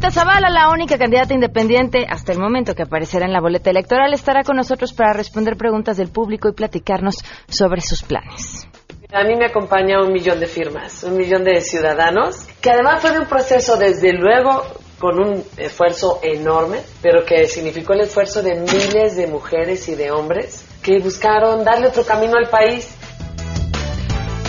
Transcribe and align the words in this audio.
Margarita 0.00 0.18
Zavala, 0.18 0.48
la 0.48 0.70
única 0.70 0.96
candidata 0.96 1.34
independiente 1.34 2.06
hasta 2.08 2.32
el 2.32 2.38
momento 2.38 2.74
que 2.74 2.84
aparecerá 2.84 3.26
en 3.26 3.34
la 3.34 3.40
boleta 3.42 3.68
electoral, 3.68 4.14
estará 4.14 4.44
con 4.44 4.56
nosotros 4.56 4.94
para 4.94 5.12
responder 5.12 5.58
preguntas 5.58 5.98
del 5.98 6.08
público 6.08 6.48
y 6.48 6.54
platicarnos 6.54 7.16
sobre 7.48 7.82
sus 7.82 8.02
planes. 8.02 8.66
A 9.12 9.24
mí 9.24 9.36
me 9.36 9.44
acompaña 9.44 10.02
un 10.02 10.10
millón 10.10 10.40
de 10.40 10.46
firmas, 10.46 11.04
un 11.04 11.18
millón 11.18 11.44
de 11.44 11.60
ciudadanos, 11.60 12.46
que 12.62 12.70
además 12.70 13.02
fue 13.02 13.18
un 13.18 13.26
proceso 13.26 13.76
desde 13.76 14.14
luego 14.14 14.62
con 14.98 15.20
un 15.20 15.44
esfuerzo 15.58 16.20
enorme, 16.22 16.78
pero 17.02 17.26
que 17.26 17.46
significó 17.46 17.92
el 17.92 18.00
esfuerzo 18.00 18.42
de 18.42 18.54
miles 18.54 19.16
de 19.16 19.26
mujeres 19.26 19.86
y 19.90 19.96
de 19.96 20.10
hombres 20.10 20.64
que 20.82 20.98
buscaron 20.98 21.62
darle 21.62 21.88
otro 21.88 22.06
camino 22.06 22.38
al 22.38 22.48
país. 22.48 22.96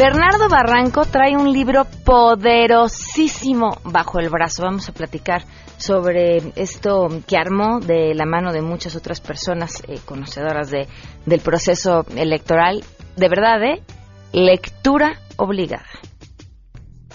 Bernardo 0.01 0.49
Barranco 0.49 1.05
trae 1.05 1.37
un 1.37 1.53
libro 1.53 1.85
poderosísimo 1.85 3.77
bajo 3.83 4.17
el 4.17 4.29
brazo. 4.29 4.63
Vamos 4.63 4.89
a 4.89 4.93
platicar 4.93 5.45
sobre 5.77 6.37
esto 6.55 7.07
que 7.27 7.37
armó 7.37 7.79
de 7.79 8.15
la 8.15 8.25
mano 8.25 8.51
de 8.51 8.63
muchas 8.63 8.95
otras 8.95 9.21
personas 9.21 9.83
eh, 9.87 9.99
conocedoras 10.03 10.71
de, 10.71 10.87
del 11.27 11.39
proceso 11.41 12.03
electoral. 12.15 12.83
De 13.15 13.29
verdad, 13.29 13.61
¿eh? 13.63 13.83
Lectura 14.33 15.19
obligada. 15.35 15.85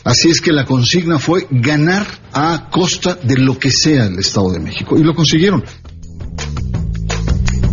Así 0.04 0.30
es 0.30 0.40
que 0.40 0.52
la 0.52 0.64
consigna 0.64 1.18
fue 1.18 1.48
ganar 1.50 2.06
a 2.32 2.68
costa 2.70 3.16
de 3.16 3.37
lo 3.37 3.59
que 3.59 3.73
sea 3.73 4.04
el 4.04 4.20
Estado 4.20 4.52
de 4.52 4.60
México. 4.60 4.96
Y 4.96 5.02
lo 5.02 5.12
consiguieron. 5.12 5.64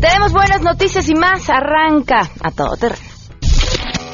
Tenemos 0.02 0.34
buenas 0.34 0.64
noticias 0.64 1.08
y 1.08 1.14
más. 1.14 1.52
Arranca 1.52 2.31
a 2.41 2.50
todo 2.50 2.75
terreno. 2.77 3.12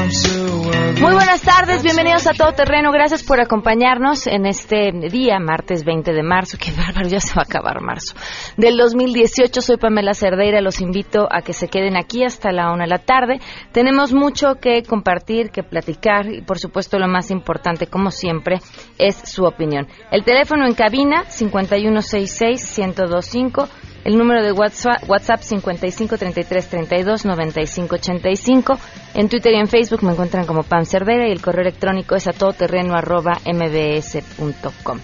Muy 0.00 1.12
buenas 1.12 1.42
tardes, 1.42 1.82
bienvenidos 1.82 2.26
a 2.26 2.32
Todo 2.32 2.52
Terreno. 2.52 2.90
Gracias 2.90 3.22
por 3.22 3.38
acompañarnos 3.38 4.26
en 4.26 4.46
este 4.46 4.92
día, 4.92 5.38
martes 5.38 5.84
20 5.84 6.14
de 6.14 6.22
marzo. 6.22 6.56
Qué 6.60 6.72
bárbaro, 6.72 7.06
ya 7.06 7.20
se 7.20 7.34
va 7.34 7.42
a 7.42 7.44
acabar 7.44 7.82
marzo. 7.82 8.14
Del 8.56 8.78
2018, 8.78 9.60
soy 9.60 9.76
Pamela 9.76 10.14
Cerdeira. 10.14 10.62
Los 10.62 10.80
invito 10.80 11.28
a 11.30 11.42
que 11.42 11.52
se 11.52 11.68
queden 11.68 11.98
aquí 11.98 12.24
hasta 12.24 12.50
la 12.50 12.72
una 12.72 12.84
de 12.84 12.90
la 12.90 13.00
tarde. 13.00 13.40
Tenemos 13.72 14.14
mucho 14.14 14.54
que 14.54 14.82
compartir, 14.84 15.50
que 15.50 15.62
platicar 15.62 16.32
y, 16.32 16.40
por 16.40 16.58
supuesto, 16.58 16.98
lo 16.98 17.06
más 17.06 17.30
importante, 17.30 17.86
como 17.86 18.10
siempre, 18.10 18.60
es 18.96 19.16
su 19.16 19.44
opinión. 19.44 19.86
El 20.10 20.24
teléfono 20.24 20.66
en 20.66 20.72
cabina, 20.72 21.24
5166-1025. 21.24 23.68
El 24.04 24.16
número 24.16 24.42
de 24.42 24.52
WhatsApp, 24.52 25.08
WhatsApp 25.08 25.40
55 25.40 26.16
33 26.16 26.68
32 26.68 27.24
95 27.26 27.94
85. 27.96 28.78
En 29.14 29.28
Twitter 29.28 29.52
y 29.52 29.58
en 29.58 29.68
Facebook 29.68 30.02
me 30.02 30.12
encuentran 30.12 30.46
como 30.46 30.62
Pam 30.62 30.84
Cervera 30.84 31.28
y 31.28 31.32
el 31.32 31.42
correo 31.42 31.62
electrónico 31.62 32.14
es 32.14 32.26
a 32.26 32.32
todoterreno 32.32 32.94
arroba 32.94 33.38
mbs.com. 33.44 35.00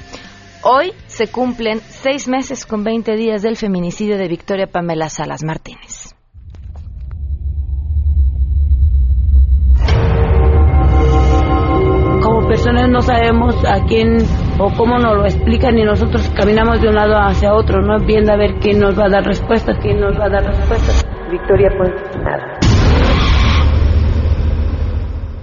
Hoy 0.62 0.92
se 1.06 1.28
cumplen 1.28 1.80
seis 1.89 2.27
meses 2.27 2.64
con 2.67 2.83
20 2.83 3.14
días 3.17 3.42
del 3.42 3.56
feminicidio 3.56 4.17
de 4.19 4.28
Victoria 4.28 4.67
Pamela 4.67 5.08
Salas 5.08 5.44
Martínez. 5.44 6.06
Personas 12.57 12.89
no 12.89 13.03
sabemos 13.03 13.55
a 13.67 13.85
quién 13.85 14.17
o 14.58 14.73
cómo 14.79 14.97
nos 14.97 15.14
lo 15.14 15.27
explican 15.27 15.77
y 15.77 15.85
nosotros 15.85 16.27
caminamos 16.35 16.80
de 16.80 16.89
un 16.89 16.95
lado 16.95 17.14
hacia 17.14 17.53
otro, 17.53 17.83
no 17.83 17.98
viendo 18.01 18.33
a 18.33 18.36
ver 18.36 18.55
quién 18.61 18.79
nos 18.80 18.98
va 18.98 19.05
a 19.05 19.08
dar 19.11 19.25
respuestas, 19.25 19.77
quién 19.83 20.01
nos 20.01 20.19
va 20.19 20.25
a 20.25 20.29
dar 20.30 20.47
respuestas. 20.47 21.07
Victoria, 21.30 21.69
pues 21.77 21.91
nada. 22.17 22.58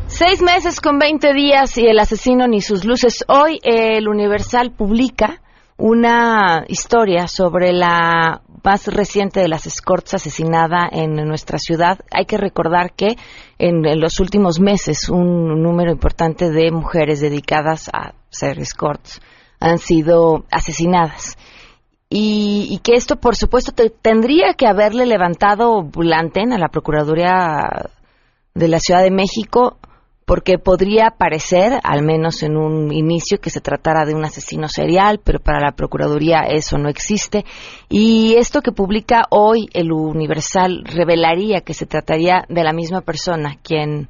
Seis 0.07 0.41
meses 0.41 0.81
con 0.81 0.97
20 0.97 1.33
días 1.33 1.77
y 1.77 1.85
el 1.85 1.99
asesino 1.99 2.47
ni 2.47 2.61
sus 2.61 2.83
luces. 2.83 3.23
Hoy 3.27 3.59
el 3.61 4.07
Universal 4.07 4.71
publica 4.71 5.39
una 5.77 6.65
historia 6.67 7.27
sobre 7.27 7.73
la 7.73 8.41
más 8.63 8.87
reciente 8.87 9.41
de 9.41 9.47
las 9.47 9.67
escorts 9.67 10.13
asesinada 10.13 10.87
en 10.91 11.15
nuestra 11.27 11.57
ciudad. 11.57 11.99
Hay 12.11 12.25
que 12.25 12.37
recordar 12.37 12.93
que 12.93 13.17
en, 13.59 13.83
los 13.99 14.19
últimos 14.19 14.59
meses 14.59 15.09
un 15.09 15.61
número 15.61 15.91
importante 15.91 16.49
de 16.49 16.71
mujeres 16.71 17.19
dedicadas 17.19 17.89
a 17.93 18.13
ser 18.29 18.59
escorts 18.59 19.21
han 19.59 19.77
sido 19.77 20.45
asesinadas. 20.51 21.37
Y, 22.09 22.67
y, 22.69 22.77
que 22.79 22.93
esto, 22.93 23.15
por 23.15 23.35
supuesto, 23.35 23.71
te, 23.71 23.89
tendría 23.89 24.53
que 24.53 24.67
haberle 24.67 25.05
levantado 25.05 25.89
la 25.95 26.19
a 26.19 26.57
la 26.59 26.67
Procuraduría 26.67 27.89
de 28.53 28.67
la 28.67 28.79
Ciudad 28.79 29.01
de 29.01 29.09
México 29.09 29.77
porque 30.25 30.57
podría 30.57 31.11
parecer, 31.17 31.79
al 31.83 32.03
menos 32.03 32.43
en 32.43 32.55
un 32.55 32.93
inicio, 32.93 33.39
que 33.39 33.49
se 33.49 33.59
tratara 33.61 34.05
de 34.05 34.15
un 34.15 34.23
asesino 34.23 34.67
serial, 34.67 35.19
pero 35.23 35.39
para 35.39 35.59
la 35.59 35.73
Procuraduría 35.73 36.45
eso 36.47 36.77
no 36.77 36.89
existe. 36.89 37.45
Y 37.89 38.35
esto 38.37 38.61
que 38.61 38.71
publica 38.71 39.23
hoy 39.29 39.67
el 39.73 39.91
Universal 39.91 40.83
revelaría 40.85 41.61
que 41.61 41.73
se 41.73 41.85
trataría 41.85 42.45
de 42.47 42.63
la 42.63 42.73
misma 42.73 43.01
persona 43.01 43.57
quien, 43.61 44.09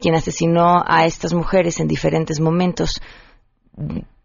quien 0.00 0.14
asesinó 0.14 0.82
a 0.86 1.06
estas 1.06 1.32
mujeres 1.32 1.80
en 1.80 1.88
diferentes 1.88 2.40
momentos. 2.40 3.00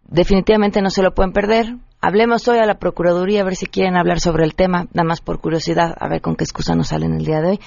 Definitivamente 0.03 0.81
no 0.81 0.89
se 0.89 1.03
lo 1.03 1.13
pueden 1.13 1.31
perder. 1.31 1.75
Hablemos 2.01 2.47
hoy 2.47 2.57
a 2.59 2.65
la 2.65 2.79
Procuraduría 2.79 3.41
a 3.41 3.45
ver 3.45 3.55
si 3.55 3.65
quieren 3.65 3.95
hablar 3.95 4.19
sobre 4.19 4.43
el 4.43 4.55
tema, 4.55 4.87
nada 4.93 5.07
más 5.07 5.21
por 5.21 5.39
curiosidad, 5.39 5.95
a 5.97 6.09
ver 6.09 6.21
con 6.21 6.35
qué 6.35 6.43
excusa 6.43 6.75
nos 6.75 6.89
salen 6.89 7.13
el 7.13 7.25
día 7.25 7.41
de 7.41 7.49
hoy. 7.51 7.59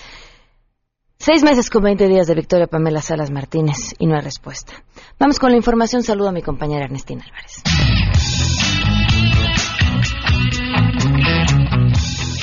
Seis 1.25 1.45
meses 1.45 1.71
con 1.71 1.85
20 1.85 2.09
días 2.09 2.27
de 2.27 2.35
Victoria 2.35 2.67
Pamela 2.67 3.01
Salas 3.01 3.31
Martínez 3.31 3.95
y 4.01 4.09
no 4.09 4.17
hay 4.17 4.23
respuesta. 4.23 4.73
Vamos 5.21 5.39
con 5.39 5.53
la 5.53 5.57
información. 5.57 6.03
Saludo 6.03 6.31
a 6.31 6.33
mi 6.33 6.43
compañera 6.43 6.87
Ernestina 6.87 7.25
Álvarez. 7.25 7.63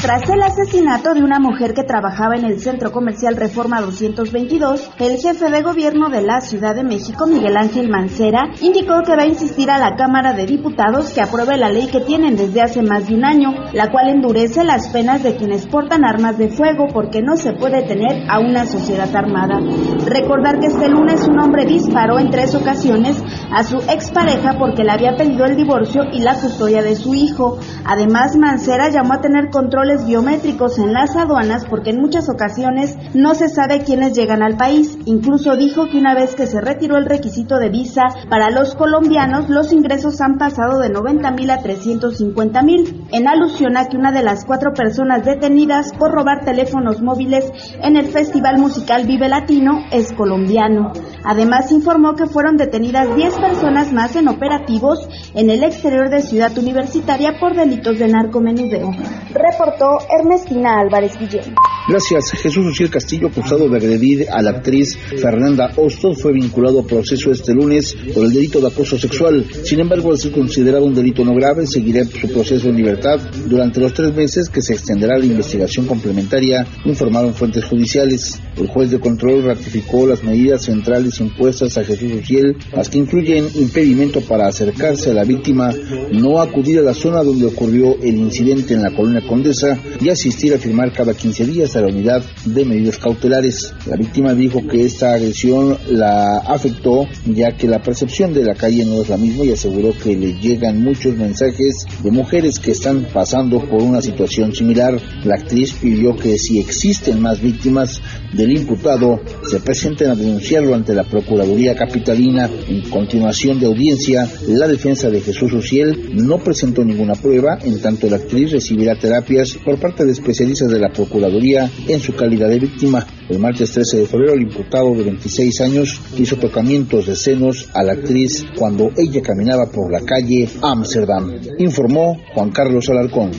Tras 0.01 0.29
el 0.29 0.41
asesinato 0.41 1.13
de 1.13 1.21
una 1.21 1.39
mujer 1.39 1.73
que 1.73 1.83
trabajaba 1.83 2.37
en 2.37 2.45
el 2.45 2.61
Centro 2.61 2.89
Comercial 2.89 3.35
Reforma 3.35 3.81
222, 3.81 4.91
el 4.97 5.17
jefe 5.17 5.49
de 5.51 5.61
gobierno 5.61 6.07
de 6.07 6.21
la 6.21 6.39
Ciudad 6.39 6.73
de 6.73 6.85
México, 6.85 7.27
Miguel 7.27 7.57
Ángel 7.57 7.89
Mancera, 7.89 8.49
indicó 8.61 9.01
que 9.05 9.17
va 9.17 9.23
a 9.23 9.27
insistir 9.27 9.69
a 9.69 9.77
la 9.77 9.97
Cámara 9.97 10.31
de 10.31 10.45
Diputados 10.45 11.11
que 11.11 11.21
apruebe 11.21 11.57
la 11.57 11.69
ley 11.69 11.87
que 11.87 11.99
tienen 11.99 12.37
desde 12.37 12.61
hace 12.61 12.81
más 12.81 13.09
de 13.09 13.15
un 13.15 13.25
año, 13.25 13.53
la 13.73 13.91
cual 13.91 14.07
endurece 14.07 14.63
las 14.63 14.87
penas 14.87 15.21
de 15.21 15.35
quienes 15.35 15.67
portan 15.67 16.05
armas 16.05 16.37
de 16.37 16.47
fuego 16.47 16.87
porque 16.93 17.21
no 17.21 17.35
se 17.35 17.51
puede 17.51 17.81
tener 17.81 18.23
a 18.29 18.39
una 18.39 18.65
sociedad 18.65 19.13
armada. 19.13 19.59
Recordar 20.05 20.59
que 20.59 20.67
este 20.67 20.87
lunes 20.87 21.27
un 21.27 21.41
hombre 21.41 21.65
disparó 21.65 22.19
en 22.19 22.29
tres 22.29 22.55
ocasiones 22.55 23.21
a 23.51 23.63
su 23.63 23.79
expareja 23.79 24.57
porque 24.57 24.85
le 24.85 24.91
había 24.91 25.17
pedido 25.17 25.43
el 25.43 25.57
divorcio 25.57 26.03
y 26.13 26.21
la 26.21 26.35
custodia 26.35 26.81
de 26.81 26.95
su 26.95 27.13
hijo. 27.15 27.59
Además, 27.83 28.37
Mancera 28.37 28.87
llamó 28.87 29.15
a 29.15 29.21
tener 29.21 29.49
biométricos 29.97 30.77
en 30.77 30.93
las 30.93 31.15
aduanas 31.15 31.65
porque 31.65 31.89
en 31.89 31.99
muchas 31.99 32.29
ocasiones 32.29 32.95
no 33.13 33.33
se 33.33 33.49
sabe 33.49 33.83
quiénes 33.83 34.13
llegan 34.13 34.43
al 34.43 34.55
país. 34.55 34.97
Incluso 35.05 35.55
dijo 35.55 35.87
que 35.89 35.97
una 35.97 36.13
vez 36.13 36.35
que 36.35 36.45
se 36.45 36.61
retiró 36.61 36.97
el 36.97 37.05
requisito 37.05 37.57
de 37.57 37.69
visa 37.69 38.03
para 38.29 38.51
los 38.51 38.75
colombianos, 38.75 39.49
los 39.49 39.73
ingresos 39.73 40.21
han 40.21 40.37
pasado 40.37 40.79
de 40.79 40.89
90 40.89 41.31
mil 41.31 41.49
a 41.49 41.61
350 41.61 42.61
mil, 42.61 43.07
en 43.11 43.27
alusión 43.27 43.77
a 43.77 43.85
que 43.85 43.97
una 43.97 44.11
de 44.11 44.23
las 44.23 44.45
cuatro 44.45 44.73
personas 44.73 45.25
detenidas 45.25 45.91
por 45.93 46.11
robar 46.11 46.45
teléfonos 46.45 47.01
móviles 47.01 47.51
en 47.81 47.97
el 47.97 48.07
Festival 48.07 48.59
Musical 48.59 49.07
Vive 49.07 49.29
Latino 49.29 49.85
es 49.91 50.13
colombiano. 50.13 50.93
Además 51.23 51.71
informó 51.71 52.15
que 52.15 52.27
fueron 52.27 52.57
detenidas 52.57 53.15
10 53.15 53.39
personas 53.39 53.91
más 53.91 54.15
en 54.15 54.27
operativos 54.27 55.07
en 55.33 55.49
el 55.49 55.63
exterior 55.63 56.09
de 56.09 56.21
Ciudad 56.21 56.55
Universitaria 56.57 57.39
por 57.39 57.55
delitos 57.55 57.97
de 57.97 58.07
narcomenudeo. 58.07 58.91
Reportó 59.33 59.78
Ernestina 60.09 60.79
Álvarez 60.79 61.17
Guillén. 61.17 61.68
Gracias. 61.89 62.33
Jesús 62.33 62.67
Uciel 62.67 62.91
Castillo, 62.91 63.29
acusado 63.29 63.67
de 63.67 63.77
agredir 63.77 64.27
a 64.29 64.43
la 64.43 64.51
actriz 64.51 64.95
Fernanda 65.19 65.71
Hostos, 65.75 66.21
fue 66.21 66.33
vinculado 66.33 66.81
a 66.81 66.85
proceso 66.85 67.31
este 67.31 67.51
lunes 67.51 67.97
por 68.13 68.25
el 68.25 68.31
delito 68.31 68.61
de 68.61 68.67
acoso 68.67 68.95
sexual. 68.99 69.43
Sin 69.63 69.79
embargo, 69.79 70.11
al 70.11 70.19
ser 70.19 70.31
considerado 70.31 70.85
un 70.85 70.93
delito 70.93 71.25
no 71.25 71.33
grave, 71.33 71.65
seguirá 71.65 72.05
su 72.05 72.31
proceso 72.31 72.69
en 72.69 72.75
libertad 72.75 73.19
durante 73.47 73.79
los 73.79 73.91
tres 73.95 74.13
meses 74.13 74.49
que 74.49 74.61
se 74.61 74.73
extenderá 74.73 75.17
la 75.17 75.25
investigación 75.25 75.87
complementaria, 75.87 76.63
informaron 76.85 77.33
fuentes 77.33 77.65
judiciales. 77.65 78.39
El 78.55 78.67
juez 78.67 78.91
de 78.91 78.99
control 78.99 79.45
ratificó 79.45 80.05
las 80.05 80.23
medidas 80.23 80.65
centrales 80.65 81.19
impuestas 81.19 81.75
a 81.79 81.83
Jesús 81.83 82.11
Uciel, 82.21 82.55
las 82.71 82.87
que 82.87 82.99
incluyen 82.99 83.47
impedimento 83.55 84.21
para 84.21 84.47
acercarse 84.47 85.09
a 85.09 85.13
la 85.15 85.23
víctima, 85.23 85.73
no 86.11 86.39
acudir 86.39 86.77
a 86.77 86.83
la 86.83 86.93
zona 86.93 87.23
donde 87.23 87.47
ocurrió 87.47 87.95
el 87.99 88.15
incidente 88.15 88.75
en 88.75 88.83
la 88.83 88.93
colonia 88.95 89.25
Condesa 89.27 89.75
y 89.99 90.09
asistir 90.09 90.53
a 90.53 90.59
firmar 90.59 90.93
cada 90.93 91.15
15 91.15 91.45
días 91.47 91.75
a 91.75 91.78
la 91.81 91.87
unidad 91.87 92.23
de 92.45 92.65
medidas 92.65 92.97
cautelares. 92.97 93.73
La 93.85 93.95
víctima 93.95 94.33
dijo 94.33 94.65
que 94.67 94.83
esta 94.83 95.13
agresión 95.13 95.77
la 95.89 96.37
afectó 96.39 97.07
ya 97.25 97.51
que 97.51 97.67
la 97.67 97.81
percepción 97.81 98.33
de 98.33 98.43
la 98.43 98.55
calle 98.55 98.85
no 98.85 99.01
es 99.01 99.09
la 99.09 99.17
misma 99.17 99.45
y 99.45 99.51
aseguró 99.51 99.93
que 99.93 100.15
le 100.15 100.33
llegan 100.33 100.81
muchos 100.81 101.15
mensajes 101.15 101.85
de 102.03 102.11
mujeres 102.11 102.59
que 102.59 102.71
están 102.71 103.07
pasando 103.13 103.59
por 103.67 103.81
una 103.81 104.01
situación 104.01 104.53
similar. 104.53 104.99
La 105.23 105.35
actriz 105.35 105.73
pidió 105.73 106.15
que 106.15 106.37
si 106.37 106.59
existen 106.59 107.21
más 107.21 107.41
víctimas 107.41 108.01
del 108.33 108.51
imputado 108.51 109.19
se 109.49 109.59
presenten 109.59 110.11
a 110.11 110.15
denunciarlo 110.15 110.75
ante 110.75 110.93
la 110.93 111.03
Procuraduría 111.03 111.75
Capitalina. 111.75 112.49
En 112.67 112.81
continuación 112.89 113.59
de 113.59 113.67
audiencia, 113.67 114.27
la 114.47 114.67
defensa 114.67 115.09
de 115.09 115.21
Jesús 115.21 115.51
Uciel 115.53 116.11
no 116.13 116.37
presentó 116.39 116.83
ninguna 116.83 117.15
prueba, 117.15 117.57
en 117.63 117.81
tanto 117.81 118.09
la 118.09 118.17
actriz 118.17 118.51
recibirá 118.51 118.95
terapias 118.97 119.57
por 119.63 119.79
parte 119.79 120.05
de 120.05 120.11
especialistas 120.11 120.69
de 120.69 120.79
la 120.79 120.89
Procuraduría 120.89 121.68
en 121.87 121.99
su 121.99 122.13
calidad 122.15 122.49
de 122.49 122.59
víctima. 122.59 123.05
El 123.29 123.39
martes 123.39 123.71
13 123.71 123.97
de 123.97 124.05
febrero, 124.07 124.33
el 124.33 124.43
imputado 124.43 124.93
de 124.95 125.03
26 125.03 125.61
años 125.61 126.01
hizo 126.17 126.35
tocamientos 126.37 127.05
de 127.07 127.15
senos 127.15 127.69
a 127.73 127.83
la 127.83 127.93
actriz 127.93 128.45
cuando 128.57 128.91
ella 128.97 129.21
caminaba 129.21 129.65
por 129.67 129.91
la 129.91 130.01
calle 130.01 130.49
Amsterdam, 130.61 131.31
informó 131.57 132.19
Juan 132.33 132.51
Carlos 132.51 132.89
Alarcón. 132.89 133.31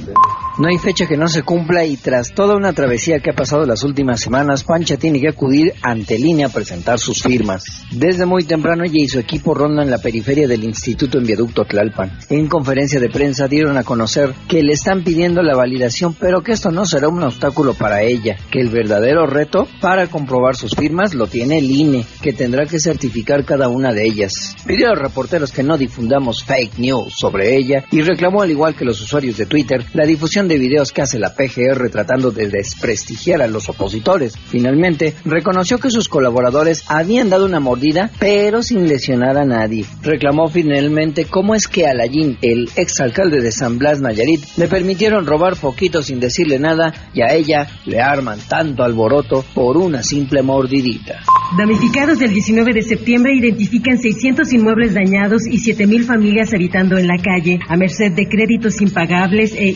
No 0.61 0.69
hay 0.69 0.77
fecha 0.77 1.07
que 1.07 1.17
no 1.17 1.27
se 1.27 1.43
cumpla 1.43 1.87
y 1.87 1.97
tras 1.97 2.35
toda 2.35 2.55
una 2.55 2.75
travesía 2.75 3.21
que 3.21 3.31
ha 3.31 3.35
pasado 3.35 3.65
las 3.65 3.83
últimas 3.83 4.21
semanas, 4.21 4.62
Pancha 4.62 4.99
tiene 4.99 5.19
que 5.19 5.31
acudir 5.31 5.73
ante 5.81 6.19
línea 6.19 6.49
a 6.49 6.51
presentar 6.51 6.99
sus 6.99 7.23
firmas. 7.23 7.65
Desde 7.91 8.27
muy 8.27 8.45
temprano 8.45 8.85
ella 8.85 9.01
y 9.01 9.09
su 9.09 9.19
equipo 9.19 9.55
rondan 9.55 9.89
la 9.89 10.03
periferia 10.03 10.47
del 10.47 10.65
Instituto 10.65 11.17
en 11.17 11.25
Viaducto 11.25 11.65
Tlalpan. 11.65 12.19
En 12.29 12.47
conferencia 12.47 13.01
de 13.01 13.09
prensa 13.09 13.49
dieron 13.49 13.79
a 13.79 13.85
conocer 13.85 14.35
que 14.49 14.62
le 14.62 14.75
están 14.75 15.03
pidiendo 15.03 15.43
la 15.43 15.57
validación, 15.57 16.12
pero 16.12 16.43
que 16.43 16.53
esto 16.53 16.71
no 16.71 16.85
será 16.85 17.09
un 17.09 17.23
obstáculo 17.23 17.73
para 17.73 18.03
ella, 18.03 18.37
que 18.51 18.61
el 18.61 18.69
verdadero 18.69 19.27
reto 19.27 19.67
para 19.81 20.09
comprobar 20.09 20.57
sus 20.57 20.75
firmas 20.75 21.15
lo 21.15 21.27
tiene 21.27 21.57
el 21.57 21.71
INE, 21.71 22.05
que 22.21 22.35
tendrá 22.35 22.67
que 22.67 22.81
certificar 22.81 23.47
cada 23.47 23.69
una 23.69 23.95
de 23.95 24.05
ellas. 24.05 24.55
Pidió 24.67 24.89
a 24.89 24.91
los 24.91 24.99
reporteros 24.99 25.53
que 25.53 25.62
no 25.62 25.79
difundamos 25.79 26.45
fake 26.45 26.79
news 26.79 27.15
sobre 27.19 27.57
ella 27.57 27.87
y 27.91 28.03
reclamó, 28.03 28.43
al 28.43 28.51
igual 28.51 28.75
que 28.75 28.85
los 28.85 29.01
usuarios 29.01 29.39
de 29.39 29.47
Twitter, 29.47 29.87
la 29.95 30.05
difusión 30.05 30.50
de 30.50 30.58
videos 30.58 30.91
que 30.91 31.02
hace 31.02 31.19
la 31.19 31.35
PGR 31.35 31.91
tratando 31.91 32.32
de 32.32 32.49
desprestigiar 32.49 33.41
a 33.41 33.47
los 33.47 33.69
opositores. 33.69 34.37
Finalmente, 34.37 35.14
reconoció 35.25 35.79
que 35.79 35.91
sus 35.91 36.08
colaboradores 36.08 36.82
habían 36.88 37.31
dado 37.31 37.47
una 37.47 37.61
mordida, 37.61 38.11
pero 38.19 38.62
sin 38.62 38.88
lesionar 38.88 39.38
a 39.38 39.44
nadie. 39.44 39.87
Reclamó 40.02 40.49
finalmente 40.49 41.26
cómo 41.26 41.55
es 41.55 41.69
que 41.69 41.87
a 41.87 41.94
Layín, 41.94 42.37
el 42.43 42.69
exalcalde 42.75 43.41
de 43.41 43.52
San 43.52 43.79
Blas 43.79 44.00
Nayarit, 44.00 44.41
le 44.56 44.67
permitieron 44.67 45.25
robar 45.25 45.56
poquito 45.56 46.02
sin 46.02 46.19
decirle 46.19 46.58
nada 46.58 46.93
y 47.14 47.23
a 47.23 47.32
ella 47.32 47.69
le 47.87 48.00
arman 48.00 48.41
tanto 48.49 48.82
alboroto 48.82 49.44
por 49.55 49.76
una 49.76 50.02
simple 50.02 50.43
mordidita. 50.43 51.20
Damnificados 51.56 52.19
del 52.19 52.32
19 52.32 52.73
de 52.75 52.82
septiembre 52.82 53.35
identifican 53.35 53.99
600 53.99 54.52
inmuebles 54.52 54.94
dañados 54.94 55.47
y 55.47 55.58
7.000 55.58 56.05
familias 56.05 56.55
habitando 56.55 56.97
en 56.97 57.08
la 57.08 57.19
calle, 57.19 57.58
a 57.69 57.76
merced 57.76 58.12
de 58.12 58.29
créditos 58.29 58.81
impagables 58.81 59.55
e 59.55 59.69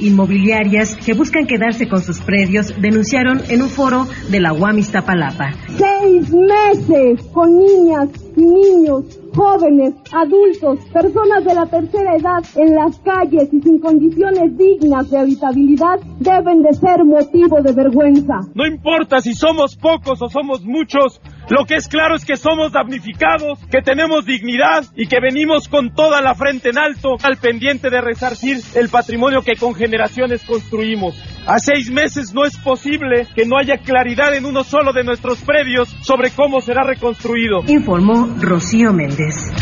inmobiliarias 0.64 0.96
que 0.96 1.14
buscan 1.14 1.46
quedarse 1.46 1.88
con 1.88 2.00
sus 2.00 2.20
predios, 2.20 2.74
denunciaron 2.80 3.40
en 3.48 3.62
un 3.62 3.68
foro 3.68 4.06
de 4.30 4.40
la 4.40 4.52
UAM 4.52 4.78
Iztapalapa. 4.78 5.52
Seis 5.76 6.32
meses 6.32 7.22
con 7.32 7.58
niñas 7.58 8.08
y 8.36 8.40
niños 8.40 9.20
jóvenes, 9.34 9.94
adultos, 10.12 10.78
personas 10.92 11.44
de 11.44 11.54
la 11.54 11.66
tercera 11.66 12.16
edad 12.16 12.44
en 12.56 12.74
las 12.74 12.98
calles 13.00 13.52
y 13.52 13.60
sin 13.60 13.80
condiciones 13.80 14.56
dignas 14.56 15.10
de 15.10 15.18
habitabilidad 15.18 15.98
deben 16.20 16.62
de 16.62 16.72
ser 16.72 17.04
motivo 17.04 17.60
de 17.60 17.72
vergüenza. 17.72 18.40
No 18.54 18.66
importa 18.66 19.20
si 19.20 19.34
somos 19.34 19.76
pocos 19.76 20.22
o 20.22 20.28
somos 20.28 20.64
muchos, 20.64 21.20
lo 21.48 21.64
que 21.66 21.74
es 21.74 21.88
claro 21.88 22.16
es 22.16 22.24
que 22.24 22.36
somos 22.36 22.72
damnificados, 22.72 23.58
que 23.70 23.82
tenemos 23.82 24.24
dignidad 24.24 24.84
y 24.96 25.06
que 25.06 25.20
venimos 25.20 25.68
con 25.68 25.94
toda 25.94 26.20
la 26.22 26.34
frente 26.34 26.70
en 26.70 26.78
alto 26.78 27.16
al 27.22 27.36
pendiente 27.36 27.90
de 27.90 28.00
resarcir 28.00 28.58
el 28.74 28.88
patrimonio 28.88 29.42
que 29.42 29.56
con 29.56 29.74
generaciones 29.74 30.42
construimos. 30.44 31.20
A 31.46 31.58
seis 31.58 31.90
meses 31.90 32.32
no 32.32 32.44
es 32.44 32.56
posible 32.56 33.26
que 33.34 33.44
no 33.44 33.58
haya 33.58 33.76
claridad 33.78 34.34
en 34.34 34.46
uno 34.46 34.64
solo 34.64 34.92
de 34.92 35.04
nuestros 35.04 35.40
predios 35.42 35.88
sobre 36.02 36.30
cómo 36.30 36.60
será 36.60 36.82
reconstruido. 36.84 37.62
Informó 37.66 38.34
Rocío 38.40 38.92
Méndez. 38.92 39.52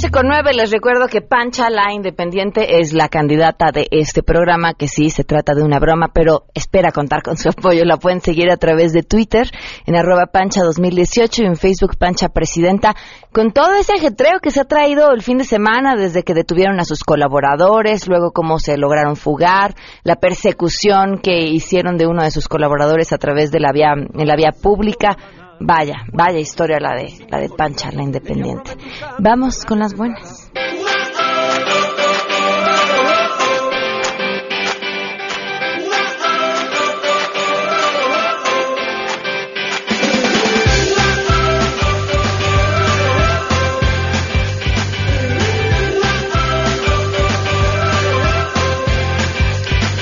12 0.00 0.12
con 0.12 0.28
9, 0.28 0.52
les 0.54 0.70
recuerdo 0.70 1.08
que 1.08 1.22
Pancha, 1.22 1.70
la 1.70 1.92
independiente, 1.92 2.78
es 2.78 2.92
la 2.92 3.08
candidata 3.08 3.72
de 3.72 3.88
este 3.90 4.22
programa, 4.22 4.74
que 4.74 4.86
sí 4.86 5.10
se 5.10 5.24
trata 5.24 5.56
de 5.56 5.64
una 5.64 5.80
broma, 5.80 6.12
pero 6.14 6.44
espera 6.54 6.92
contar 6.92 7.24
con 7.24 7.36
su 7.36 7.48
apoyo. 7.58 7.84
La 7.84 7.96
pueden 7.96 8.20
seguir 8.20 8.48
a 8.48 8.58
través 8.58 8.92
de 8.92 9.02
Twitter, 9.02 9.50
en 9.86 9.96
arroba 9.96 10.26
Pancha 10.26 10.62
2018 10.62 11.42
y 11.42 11.46
en 11.46 11.56
Facebook 11.56 11.96
Pancha 11.98 12.28
Presidenta, 12.28 12.94
con 13.32 13.50
todo 13.50 13.74
ese 13.74 13.94
ajetreo 13.94 14.38
que 14.40 14.52
se 14.52 14.60
ha 14.60 14.66
traído 14.66 15.10
el 15.10 15.22
fin 15.22 15.38
de 15.38 15.44
semana 15.44 15.96
desde 15.96 16.22
que 16.22 16.32
detuvieron 16.32 16.78
a 16.78 16.84
sus 16.84 17.02
colaboradores, 17.02 18.06
luego 18.06 18.30
cómo 18.30 18.60
se 18.60 18.76
lograron 18.78 19.16
fugar, 19.16 19.74
la 20.04 20.14
persecución 20.14 21.18
que 21.20 21.40
hicieron 21.40 21.96
de 21.96 22.06
uno 22.06 22.22
de 22.22 22.30
sus 22.30 22.46
colaboradores 22.46 23.12
a 23.12 23.18
través 23.18 23.50
de 23.50 23.58
la 23.58 23.72
vía, 23.72 23.94
en 23.94 24.28
la 24.28 24.36
vía 24.36 24.52
pública. 24.52 25.16
Vaya, 25.60 26.04
vaya 26.12 26.38
historia 26.38 26.78
la 26.80 26.94
de 26.94 27.26
la 27.28 27.38
de 27.38 27.48
Pancha, 27.48 27.90
la 27.92 28.02
independiente. 28.02 28.76
Vamos 29.18 29.64
con 29.64 29.78
las 29.78 29.94
buenas. 29.94 30.47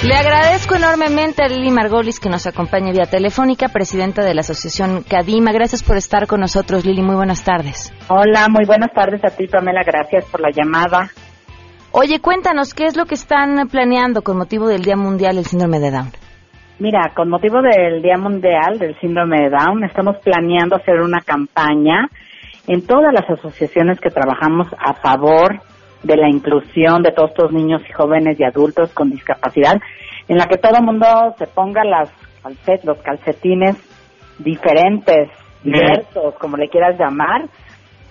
Le 0.06 0.14
agradezco 0.14 0.76
enormemente 0.76 1.42
a 1.42 1.48
Lili 1.48 1.72
Margolis 1.72 2.20
que 2.20 2.28
nos 2.28 2.46
acompaña 2.46 2.92
vía 2.92 3.06
telefónica, 3.10 3.70
presidenta 3.70 4.22
de 4.22 4.34
la 4.34 4.42
Asociación 4.42 5.02
Cadima. 5.02 5.50
Gracias 5.50 5.82
por 5.82 5.96
estar 5.96 6.28
con 6.28 6.38
nosotros, 6.38 6.86
Lili. 6.86 7.02
Muy 7.02 7.16
buenas 7.16 7.42
tardes. 7.42 7.92
Hola, 8.06 8.46
muy 8.48 8.64
buenas 8.64 8.92
tardes 8.94 9.20
a 9.24 9.36
ti, 9.36 9.48
Pamela. 9.48 9.82
Gracias 9.84 10.24
por 10.26 10.40
la 10.40 10.50
llamada. 10.52 11.10
Oye, 11.90 12.20
cuéntanos, 12.20 12.72
¿qué 12.72 12.84
es 12.84 12.96
lo 12.96 13.06
que 13.06 13.16
están 13.16 13.66
planeando 13.66 14.22
con 14.22 14.38
motivo 14.38 14.68
del 14.68 14.82
Día 14.82 14.94
Mundial 14.94 15.34
del 15.34 15.44
Síndrome 15.44 15.80
de 15.80 15.90
Down? 15.90 16.12
Mira, 16.78 17.10
con 17.16 17.28
motivo 17.28 17.60
del 17.60 18.00
Día 18.00 18.16
Mundial 18.16 18.78
del 18.78 18.96
Síndrome 19.00 19.40
de 19.40 19.50
Down, 19.50 19.82
estamos 19.82 20.18
planeando 20.22 20.76
hacer 20.76 21.00
una 21.00 21.18
campaña 21.18 22.08
en 22.68 22.86
todas 22.86 23.12
las 23.12 23.28
asociaciones 23.28 23.98
que 23.98 24.10
trabajamos 24.10 24.68
a 24.78 24.94
favor 24.94 25.60
de 26.06 26.16
la 26.16 26.28
inclusión 26.28 27.02
de 27.02 27.10
todos 27.10 27.30
estos 27.30 27.52
niños 27.52 27.82
y 27.88 27.92
jóvenes 27.92 28.38
y 28.38 28.44
adultos 28.44 28.92
con 28.94 29.10
discapacidad, 29.10 29.80
en 30.28 30.38
la 30.38 30.46
que 30.46 30.56
todo 30.56 30.76
el 30.78 30.84
mundo 30.84 31.06
se 31.36 31.46
ponga 31.48 31.84
las 31.84 32.10
calcet, 32.42 32.84
los 32.84 32.98
calcetines 32.98 33.76
diferentes, 34.38 35.30
diversos, 35.64 36.34
como 36.38 36.56
le 36.56 36.68
quieras 36.68 36.98
llamar, 36.98 37.46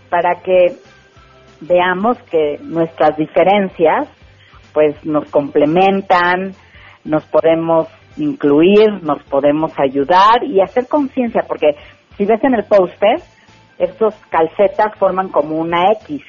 para 0.09 0.41
que 0.41 0.75
veamos 1.61 2.17
que 2.23 2.59
nuestras 2.61 3.15
diferencias 3.17 4.09
pues 4.73 4.93
nos 5.05 5.29
complementan, 5.31 6.51
nos 7.05 7.23
podemos 7.25 7.87
incluir, 8.17 9.03
nos 9.03 9.23
podemos 9.23 9.71
ayudar 9.79 10.43
y 10.43 10.59
hacer 10.59 10.87
conciencia, 10.87 11.43
porque 11.47 11.77
si 12.17 12.25
ves 12.25 12.43
en 12.43 12.55
el 12.55 12.65
póster, 12.65 13.21
estos 13.77 14.15
calcetas 14.29 14.97
forman 14.99 15.29
como 15.29 15.55
una 15.55 15.93
X 16.01 16.21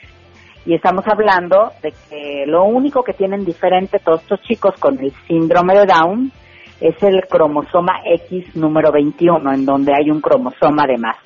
y 0.66 0.74
estamos 0.74 1.06
hablando 1.06 1.70
de 1.80 1.92
que 2.10 2.44
lo 2.46 2.64
único 2.64 3.04
que 3.04 3.12
tienen 3.12 3.44
diferente 3.44 4.00
todos 4.00 4.22
estos 4.22 4.42
chicos 4.42 4.74
con 4.80 4.98
el 4.98 5.12
síndrome 5.28 5.74
de 5.74 5.86
Down 5.86 6.32
es 6.80 7.00
el 7.02 7.22
cromosoma 7.28 8.00
X 8.04 8.56
número 8.56 8.90
21, 8.92 9.52
en 9.52 9.64
donde 9.64 9.92
hay 9.96 10.10
un 10.10 10.20
cromosoma 10.20 10.84
de 10.86 10.98
más. 10.98 11.16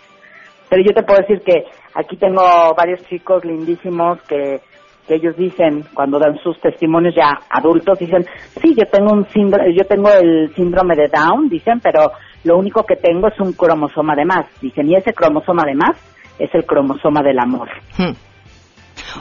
Pero 0.68 0.82
yo 0.86 0.92
te 0.94 1.02
puedo 1.02 1.20
decir 1.20 1.40
que 1.40 1.64
aquí 1.94 2.16
tengo 2.16 2.42
varios 2.76 3.02
chicos 3.08 3.44
lindísimos 3.44 4.22
que, 4.22 4.60
ellos 5.08 5.36
dicen, 5.36 5.82
cuando 5.92 6.20
dan 6.20 6.38
sus 6.38 6.60
testimonios 6.60 7.16
ya 7.16 7.36
adultos, 7.50 7.98
dicen, 7.98 8.24
sí, 8.62 8.76
yo 8.76 8.84
tengo 8.92 9.12
un 9.12 9.26
síndrome, 9.30 9.74
yo 9.74 9.84
tengo 9.84 10.08
el 10.08 10.54
síndrome 10.54 10.94
de 10.94 11.08
Down, 11.08 11.48
dicen, 11.48 11.80
pero 11.80 12.12
lo 12.44 12.56
único 12.56 12.84
que 12.84 12.94
tengo 12.94 13.26
es 13.26 13.40
un 13.40 13.54
cromosoma 13.54 14.14
de 14.14 14.24
más. 14.24 14.46
Dicen, 14.60 14.88
y 14.88 14.94
ese 14.94 15.12
cromosoma 15.12 15.64
de 15.64 15.74
más 15.74 15.96
es 16.38 16.54
el 16.54 16.64
cromosoma 16.64 17.22
del 17.22 17.40
amor. 17.40 17.68
Hmm. 17.98 18.29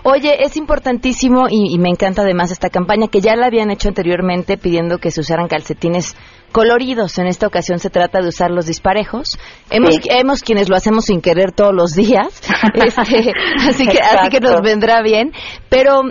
Oye, 0.03 0.43
es 0.43 0.57
importantísimo 0.57 1.47
y, 1.49 1.73
y, 1.73 1.79
me 1.79 1.89
encanta 1.89 2.21
además 2.21 2.51
esta 2.51 2.69
campaña 2.69 3.07
que 3.07 3.21
ya 3.21 3.35
la 3.35 3.47
habían 3.47 3.71
hecho 3.71 3.89
anteriormente 3.89 4.57
pidiendo 4.57 4.97
que 4.97 5.11
se 5.11 5.21
usaran 5.21 5.47
calcetines 5.47 6.15
coloridos. 6.51 7.17
En 7.17 7.27
esta 7.27 7.47
ocasión 7.47 7.79
se 7.79 7.89
trata 7.89 8.21
de 8.21 8.27
usar 8.27 8.51
los 8.51 8.65
disparejos. 8.65 9.37
Hemos, 9.69 9.95
hemos 10.05 10.43
quienes 10.43 10.69
lo 10.69 10.75
hacemos 10.75 11.05
sin 11.05 11.21
querer 11.21 11.51
todos 11.51 11.73
los 11.73 11.93
días, 11.93 12.41
este, 12.73 13.33
así, 13.67 13.87
que, 13.87 13.99
así 13.99 14.29
que 14.29 14.39
nos 14.39 14.61
vendrá 14.61 15.01
bien. 15.01 15.31
Pero, 15.69 16.01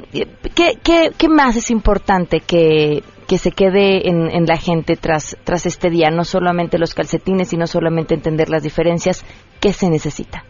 ¿qué, 0.54 0.74
qué, 0.82 1.10
qué 1.16 1.28
más 1.28 1.56
es 1.56 1.70
importante 1.70 2.40
que, 2.40 3.02
que 3.26 3.38
se 3.38 3.50
quede 3.50 4.08
en, 4.08 4.30
en, 4.30 4.46
la 4.46 4.56
gente 4.56 4.96
tras, 4.96 5.36
tras 5.44 5.66
este 5.66 5.90
día? 5.90 6.10
No 6.10 6.24
solamente 6.24 6.78
los 6.78 6.94
calcetines, 6.94 7.48
sino 7.48 7.66
solamente 7.66 8.14
entender 8.14 8.48
las 8.48 8.62
diferencias. 8.62 9.24
¿Qué 9.60 9.72
se 9.72 9.90
necesita? 9.90 10.44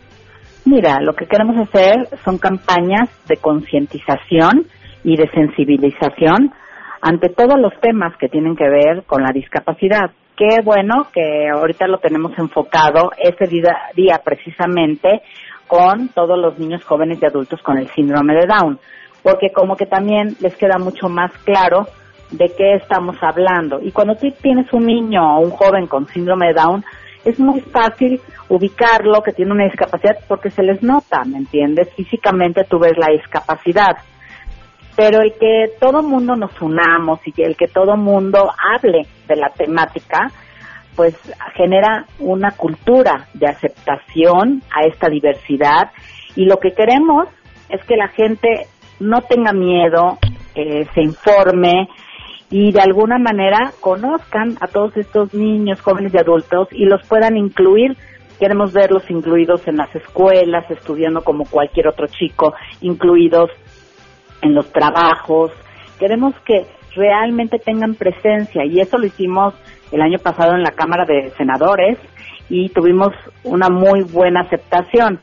Mira, 0.71 1.01
lo 1.01 1.15
que 1.15 1.25
queremos 1.25 1.57
hacer 1.57 2.11
son 2.27 2.37
campañas 2.37 3.09
de 3.27 3.39
concientización 3.39 4.67
y 5.03 5.17
de 5.17 5.27
sensibilización 5.31 6.53
ante 7.01 7.31
todos 7.31 7.59
los 7.59 7.73
temas 7.81 8.15
que 8.19 8.29
tienen 8.29 8.55
que 8.55 8.69
ver 8.69 9.05
con 9.07 9.23
la 9.23 9.33
discapacidad. 9.33 10.11
Qué 10.37 10.61
bueno 10.63 11.07
que 11.11 11.49
ahorita 11.49 11.87
lo 11.87 11.97
tenemos 12.01 12.39
enfocado 12.39 13.13
ese 13.17 13.47
día, 13.47 13.79
día 13.97 14.21
precisamente 14.23 15.23
con 15.67 16.09
todos 16.09 16.39
los 16.39 16.59
niños 16.59 16.85
jóvenes 16.85 17.19
y 17.23 17.25
adultos 17.25 17.63
con 17.63 17.79
el 17.79 17.89
síndrome 17.89 18.35
de 18.35 18.47
Down, 18.47 18.79
porque 19.23 19.51
como 19.55 19.75
que 19.75 19.87
también 19.87 20.37
les 20.41 20.55
queda 20.57 20.77
mucho 20.77 21.09
más 21.09 21.33
claro 21.45 21.87
de 22.31 22.53
qué 22.55 22.75
estamos 22.75 23.17
hablando. 23.23 23.81
Y 23.81 23.91
cuando 23.91 24.17
tú 24.17 24.31
tienes 24.43 24.71
un 24.75 24.85
niño 24.85 25.39
o 25.39 25.41
un 25.41 25.51
joven 25.51 25.87
con 25.87 26.07
síndrome 26.09 26.49
de 26.49 26.61
Down, 26.61 26.85
es 27.29 27.39
muy 27.39 27.61
fácil 27.61 28.21
ubicarlo 28.49 29.23
que 29.23 29.33
tiene 29.33 29.53
una 29.53 29.65
discapacidad 29.65 30.19
porque 30.27 30.51
se 30.51 30.63
les 30.63 30.83
nota, 30.83 31.25
¿me 31.25 31.39
entiendes? 31.39 31.93
Físicamente 31.95 32.65
tú 32.65 32.79
ves 32.79 32.97
la 32.97 33.13
discapacidad. 33.13 33.99
Pero 34.97 35.21
el 35.21 35.33
que 35.35 35.73
todo 35.79 36.03
mundo 36.03 36.35
nos 36.35 36.61
unamos 36.61 37.21
y 37.27 37.43
el 37.43 37.57
que 37.57 37.69
todo 37.69 37.97
mundo 37.97 38.51
hable 38.75 39.07
de 39.29 39.37
la 39.37 39.51
temática, 39.51 40.31
pues 40.97 41.15
genera 41.55 42.07
una 42.19 42.51
cultura 42.53 43.29
de 43.35 43.47
aceptación 43.47 44.63
a 44.75 44.87
esta 44.87 45.09
diversidad 45.09 45.93
y 46.35 46.47
lo 46.47 46.57
que 46.57 46.73
queremos 46.73 47.29
es 47.69 47.85
que 47.85 47.97
la 47.97 48.09
gente 48.09 48.67
no 48.99 49.21
tenga 49.21 49.53
miedo, 49.53 50.19
eh, 50.55 50.87
se 50.95 51.03
informe, 51.03 51.89
y 52.51 52.73
de 52.73 52.81
alguna 52.81 53.19
manera 53.19 53.73
conozcan 53.81 54.57
a 54.61 54.67
todos 54.69 54.97
estos 54.97 55.35
niños, 55.35 55.81
jóvenes 55.81 56.15
y 56.15 56.19
adultos 56.19 56.69
y 56.73 56.87
los 56.87 57.07
puedan 57.07 57.37
incluir. 57.37 57.97
Queremos 58.39 58.73
verlos 58.73 59.11
incluidos 59.11 59.67
en 59.67 59.77
las 59.77 59.95
escuelas, 59.95 60.71
estudiando 60.71 61.23
como 61.23 61.45
cualquier 61.45 61.89
otro 61.89 62.07
chico, 62.07 62.55
incluidos 62.81 63.51
en 64.43 64.55
los 64.55 64.71
trabajos. 64.73 65.51
Queremos 65.99 66.35
que 66.47 66.67
realmente 66.95 67.59
tengan 67.59 67.95
presencia 67.95 68.65
y 68.65 68.81
eso 68.81 68.97
lo 68.97 69.07
hicimos 69.07 69.55
el 69.91 70.01
año 70.01 70.19
pasado 70.19 70.55
en 70.55 70.63
la 70.63 70.71
Cámara 70.71 71.05
de 71.05 71.31
Senadores 71.37 71.99
y 72.49 72.69
tuvimos 72.71 73.11
una 73.45 73.69
muy 73.69 74.03
buena 74.05 74.41
aceptación. 74.41 75.21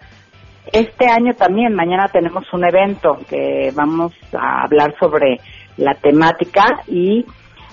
Este 0.72 1.08
año 1.08 1.34
también, 1.34 1.74
mañana 1.74 2.08
tenemos 2.12 2.52
un 2.54 2.66
evento 2.66 3.20
que 3.30 3.72
vamos 3.76 4.14
a 4.34 4.64
hablar 4.64 4.96
sobre 5.00 5.40
la 5.78 5.96
temática 5.96 6.82
y 6.88 7.26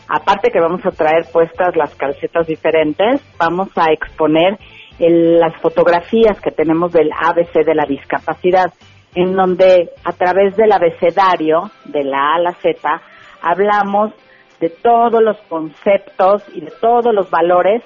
aparte 0.08 0.50
que 0.50 0.60
vamos 0.60 0.84
a 0.84 0.90
traer 0.90 1.26
puestas 1.32 1.76
las 1.76 1.94
calcetas 1.94 2.46
diferentes, 2.46 3.20
vamos 3.38 3.68
a 3.76 3.92
exponer 3.92 4.58
las 4.98 5.56
fotografías 5.56 6.40
que 6.40 6.50
tenemos 6.50 6.92
del 6.92 7.10
ABC 7.12 7.64
de 7.64 7.74
la 7.74 7.84
discapacidad, 7.86 8.72
en 9.14 9.34
donde 9.34 9.90
a 10.04 10.12
través 10.12 10.56
del 10.56 10.72
abecedario 10.72 11.70
de 11.86 12.04
la 12.04 12.18
A 12.18 12.34
a 12.36 12.40
la 12.40 12.52
Z 12.54 13.02
hablamos 13.40 14.12
de 14.60 14.70
todos 14.70 15.20
los 15.22 15.36
conceptos 15.48 16.44
y 16.54 16.60
de 16.60 16.72
todos 16.80 17.12
los 17.12 17.28
valores 17.30 17.82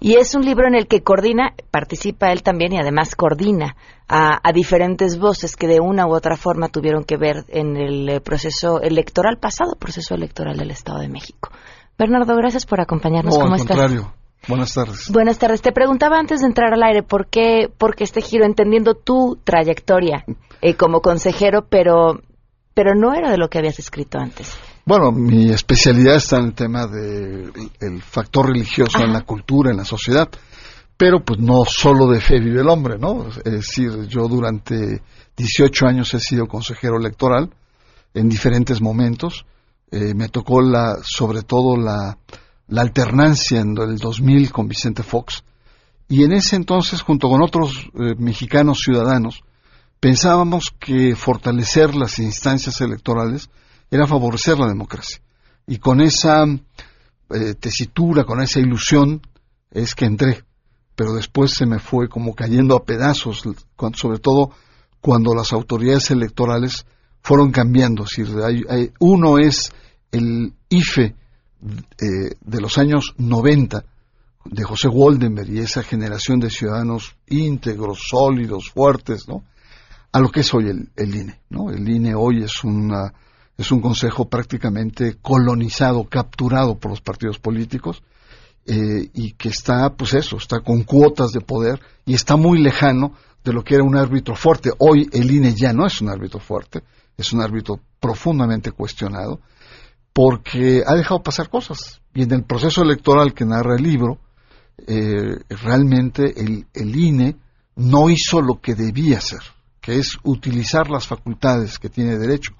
Y 0.00 0.16
es 0.16 0.34
un 0.34 0.44
libro 0.44 0.68
en 0.68 0.74
el 0.74 0.86
que 0.86 1.02
coordina, 1.02 1.54
participa 1.70 2.30
él 2.30 2.42
también 2.42 2.72
y 2.72 2.78
además 2.78 3.16
coordina 3.16 3.76
a, 4.08 4.52
diferentes 4.52 5.18
voces 5.18 5.56
que 5.56 5.66
de 5.66 5.80
una 5.80 6.06
u 6.06 6.14
otra 6.14 6.36
forma 6.36 6.68
tuvieron 6.68 7.04
que 7.04 7.16
ver 7.16 7.44
en 7.48 7.76
el 7.76 8.08
eh, 8.08 8.20
proceso 8.20 8.80
electoral 8.80 9.38
pasado, 9.38 9.74
proceso 9.78 10.14
electoral 10.14 10.56
del 10.56 10.70
Estado 10.70 11.00
de 11.00 11.08
México. 11.08 11.50
Bernardo, 11.98 12.36
gracias 12.36 12.64
por 12.64 12.80
acompañarnos. 12.80 13.34
No, 13.34 13.42
¿Cómo 13.42 13.54
al 13.54 13.60
estás? 13.60 13.76
contrario. 13.76 14.12
Buenas 14.46 14.72
tardes. 14.72 15.10
Buenas 15.10 15.38
tardes. 15.38 15.62
Te 15.62 15.72
preguntaba 15.72 16.18
antes 16.18 16.40
de 16.40 16.46
entrar 16.46 16.72
al 16.72 16.82
aire 16.82 17.02
por 17.02 17.26
qué, 17.26 17.68
por 17.76 17.96
qué 17.96 18.04
este 18.04 18.22
giro, 18.22 18.46
entendiendo 18.46 18.94
tu 18.94 19.36
trayectoria 19.42 20.24
eh, 20.62 20.74
como 20.74 21.00
consejero, 21.00 21.66
pero, 21.68 22.20
pero 22.72 22.94
no 22.94 23.14
era 23.14 23.30
de 23.30 23.36
lo 23.36 23.50
que 23.50 23.58
habías 23.58 23.78
escrito 23.80 24.18
antes. 24.18 24.56
Bueno, 24.88 25.12
mi 25.12 25.50
especialidad 25.50 26.16
está 26.16 26.38
en 26.38 26.46
el 26.46 26.54
tema 26.54 26.86
del 26.86 28.00
factor 28.00 28.46
religioso 28.46 29.00
en 29.00 29.12
la 29.12 29.20
cultura, 29.20 29.70
en 29.70 29.76
la 29.76 29.84
sociedad, 29.84 30.30
pero 30.96 31.22
pues 31.22 31.38
no 31.38 31.66
solo 31.66 32.06
de 32.06 32.22
fe 32.22 32.40
vive 32.40 32.62
el 32.62 32.70
hombre, 32.70 32.96
¿no? 32.98 33.28
Es 33.28 33.44
decir, 33.44 34.06
yo 34.08 34.28
durante 34.28 35.02
18 35.36 35.86
años 35.86 36.14
he 36.14 36.20
sido 36.20 36.46
consejero 36.46 36.96
electoral 36.96 37.50
en 38.14 38.30
diferentes 38.30 38.80
momentos. 38.80 39.44
Eh, 39.90 40.14
me 40.14 40.30
tocó 40.30 40.62
la, 40.62 40.96
sobre 41.02 41.42
todo 41.42 41.76
la, 41.76 42.16
la 42.68 42.80
alternancia 42.80 43.60
en 43.60 43.76
el 43.76 43.98
2000 43.98 44.50
con 44.50 44.68
Vicente 44.68 45.02
Fox. 45.02 45.44
Y 46.08 46.24
en 46.24 46.32
ese 46.32 46.56
entonces, 46.56 47.02
junto 47.02 47.28
con 47.28 47.42
otros 47.42 47.90
eh, 47.92 48.14
mexicanos 48.16 48.78
ciudadanos, 48.86 49.42
pensábamos 50.00 50.72
que 50.80 51.14
fortalecer 51.14 51.94
las 51.94 52.18
instancias 52.18 52.80
electorales 52.80 53.50
era 53.90 54.06
favorecer 54.06 54.58
la 54.58 54.68
democracia. 54.68 55.20
Y 55.66 55.78
con 55.78 56.00
esa 56.00 56.44
eh, 56.44 57.54
tesitura, 57.54 58.24
con 58.24 58.40
esa 58.40 58.60
ilusión, 58.60 59.20
es 59.70 59.94
que 59.94 60.06
entré. 60.06 60.44
Pero 60.94 61.14
después 61.14 61.52
se 61.52 61.66
me 61.66 61.78
fue 61.78 62.08
como 62.08 62.34
cayendo 62.34 62.74
a 62.74 62.84
pedazos, 62.84 63.42
sobre 63.94 64.18
todo 64.18 64.50
cuando 65.00 65.34
las 65.34 65.52
autoridades 65.52 66.10
electorales 66.10 66.86
fueron 67.22 67.52
cambiando. 67.52 68.04
Es 68.04 68.16
decir, 68.16 68.34
hay, 68.68 68.92
uno 68.98 69.38
es 69.38 69.72
el 70.10 70.52
IFE 70.68 71.04
eh, 71.04 71.14
de 72.40 72.60
los 72.60 72.78
años 72.78 73.14
90, 73.18 73.84
de 74.44 74.64
José 74.64 74.88
Waldenberg 74.88 75.50
y 75.50 75.58
esa 75.58 75.82
generación 75.82 76.40
de 76.40 76.50
ciudadanos 76.50 77.16
íntegros, 77.26 78.00
sólidos, 78.08 78.70
fuertes, 78.70 79.28
¿no? 79.28 79.44
A 80.10 80.20
lo 80.20 80.30
que 80.30 80.40
es 80.40 80.54
hoy 80.54 80.68
el, 80.68 80.88
el 80.96 81.14
INE, 81.14 81.40
¿no? 81.50 81.70
El 81.70 81.86
INE 81.86 82.14
hoy 82.14 82.42
es 82.42 82.64
una 82.64 83.12
es 83.58 83.72
un 83.72 83.80
consejo 83.80 84.28
prácticamente 84.28 85.16
colonizado, 85.20 86.04
capturado 86.04 86.78
por 86.78 86.92
los 86.92 87.00
partidos 87.00 87.40
políticos 87.40 88.02
eh, 88.64 89.10
y 89.12 89.32
que 89.32 89.48
está, 89.48 89.90
pues 89.96 90.14
eso, 90.14 90.36
está 90.36 90.60
con 90.60 90.84
cuotas 90.84 91.32
de 91.32 91.40
poder 91.40 91.80
y 92.06 92.14
está 92.14 92.36
muy 92.36 92.62
lejano 92.62 93.14
de 93.42 93.52
lo 93.52 93.64
que 93.64 93.74
era 93.74 93.82
un 93.82 93.96
árbitro 93.96 94.36
fuerte. 94.36 94.70
Hoy 94.78 95.08
el 95.12 95.28
INE 95.28 95.54
ya 95.54 95.72
no 95.72 95.86
es 95.86 96.00
un 96.00 96.08
árbitro 96.08 96.38
fuerte, 96.38 96.84
es 97.16 97.32
un 97.32 97.42
árbitro 97.42 97.80
profundamente 97.98 98.70
cuestionado 98.70 99.40
porque 100.12 100.84
ha 100.86 100.94
dejado 100.94 101.22
pasar 101.24 101.50
cosas. 101.50 102.00
Y 102.14 102.22
en 102.22 102.32
el 102.32 102.44
proceso 102.44 102.82
electoral 102.82 103.34
que 103.34 103.44
narra 103.44 103.74
el 103.76 103.82
libro, 103.82 104.18
eh, 104.86 105.36
realmente 105.48 106.40
el, 106.40 106.64
el 106.72 106.94
INE 106.94 107.36
no 107.74 108.08
hizo 108.08 108.40
lo 108.40 108.60
que 108.60 108.76
debía 108.76 109.18
hacer, 109.18 109.40
que 109.80 109.98
es 109.98 110.16
utilizar 110.22 110.90
las 110.90 111.08
facultades 111.08 111.80
que 111.80 111.88
tiene 111.88 112.16
derecho 112.16 112.54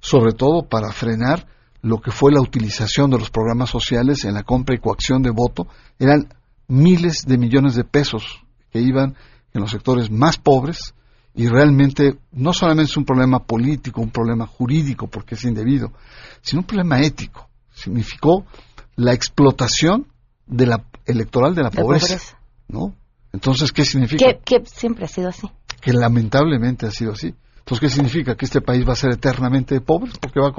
sobre 0.00 0.32
todo 0.32 0.68
para 0.68 0.92
frenar 0.92 1.46
lo 1.82 2.00
que 2.00 2.10
fue 2.10 2.32
la 2.32 2.40
utilización 2.40 3.10
de 3.10 3.18
los 3.18 3.30
programas 3.30 3.70
sociales 3.70 4.24
en 4.24 4.34
la 4.34 4.42
compra 4.42 4.74
y 4.74 4.78
coacción 4.78 5.22
de 5.22 5.30
voto. 5.30 5.66
Eran 5.98 6.28
miles 6.66 7.24
de 7.26 7.38
millones 7.38 7.74
de 7.74 7.84
pesos 7.84 8.42
que 8.70 8.80
iban 8.80 9.16
en 9.52 9.60
los 9.60 9.70
sectores 9.70 10.10
más 10.10 10.38
pobres 10.38 10.94
y 11.34 11.46
realmente 11.48 12.18
no 12.32 12.52
solamente 12.52 12.90
es 12.90 12.96
un 12.96 13.04
problema 13.04 13.44
político, 13.44 14.00
un 14.00 14.10
problema 14.10 14.46
jurídico 14.46 15.06
porque 15.06 15.34
es 15.34 15.44
indebido, 15.44 15.92
sino 16.42 16.62
un 16.62 16.66
problema 16.66 17.00
ético. 17.00 17.48
Significó 17.72 18.44
la 18.96 19.12
explotación 19.12 20.08
de 20.46 20.66
la 20.66 20.84
electoral 21.06 21.54
de 21.54 21.62
la, 21.62 21.70
pobreza, 21.70 22.38
¿no? 22.66 22.94
Entonces, 23.32 23.72
¿qué 23.72 23.84
significa? 23.84 24.24
que 24.44 24.64
siempre 24.66 25.04
ha 25.04 25.08
sido 25.08 25.28
así. 25.28 25.48
Que 25.80 25.92
lamentablemente 25.92 26.86
ha 26.86 26.90
sido 26.90 27.12
así. 27.12 27.34
Entonces, 27.68 27.80
¿qué 27.90 27.94
significa? 27.96 28.34
Que 28.34 28.46
este 28.46 28.62
país 28.62 28.88
va 28.88 28.94
a 28.94 28.96
ser 28.96 29.10
eternamente 29.12 29.82
pobre 29.82 30.10
porque 30.18 30.40
va 30.40 30.48
a 30.48 30.54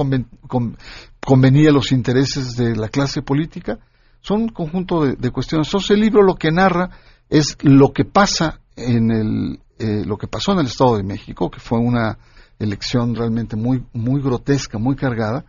convenir 1.26 1.70
a 1.70 1.72
los 1.72 1.92
intereses 1.92 2.56
de 2.56 2.76
la 2.76 2.88
clase 2.88 3.24
política. 3.24 3.80
Son 4.22 4.44
un 4.44 4.50
conjunto 4.50 5.06
de, 5.06 5.32
cuestiones. 5.32 5.68
Entonces, 5.70 5.90
el 5.90 6.02
libro 6.02 6.22
lo 6.22 6.36
que 6.36 6.52
narra 6.52 6.92
es 7.28 7.58
lo 7.64 7.94
que 7.94 8.06
pasa 8.06 8.62
en 8.76 9.10
el, 9.10 9.60
eh, 9.80 10.06
lo 10.06 10.18
que 10.18 10.28
pasó 10.28 10.52
en 10.52 10.60
el 10.60 10.68
Estado 10.68 10.98
de 10.98 11.04
México, 11.04 11.50
que 11.50 11.60
fue 11.60 11.80
una 11.80 12.20
elección 12.60 13.16
realmente 13.16 13.56
muy, 13.56 13.84
muy 13.92 14.22
grotesca, 14.22 14.78
muy 14.78 14.96
cargada, 14.96 15.46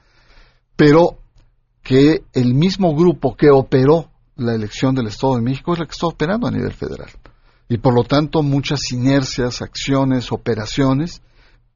pero 0.77 1.19
que 1.83 2.23
el 2.33 2.55
mismo 2.55 2.97
grupo 2.97 3.37
que 3.37 3.51
operó 3.51 4.11
la 4.35 4.55
elección 4.55 4.95
del 4.95 5.09
Estado 5.09 5.37
de 5.37 5.43
México 5.43 5.75
es 5.75 5.81
la 5.81 5.85
que 5.85 5.93
está 5.93 6.07
operando 6.07 6.47
a 6.47 6.51
nivel 6.51 6.73
federal. 6.73 7.11
Y 7.69 7.77
por 7.77 7.95
lo 7.95 8.05
tanto, 8.05 8.43
muchas 8.43 8.81
inercias, 8.93 9.61
acciones, 9.61 10.33
operaciones 10.33 11.21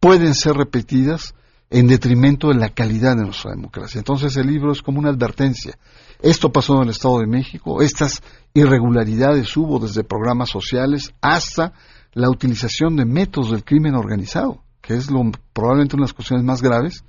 pueden 0.05 0.35
ser 0.35 0.55
repetidas 0.55 1.35
en 1.71 1.87
detrimento 1.87 2.49
de 2.49 2.57
la 2.57 2.69
calidad 2.69 3.17
de 3.17 3.25
nuestra 3.25 3.53
democracia. 3.53 4.01
Entonces 4.01 4.37
el 4.37 4.49
libro 4.49 4.71
es 4.71 4.83
como 4.83 4.99
una 4.99 5.09
advertencia. 5.09 5.79
Esto 6.21 6.53
pasó 6.53 6.77
en 6.77 6.83
el 6.83 6.91
Estado 6.91 7.21
de 7.21 7.27
México, 7.27 7.81
estas 7.81 8.21
irregularidades 8.53 9.57
hubo 9.57 9.79
desde 9.79 10.05
programas 10.05 10.51
sociales 10.51 11.15
hasta 11.23 11.73
la 12.13 12.29
utilización 12.29 12.97
de 12.97 13.07
métodos 13.07 13.53
del 13.53 13.65
crimen 13.65 13.95
organizado, 13.95 14.63
que 14.83 14.93
es 14.93 15.11
lo, 15.11 15.23
probablemente 15.55 15.97
una 15.97 16.03
de 16.03 16.09
las 16.09 16.13
cuestiones 16.13 16.45
más 16.45 16.61
graves, 16.61 17.03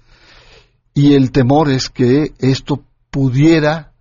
y 0.93 1.15
el 1.15 1.33
temor 1.33 1.69
es 1.69 1.89
que 1.89 2.31
esto 2.39 2.81
pudiera 3.11 3.91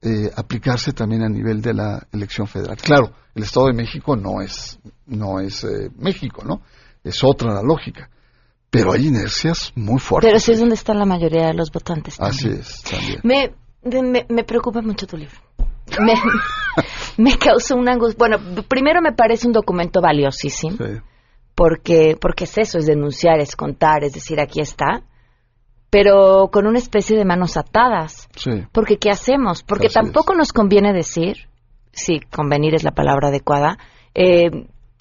eh, 0.00 0.30
aplicarse 0.36 0.92
también 0.92 1.24
a 1.24 1.28
nivel 1.28 1.60
de 1.60 1.74
la 1.74 2.06
elección 2.12 2.46
federal. 2.46 2.76
Claro, 2.76 3.10
el 3.34 3.42
Estado 3.42 3.66
de 3.66 3.72
México 3.72 4.14
no 4.14 4.40
es, 4.40 4.78
no 5.06 5.40
es 5.40 5.64
eh, 5.64 5.90
México, 5.98 6.44
¿no? 6.44 6.62
Es 7.02 7.24
otra 7.24 7.52
la 7.52 7.62
lógica 7.62 8.08
pero 8.70 8.92
hay 8.92 9.06
inercias 9.06 9.72
muy 9.74 9.98
fuertes. 9.98 10.28
Pero 10.28 10.40
sí 10.40 10.52
es 10.52 10.60
donde 10.60 10.74
está 10.74 10.94
la 10.94 11.06
mayoría 11.06 11.46
de 11.46 11.54
los 11.54 11.70
votantes. 11.70 12.20
Así 12.20 12.48
es, 12.48 12.82
también. 12.82 13.20
Me, 13.22 14.26
me, 14.28 14.44
preocupa 14.44 14.82
mucho 14.82 15.06
tu 15.06 15.16
libro. 15.16 15.36
Me, 16.00 16.14
me 17.16 17.38
causó 17.38 17.76
un 17.76 17.88
angustia. 17.88 18.16
Bueno, 18.18 18.38
primero 18.68 19.00
me 19.00 19.12
parece 19.12 19.46
un 19.46 19.52
documento 19.52 20.00
valiosísimo. 20.00 20.76
Porque, 21.54 22.16
porque 22.20 22.44
es 22.44 22.56
eso, 22.58 22.78
es 22.78 22.86
denunciar, 22.86 23.40
es 23.40 23.56
contar, 23.56 24.04
es 24.04 24.12
decir, 24.12 24.38
aquí 24.40 24.60
está. 24.60 25.02
Pero 25.90 26.50
con 26.52 26.66
una 26.66 26.78
especie 26.78 27.16
de 27.16 27.24
manos 27.24 27.56
atadas. 27.56 28.28
Sí. 28.36 28.50
Porque 28.70 28.98
¿qué 28.98 29.10
hacemos? 29.10 29.62
Porque 29.62 29.88
tampoco 29.88 30.34
nos 30.34 30.52
conviene 30.52 30.92
decir, 30.92 31.48
sí, 31.92 32.20
convenir 32.30 32.74
es 32.74 32.84
la 32.84 32.92
palabra 32.92 33.28
adecuada, 33.28 33.78
eh, 34.14 34.50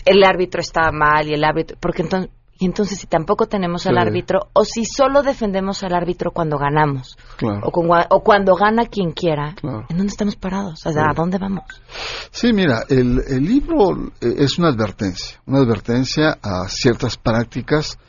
el 0.06 0.24
árbitro 0.24 0.62
está 0.62 0.92
mal 0.92 1.28
y 1.28 1.34
el 1.34 1.44
árbitro, 1.44 1.78
porque 1.80 2.02
entonces 2.02 2.32
y 2.60 2.66
entonces, 2.66 3.00
si 3.00 3.08
tampoco 3.08 3.46
tenemos 3.46 3.86
al 3.86 3.98
árbitro, 3.98 4.50
o 4.54 4.66
si 4.66 4.84
solo 4.86 5.22
defendemos 5.22 5.84
al 5.84 5.94
árbitro 5.94 6.32
cuando 6.32 6.58
ganamos, 6.58 7.18
o, 7.42 7.70
o, 8.10 8.24
cuando 8.24 8.56
gana 8.56 8.86
quien 8.86 9.12
quiera, 9.12 9.56
¿en 9.62 9.98
dónde 9.98 10.08
estamos 10.08 10.36
parados? 10.36 10.86
O 10.86 10.90
¿A 10.90 11.14
dónde 11.16 11.38
vamos? 11.38 11.66
Sí, 12.32 12.54
mira, 12.54 12.84
el, 12.90 13.22
el, 13.28 13.44
libro 13.44 14.12
eh, 14.22 14.36
es 14.40 14.58
una 14.58 14.70
advertencia, 14.70 15.40
una 15.46 15.60
advertencia 15.60 16.38
a 16.42 16.68
ciertas 16.68 17.18
prácticas 17.18 18.00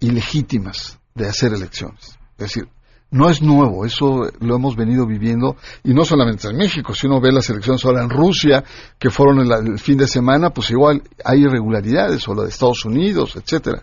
ilegítimas 0.00 0.98
de 1.14 1.28
hacer 1.28 1.52
elecciones. 1.52 2.18
Es 2.32 2.54
decir, 2.54 2.68
no 3.10 3.30
es 3.30 3.40
nuevo, 3.40 3.86
eso 3.86 4.30
lo 4.40 4.56
hemos 4.56 4.76
venido 4.76 5.06
viviendo, 5.06 5.56
y 5.82 5.94
no 5.94 6.04
solamente 6.04 6.48
en 6.48 6.56
México, 6.56 6.94
si 6.94 7.06
uno 7.06 7.20
ve 7.20 7.32
las 7.32 7.48
elecciones 7.48 7.84
ahora 7.84 8.02
en 8.02 8.10
Rusia, 8.10 8.62
que 8.98 9.10
fueron 9.10 9.40
el, 9.40 9.78
fin 9.78 9.96
de 9.96 10.06
semana, 10.06 10.50
pues 10.50 10.70
igual 10.70 11.02
hay 11.24 11.40
irregularidades, 11.40 12.28
o 12.28 12.34
la 12.34 12.42
de 12.42 12.50
Estados 12.50 12.84
Unidos, 12.84 13.36
etcétera. 13.36 13.82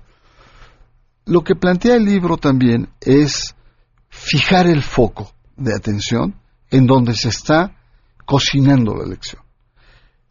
Lo 1.25 1.43
que 1.43 1.55
plantea 1.55 1.95
el 1.95 2.05
libro 2.05 2.38
también 2.38 2.89
es 3.01 3.55
fijar 4.09 4.67
el 4.67 4.83
foco 4.83 5.31
de 5.57 5.73
atención 5.73 6.35
en 6.69 6.85
donde 6.85 7.15
se 7.15 7.29
está 7.29 7.75
cocinando 8.25 8.95
la 8.95 9.05
elección. 9.05 9.41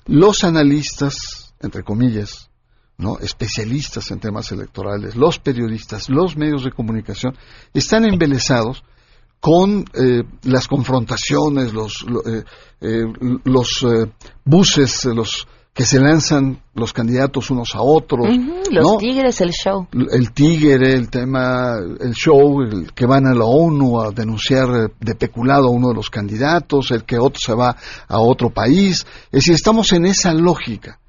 Los 0.07 0.45
analistas, 0.45 1.55
entre 1.61 1.83
comillas, 1.83 2.51
¿no? 2.99 3.19
especialistas 3.19 4.11
en 4.11 4.21
temas 4.21 4.53
electorales, 4.53 5.17
los 5.17 5.39
periodistas, 5.39 6.09
los 6.09 6.37
medios 6.37 6.65
de 6.65 6.73
comunicación, 6.73 7.37
están 7.73 8.05
embelesados 8.05 8.85
con 9.41 9.85
eh, 9.95 10.23
las 10.45 10.69
confrontaciones, 10.69 11.73
los, 11.75 12.05
eh, 12.27 12.45
eh, 12.81 13.05
los 13.45 13.87
buses, 14.45 15.05
los 15.07 15.47
que 15.75 15.85
se 15.85 15.99
lanzan 15.99 16.63
los 16.75 16.93
candidatos 16.93 17.51
unos 17.51 17.75
a 17.75 17.83
otros. 17.83 18.29
los 18.71 18.99
tigres, 18.99 19.41
el 19.41 19.51
show. 19.51 19.89
El 19.93 20.31
tigre, 20.33 20.95
el 20.95 21.11
tema, 21.11 21.75
el 22.01 22.13
show, 22.15 22.63
el 22.63 22.93
que 22.93 23.07
van 23.07 23.27
a 23.27 23.35
la 23.35 23.45
ONU 23.45 24.01
a 24.01 24.13
denunciar 24.13 24.93
de 25.01 25.15
peculado 25.17 25.67
a 25.67 25.71
uno 25.71 25.89
de 25.89 25.95
los 25.95 26.11
candidatos, 26.11 26.93
el 26.93 27.05
que 27.05 27.19
otro 27.19 27.41
se 27.41 27.55
va 27.55 27.77
a 28.07 28.21
otro 28.21 28.51
país. 28.51 29.05
Es 29.27 29.31
decir, 29.33 29.55
estamos 29.55 29.93
en 29.93 30.07
esa 30.07 30.33
lógica. 30.33 31.01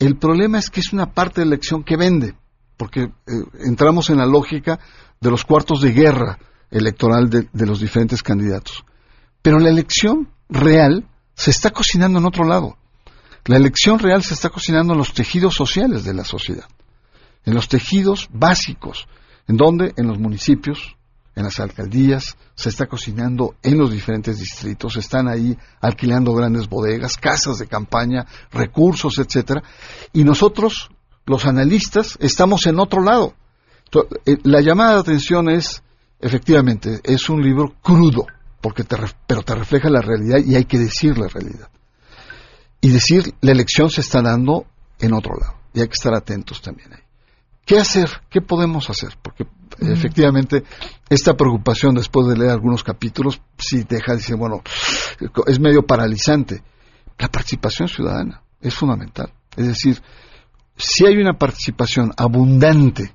El 0.00 0.16
problema 0.16 0.58
es 0.58 0.70
que 0.70 0.80
es 0.80 0.94
una 0.94 1.12
parte 1.12 1.42
de 1.42 1.46
la 1.46 1.54
elección 1.54 1.84
que 1.84 1.98
vende, 1.98 2.34
porque 2.78 3.02
eh, 3.02 3.10
entramos 3.66 4.08
en 4.08 4.16
la 4.16 4.26
lógica 4.26 4.80
de 5.20 5.30
los 5.30 5.44
cuartos 5.44 5.82
de 5.82 5.92
guerra 5.92 6.38
electoral 6.70 7.28
de, 7.28 7.48
de 7.52 7.66
los 7.66 7.80
diferentes 7.80 8.22
candidatos. 8.22 8.82
Pero 9.42 9.58
la 9.58 9.68
elección 9.68 10.30
real 10.48 11.06
se 11.34 11.50
está 11.50 11.70
cocinando 11.70 12.18
en 12.18 12.24
otro 12.24 12.44
lado. 12.44 12.78
La 13.44 13.56
elección 13.56 13.98
real 13.98 14.22
se 14.22 14.32
está 14.32 14.48
cocinando 14.48 14.94
en 14.94 14.98
los 14.98 15.12
tejidos 15.12 15.54
sociales 15.54 16.04
de 16.04 16.14
la 16.14 16.24
sociedad, 16.24 16.66
en 17.44 17.54
los 17.54 17.68
tejidos 17.68 18.28
básicos, 18.32 19.06
en 19.48 19.58
donde 19.58 19.92
en 19.98 20.06
los 20.06 20.18
municipios, 20.18 20.96
en 21.40 21.46
las 21.46 21.58
alcaldías, 21.58 22.36
se 22.54 22.68
está 22.68 22.86
cocinando 22.86 23.56
en 23.62 23.78
los 23.78 23.90
diferentes 23.90 24.38
distritos, 24.38 24.96
están 24.96 25.26
ahí 25.26 25.56
alquilando 25.80 26.34
grandes 26.34 26.68
bodegas, 26.68 27.16
casas 27.16 27.58
de 27.58 27.66
campaña, 27.66 28.26
recursos, 28.52 29.18
etcétera, 29.18 29.62
y 30.12 30.22
nosotros, 30.22 30.90
los 31.26 31.46
analistas, 31.46 32.16
estamos 32.20 32.66
en 32.66 32.78
otro 32.78 33.02
lado. 33.02 33.34
Eh, 34.26 34.38
la 34.44 34.60
llamada 34.60 34.94
de 34.94 35.00
atención 35.00 35.48
es, 35.48 35.82
efectivamente, 36.20 37.00
es 37.02 37.28
un 37.28 37.42
libro 37.42 37.74
crudo, 37.82 38.26
porque 38.60 38.84
pero 39.26 39.42
te 39.42 39.54
refleja 39.54 39.88
la 39.88 40.02
realidad 40.02 40.38
y 40.44 40.54
hay 40.54 40.66
que 40.66 40.78
decir 40.78 41.18
la 41.18 41.28
realidad. 41.28 41.70
Y 42.82 42.90
decir, 42.90 43.34
la 43.40 43.52
elección 43.52 43.90
se 43.90 44.02
está 44.02 44.22
dando 44.22 44.66
en 44.98 45.14
otro 45.14 45.34
lado, 45.36 45.54
y 45.72 45.80
hay 45.80 45.86
que 45.86 45.94
estar 45.94 46.14
atentos 46.14 46.60
también 46.60 46.92
ahí. 46.92 47.02
¿Qué 47.64 47.78
hacer? 47.78 48.10
¿Qué 48.28 48.40
podemos 48.40 48.90
hacer? 48.90 49.16
Porque 49.22 49.46
efectivamente 49.78 50.64
esta 51.10 51.36
preocupación 51.36 51.96
después 51.96 52.28
de 52.28 52.36
leer 52.36 52.52
algunos 52.52 52.84
capítulos, 52.84 53.42
sí 53.58 53.84
deja 53.86 54.12
de 54.12 54.18
decir, 54.18 54.36
bueno, 54.36 54.62
es 55.46 55.58
medio 55.58 55.84
paralizante. 55.84 56.62
La 57.18 57.28
participación 57.28 57.88
ciudadana 57.88 58.40
es 58.60 58.72
fundamental. 58.74 59.32
Es 59.56 59.66
decir, 59.66 60.00
si 60.76 61.04
hay 61.04 61.16
una 61.16 61.36
participación 61.36 62.12
abundante 62.16 63.12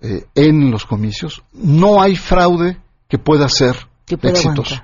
eh, 0.00 0.24
en 0.34 0.70
los 0.72 0.84
comicios, 0.84 1.44
no 1.52 2.02
hay 2.02 2.16
fraude 2.16 2.76
que 3.08 3.18
pueda 3.18 3.48
ser 3.48 3.76
exitoso. 4.08 4.82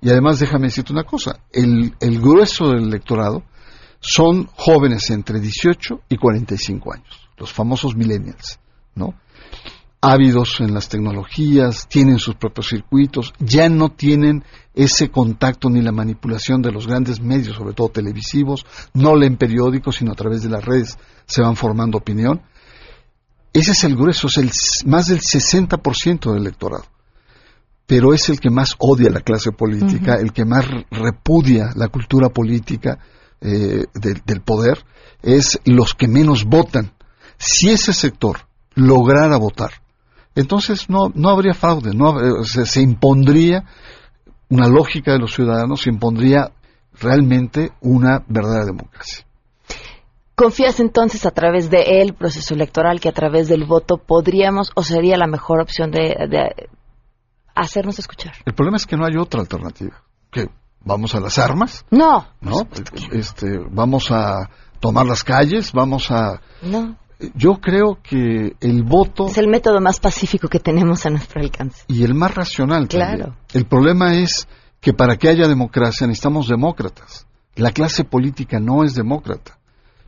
Y 0.00 0.10
además 0.10 0.40
déjame 0.40 0.68
decirte 0.68 0.92
una 0.92 1.04
cosa, 1.04 1.40
el, 1.52 1.94
el 2.00 2.20
grueso 2.20 2.68
del 2.68 2.84
electorado 2.84 3.44
son 4.00 4.46
jóvenes 4.56 5.10
entre 5.10 5.38
18 5.38 6.02
y 6.08 6.16
45 6.16 6.94
años, 6.94 7.28
los 7.36 7.52
famosos 7.52 7.94
millennials, 7.94 8.58
¿no? 8.94 9.14
Ávidos 10.00 10.60
en 10.60 10.72
las 10.72 10.88
tecnologías, 10.88 11.86
tienen 11.88 12.18
sus 12.18 12.34
propios 12.34 12.68
circuitos, 12.68 13.34
ya 13.38 13.68
no 13.68 13.90
tienen 13.90 14.44
ese 14.74 15.10
contacto 15.10 15.68
ni 15.68 15.82
la 15.82 15.92
manipulación 15.92 16.62
de 16.62 16.72
los 16.72 16.86
grandes 16.86 17.20
medios, 17.20 17.56
sobre 17.56 17.74
todo 17.74 17.90
televisivos, 17.90 18.64
no 18.94 19.14
leen 19.14 19.36
periódicos, 19.36 19.96
sino 19.96 20.12
a 20.12 20.16
través 20.16 20.42
de 20.42 20.48
las 20.48 20.64
redes 20.64 20.98
se 21.26 21.42
van 21.42 21.54
formando 21.54 21.98
opinión. 21.98 22.40
Ese 23.52 23.72
es 23.72 23.84
el 23.84 23.96
grueso, 23.96 24.28
es 24.28 24.38
el, 24.38 24.50
más 24.86 25.06
del 25.08 25.20
60% 25.20 26.32
del 26.32 26.42
electorado. 26.42 26.84
Pero 27.86 28.14
es 28.14 28.28
el 28.28 28.38
que 28.38 28.50
más 28.50 28.76
odia 28.78 29.10
la 29.10 29.20
clase 29.20 29.50
política, 29.50 30.14
el 30.14 30.32
que 30.32 30.44
más 30.44 30.64
repudia 30.90 31.72
la 31.74 31.88
cultura 31.88 32.28
política 32.28 32.98
eh, 33.40 33.84
del 33.94 34.40
poder, 34.42 34.84
es 35.22 35.60
los 35.64 35.94
que 35.94 36.06
menos 36.06 36.44
votan. 36.44 36.92
Si 37.36 37.70
ese 37.70 37.92
sector 37.92 38.46
lograra 38.74 39.36
votar, 39.36 39.72
entonces 40.34 40.88
no, 40.88 41.10
no 41.14 41.30
habría 41.30 41.54
fraude, 41.54 41.92
no, 41.94 42.44
se, 42.44 42.80
impondría 42.80 43.64
una 44.48 44.68
lógica 44.68 45.12
de 45.12 45.18
los 45.18 45.34
ciudadanos, 45.34 45.82
se 45.82 45.90
impondría 45.90 46.52
realmente 47.00 47.72
una 47.80 48.24
verdadera 48.28 48.66
democracia. 48.66 49.24
¿Confías 50.34 50.80
entonces 50.80 51.26
a 51.26 51.32
través 51.32 51.68
de 51.68 52.00
el 52.00 52.14
proceso 52.14 52.54
electoral 52.54 53.00
que 53.00 53.08
a 53.08 53.12
través 53.12 53.48
del 53.48 53.64
voto 53.64 53.98
podríamos 53.98 54.70
o 54.74 54.82
sería 54.82 55.16
la 55.16 55.26
mejor 55.26 55.60
opción 55.60 55.90
de, 55.90 56.14
hacernos 57.54 57.98
escuchar? 57.98 58.32
El 58.46 58.54
problema 58.54 58.76
es 58.76 58.86
que 58.86 58.96
no 58.96 59.04
hay 59.04 59.16
otra 59.16 59.40
alternativa. 59.40 60.02
¿Que 60.30 60.48
vamos 60.82 61.14
a 61.14 61.20
las 61.20 61.38
armas? 61.38 61.84
No. 61.90 62.26
¿No? 62.40 62.66
Este, 63.12 63.58
vamos 63.70 64.10
a 64.10 64.48
tomar 64.80 65.04
las 65.04 65.24
calles, 65.24 65.72
vamos 65.72 66.10
a 66.10 66.40
no 66.62 66.96
yo 67.34 67.60
creo 67.60 67.98
que 68.02 68.56
el 68.60 68.82
voto... 68.82 69.26
Es 69.26 69.38
el 69.38 69.48
método 69.48 69.80
más 69.80 70.00
pacífico 70.00 70.48
que 70.48 70.60
tenemos 70.60 71.06
a 71.06 71.10
nuestro 71.10 71.40
alcance. 71.40 71.84
Y 71.88 72.04
el 72.04 72.14
más 72.14 72.34
racional 72.34 72.88
claro. 72.88 73.36
El 73.52 73.66
problema 73.66 74.14
es 74.14 74.48
que 74.80 74.92
para 74.92 75.16
que 75.16 75.28
haya 75.28 75.46
democracia 75.46 76.06
necesitamos 76.06 76.48
demócratas. 76.48 77.26
La 77.56 77.72
clase 77.72 78.04
política 78.04 78.58
no 78.58 78.84
es 78.84 78.94
demócrata. 78.94 79.58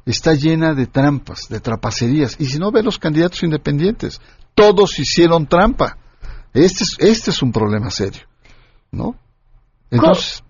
Está 0.07 0.35
llena 0.35 0.75
de 0.75 0.87
trampas, 0.87 1.48
de 1.48 1.61
trapacerías. 1.61 2.37
Y 2.38 2.46
si 2.46 2.59
no 2.59 2.72
ve 2.72 2.83
los 2.83 2.98
candidatos 2.98 3.42
independientes, 3.42 4.20
todos 4.55 4.98
hicieron 4.98 5.46
trampa. 5.46 5.98
Este 6.55 6.85
es, 6.85 6.96
este 6.98 7.31
es 7.31 7.42
un 7.42 7.53
problema 7.53 7.90
serio. 7.90 8.22
¿No? 8.90 9.16
Entonces, 9.90 10.42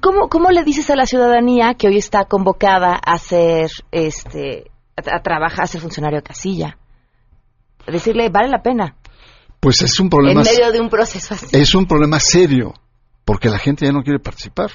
¿Cómo, 0.00 0.24
eh, 0.24 0.28
¿Cómo, 0.30 0.50
le 0.50 0.64
dices 0.64 0.88
a 0.88 0.96
la 0.96 1.04
ciudadanía 1.04 1.74
que 1.74 1.88
hoy 1.88 1.98
está 1.98 2.24
convocada 2.24 2.94
a 2.94 3.18
ser 3.18 3.70
este, 3.90 4.71
a, 4.96 5.22
trabajar, 5.22 5.64
a 5.64 5.66
ser 5.66 5.80
funcionario 5.80 6.18
de 6.18 6.22
casilla. 6.22 6.78
decirle, 7.86 8.28
vale 8.28 8.48
la 8.48 8.62
pena. 8.62 8.96
Pues 9.60 9.82
es 9.82 9.98
un 10.00 10.08
problema. 10.08 10.42
En 10.42 10.46
medio 10.46 10.72
de 10.72 10.80
un 10.80 10.88
proceso 10.88 11.34
así. 11.34 11.46
Es 11.52 11.74
un 11.74 11.86
problema 11.86 12.18
serio, 12.18 12.74
porque 13.24 13.48
la 13.48 13.58
gente 13.58 13.86
ya 13.86 13.92
no 13.92 14.02
quiere 14.02 14.18
participar. 14.18 14.72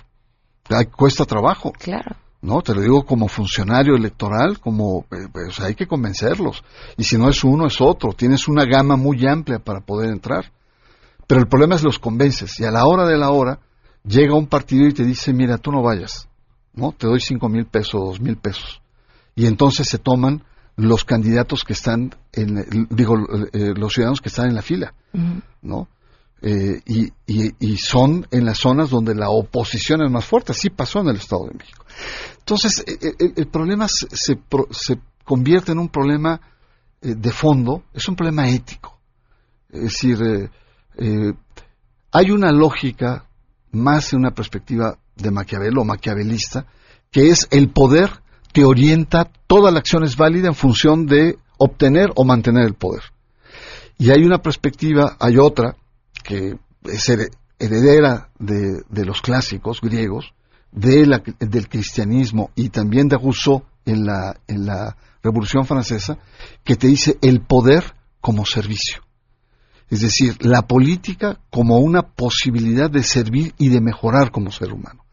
cuesta 0.96 1.26
trabajo. 1.26 1.72
Claro. 1.74 2.16
No, 2.40 2.62
te 2.62 2.74
lo 2.74 2.82
digo 2.82 3.04
como 3.04 3.28
funcionario 3.28 3.96
electoral, 3.96 4.60
como 4.60 5.06
eh, 5.12 5.28
pues 5.32 5.60
hay 5.60 5.76
que 5.76 5.88
convencerlos. 5.88 6.64
Y 6.96 7.04
si 7.04 7.18
no 7.18 7.30
es 7.30 7.44
uno, 7.44 7.68
es 7.68 7.82
otro. 7.82 8.14
Tienes 8.14 8.48
una 8.48 8.64
gama 8.64 8.96
muy 8.96 9.26
amplia 9.28 9.60
para 9.60 9.82
poder 9.82 10.12
entrar. 10.12 10.52
Pero 11.26 11.42
el 11.42 11.48
problema 11.48 11.76
es 11.76 11.84
los 11.84 12.00
convences. 12.00 12.60
Y 12.60 12.64
a 12.64 12.72
la 12.72 12.86
hora 12.86 13.06
de 13.06 13.18
la 13.18 13.32
hora, 13.32 13.60
llega 14.06 14.36
un 14.36 14.48
partido 14.48 14.88
y 14.88 14.94
te 14.94 15.04
dice, 15.04 15.34
mira, 15.34 15.58
tú 15.58 15.72
no 15.72 15.82
vayas. 15.82 16.30
¿No? 16.74 16.92
Te 16.92 17.08
doy 17.08 17.20
cinco 17.20 17.50
mil 17.50 17.66
pesos, 17.66 18.00
dos 18.00 18.22
mil 18.22 18.38
pesos 18.38 18.82
y 19.38 19.46
entonces 19.46 19.88
se 19.88 20.00
toman 20.00 20.44
los 20.76 21.06
candidatos 21.06 21.64
que 21.64 21.74
están, 21.74 22.16
en, 22.34 22.88
digo, 22.90 23.16
eh, 23.54 23.74
los 23.76 23.94
ciudadanos 23.94 24.20
que 24.20 24.30
están 24.30 24.50
en 24.50 24.56
la 24.56 24.64
fila, 24.64 24.96
¿no? 25.62 25.88
Eh, 26.42 26.82
y, 26.86 27.12
y, 27.28 27.78
son 27.78 28.28
en 28.32 28.46
las 28.46 28.60
zonas 28.60 28.90
donde 28.90 29.14
la 29.14 29.30
oposición 29.30 30.04
es 30.04 30.12
más 30.12 30.26
fuerte. 30.26 30.52
Así 30.52 30.70
pasó 30.70 31.02
en 31.02 31.10
el 31.10 31.18
Estado 31.18 31.48
de 31.48 31.54
México. 31.54 31.86
Entonces, 32.40 32.84
eh, 32.88 33.14
el, 33.36 33.48
problema 33.48 33.88
se, 33.88 34.08
se, 34.10 35.00
convierte 35.24 35.72
en 35.72 35.80
un 35.80 35.90
problema 35.90 36.42
de 37.02 37.32
fondo, 37.32 37.84
es 37.94 38.08
un 38.08 38.16
problema 38.16 38.50
ético. 38.50 39.00
Es 39.70 39.82
decir, 39.82 40.50
hay 42.12 42.32
una 42.32 42.52
lógica 42.52 43.26
más 43.72 44.14
en 44.14 44.20
una 44.20 44.32
perspectiva 44.32 44.98
de 45.16 45.32
Maquiavelo 45.32 45.82
o 45.82 45.86
maquiavelista, 45.86 46.66
que 47.12 47.30
es 47.30 47.48
el 47.52 47.70
poder 47.70 48.22
que 48.54 48.66
orienta 48.66 49.30
toda 49.48 49.72
la 49.72 49.80
acción 49.80 50.04
es 50.04 50.16
válida 50.16 50.48
en 50.48 50.56
función 50.56 51.06
de 51.06 51.38
obtener 51.58 52.12
o 52.16 52.24
mantener 52.24 52.66
el 52.66 52.74
poder. 52.74 53.04
Y 53.98 54.12
hay 54.12 54.24
una 54.24 54.40
perspectiva, 54.40 55.18
hay 55.20 55.38
otra, 55.38 55.76
que 56.24 56.58
es 56.84 57.10
heredera 57.60 58.30
de, 58.38 59.06
los 59.06 59.22
clásicos 59.22 59.82
griegos, 59.82 60.34
de 60.72 61.22
del 61.40 61.70
cristianismo 61.70 62.52
y 62.56 62.70
también 62.70 63.08
de 63.08 63.18
Rousseau 63.18 63.64
en 63.86 64.06
la, 64.06 64.40
en 64.48 64.66
la 64.66 64.98
Revolución 65.24 65.66
Francesa, 65.66 66.18
que 66.64 66.76
te 66.76 66.88
dice 66.88 67.18
el 67.22 67.42
poder 67.42 67.96
como 68.22 68.46
servicio. 68.46 69.02
Es 69.90 70.02
decir, 70.02 70.36
la 70.46 70.64
política 70.64 71.40
como 71.50 71.80
una 71.80 72.02
posibilidad 72.02 72.90
de 72.90 73.04
servir 73.04 73.54
y 73.58 73.70
de 73.70 73.82
mejorar 73.82 74.32
como 74.32 74.52
ser 74.52 74.74
humano. 74.74 75.06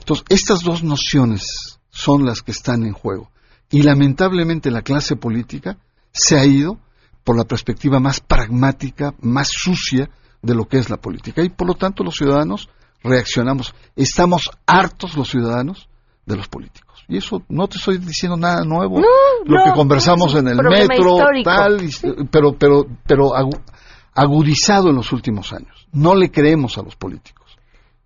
Entonces, 0.00 0.24
estas 0.28 0.62
dos 0.62 0.82
nociones 0.82 1.78
son 1.96 2.26
las 2.26 2.42
que 2.42 2.52
están 2.52 2.84
en 2.84 2.92
juego. 2.92 3.30
Y 3.70 3.82
lamentablemente 3.82 4.70
la 4.70 4.82
clase 4.82 5.16
política 5.16 5.78
se 6.12 6.38
ha 6.38 6.44
ido 6.44 6.78
por 7.24 7.36
la 7.36 7.44
perspectiva 7.44 7.98
más 8.00 8.20
pragmática, 8.20 9.14
más 9.20 9.48
sucia 9.50 10.10
de 10.42 10.54
lo 10.54 10.66
que 10.66 10.78
es 10.78 10.90
la 10.90 10.98
política. 10.98 11.42
Y 11.42 11.48
por 11.48 11.66
lo 11.66 11.74
tanto 11.74 12.04
los 12.04 12.14
ciudadanos 12.14 12.68
reaccionamos. 13.02 13.74
Estamos 13.96 14.50
hartos 14.66 15.16
los 15.16 15.30
ciudadanos 15.30 15.88
de 16.26 16.36
los 16.36 16.48
políticos. 16.48 17.02
Y 17.08 17.16
eso 17.16 17.42
no 17.48 17.66
te 17.66 17.78
estoy 17.78 17.98
diciendo 17.98 18.36
nada 18.36 18.62
nuevo. 18.64 19.00
lo 19.44 19.64
que 19.64 19.72
conversamos 19.74 20.34
en 20.34 20.48
el 20.48 20.58
metro, 20.58 21.18
tal, 21.44 21.80
pero, 22.30 22.52
pero, 22.58 22.86
pero 23.06 23.32
agudizado 24.12 24.90
en 24.90 24.96
los 24.96 25.12
últimos 25.12 25.52
años. 25.52 25.88
No 25.92 26.14
le 26.14 26.30
creemos 26.30 26.76
a 26.76 26.82
los 26.82 26.94
políticos. 26.94 27.45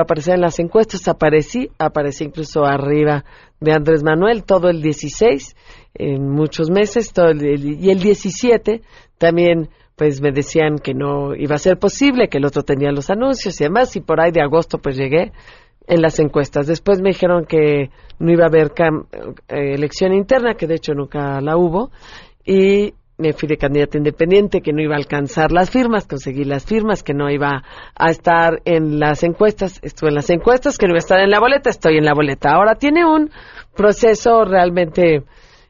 a 0.00 0.02
aparecer 0.04 0.34
en 0.36 0.40
las 0.40 0.58
encuestas. 0.60 1.06
Aparecí, 1.08 1.68
aparecí 1.78 2.24
incluso 2.24 2.64
arriba 2.64 3.24
de 3.60 3.72
Andrés 3.72 4.02
Manuel 4.02 4.44
todo 4.44 4.70
el 4.70 4.80
16, 4.80 5.54
en 5.94 6.26
muchos 6.30 6.70
meses, 6.70 7.12
todo 7.12 7.28
el- 7.28 7.44
y 7.84 7.90
el 7.90 8.00
17 8.00 8.80
también 9.18 9.68
pues 10.00 10.22
me 10.22 10.32
decían 10.32 10.78
que 10.78 10.94
no 10.94 11.34
iba 11.34 11.56
a 11.56 11.58
ser 11.58 11.78
posible, 11.78 12.28
que 12.28 12.38
el 12.38 12.46
otro 12.46 12.62
tenía 12.62 12.90
los 12.90 13.10
anuncios 13.10 13.60
y 13.60 13.64
demás, 13.64 13.94
y 13.96 14.00
por 14.00 14.18
ahí 14.18 14.30
de 14.30 14.40
agosto 14.40 14.78
pues 14.78 14.96
llegué 14.96 15.32
en 15.86 16.00
las 16.00 16.18
encuestas. 16.18 16.66
Después 16.66 17.02
me 17.02 17.10
dijeron 17.10 17.44
que 17.44 17.90
no 18.18 18.32
iba 18.32 18.44
a 18.44 18.48
haber 18.48 18.70
cam- 18.70 19.04
eh, 19.48 19.74
elección 19.74 20.14
interna, 20.14 20.54
que 20.54 20.66
de 20.66 20.76
hecho 20.76 20.94
nunca 20.94 21.42
la 21.42 21.58
hubo, 21.58 21.90
y 22.46 22.94
me 23.18 23.34
fui 23.34 23.46
de 23.46 23.58
candidata 23.58 23.98
independiente, 23.98 24.62
que 24.62 24.72
no 24.72 24.80
iba 24.80 24.94
a 24.94 24.98
alcanzar 24.98 25.52
las 25.52 25.68
firmas, 25.68 26.06
conseguí 26.06 26.44
las 26.44 26.64
firmas, 26.64 27.02
que 27.02 27.12
no 27.12 27.28
iba 27.28 27.62
a 27.94 28.10
estar 28.10 28.62
en 28.64 28.98
las 28.98 29.22
encuestas, 29.22 29.80
estuve 29.82 30.08
en 30.08 30.14
las 30.14 30.30
encuestas, 30.30 30.78
que 30.78 30.86
no 30.86 30.92
iba 30.92 30.96
a 30.96 31.06
estar 31.06 31.20
en 31.20 31.30
la 31.30 31.40
boleta, 31.40 31.68
estoy 31.68 31.98
en 31.98 32.06
la 32.06 32.14
boleta. 32.14 32.52
Ahora 32.52 32.76
tiene 32.76 33.04
un 33.04 33.28
proceso 33.76 34.46
realmente 34.46 35.24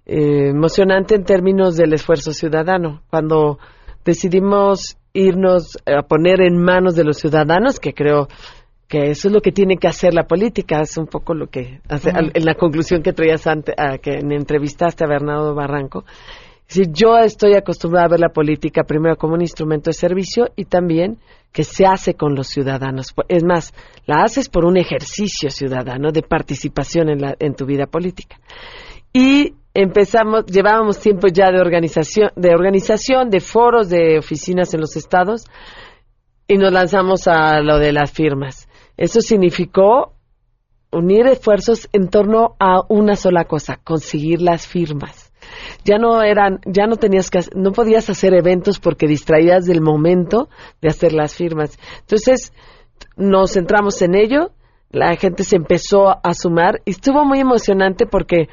eh, 0.07 0.51
emocionante 0.51 1.17
en 1.17 1.25
términos 1.25 1.77
del 1.77 1.93
esfuerzo 1.93 2.33
ciudadano. 2.33 3.03
Cuando 3.11 3.59
decidimos 4.05 4.97
irnos 5.13 5.79
a 5.87 6.03
poner 6.03 6.41
en 6.41 6.57
manos 6.57 6.95
de 6.95 7.05
los 7.05 7.19
ciudadanos, 7.19 7.81
que 7.81 7.93
creo 7.93 8.29
que 8.89 9.11
eso 9.11 9.29
es 9.29 9.35
lo 9.35 9.41
que 9.41 9.53
tiene 9.53 9.77
que 9.77 9.87
hacer 9.87 10.15
la 10.15 10.27
política, 10.27 10.81
es 10.81 10.97
un 10.99 11.07
poco 11.07 11.33
lo 11.33 11.47
que 11.47 11.81
hace, 11.89 12.11
en 12.11 12.45
la 12.45 12.55
conclusión 12.55 13.03
que 13.03 13.13
traías 13.13 13.47
antes, 13.47 13.75
a, 13.79 13.99
que 13.99 14.23
me 14.25 14.35
entrevistaste 14.35 15.05
a 15.05 15.09
Bernardo 15.09 15.55
Barranco. 15.55 16.05
Si 16.67 16.85
yo 16.93 17.17
estoy 17.19 17.55
acostumbrada 17.55 18.07
a 18.07 18.11
ver 18.11 18.21
la 18.21 18.29
política 18.29 18.85
primero 18.85 19.17
como 19.17 19.35
un 19.35 19.43
instrumento 19.43 19.91
de 19.91 19.95
servicio 19.95 20.51
y 20.57 20.65
también 20.65 21.19
que 21.53 21.65
se 21.65 21.85
hace 21.85 22.15
con 22.15 22.35
los 22.35 22.49
ciudadanos. 22.49 23.13
Es 23.29 23.43
más, 23.43 23.75
la 24.07 24.23
haces 24.23 24.49
por 24.49 24.65
un 24.65 24.77
ejercicio 24.77 25.51
ciudadano 25.51 26.13
de 26.13 26.23
participación 26.23 27.09
en, 27.09 27.21
la, 27.21 27.35
en 27.41 27.55
tu 27.55 27.67
vida 27.67 27.87
política. 27.87 28.39
Y 29.13 29.55
empezamos, 29.75 30.47
llevábamos 30.47 30.99
tiempo 30.99 31.29
ya 31.29 31.51
de 31.51 31.61
organización, 31.61 32.31
de 32.37 32.55
organización, 32.55 33.31
de 33.31 33.41
foros, 33.41 33.89
de 33.89 34.19
oficinas 34.19 34.75
en 34.75 34.81
los 34.81 34.97
estados 34.97 35.47
y 36.49 36.57
nos 36.57 36.73
lanzamos 36.73 37.29
a 37.29 37.61
lo 37.61 37.79
de 37.79 37.93
las 37.93 38.11
firmas. 38.11 38.69
Eso 38.97 39.21
significó 39.21 40.15
unir 40.93 41.27
esfuerzos 41.27 41.89
en 41.93 42.09
torno 42.09 42.57
a 42.59 42.81
una 42.89 43.15
sola 43.15 43.45
cosa, 43.45 43.81
conseguir 43.83 44.43
las 44.43 44.67
firmas. 44.67 45.33
Ya 45.85 45.99
no 45.99 46.23
eran, 46.23 46.61
ya 46.67 46.87
no 46.87 46.97
tenías 46.97 47.31
que, 47.31 47.41
no 47.55 47.73
podías 47.73 48.11
hacer 48.11 48.35
eventos 48.35 48.79
porque 48.81 49.07
distraías 49.07 49.65
del 49.65 49.81
momento 49.81 50.49
de 50.81 50.89
hacer 50.89 51.13
las 51.13 51.35
firmas. 51.35 51.79
Entonces, 52.01 52.53
nos 53.17 53.53
centramos 53.53 54.03
en 54.03 54.15
ello, 54.15 54.51
la 54.91 55.15
gente 55.17 55.45
se 55.45 55.57
empezó 55.57 56.09
a 56.09 56.35
sumar 56.35 56.83
y 56.85 56.91
estuvo 56.91 57.25
muy 57.25 57.39
emocionante 57.39 58.07
porque 58.07 58.49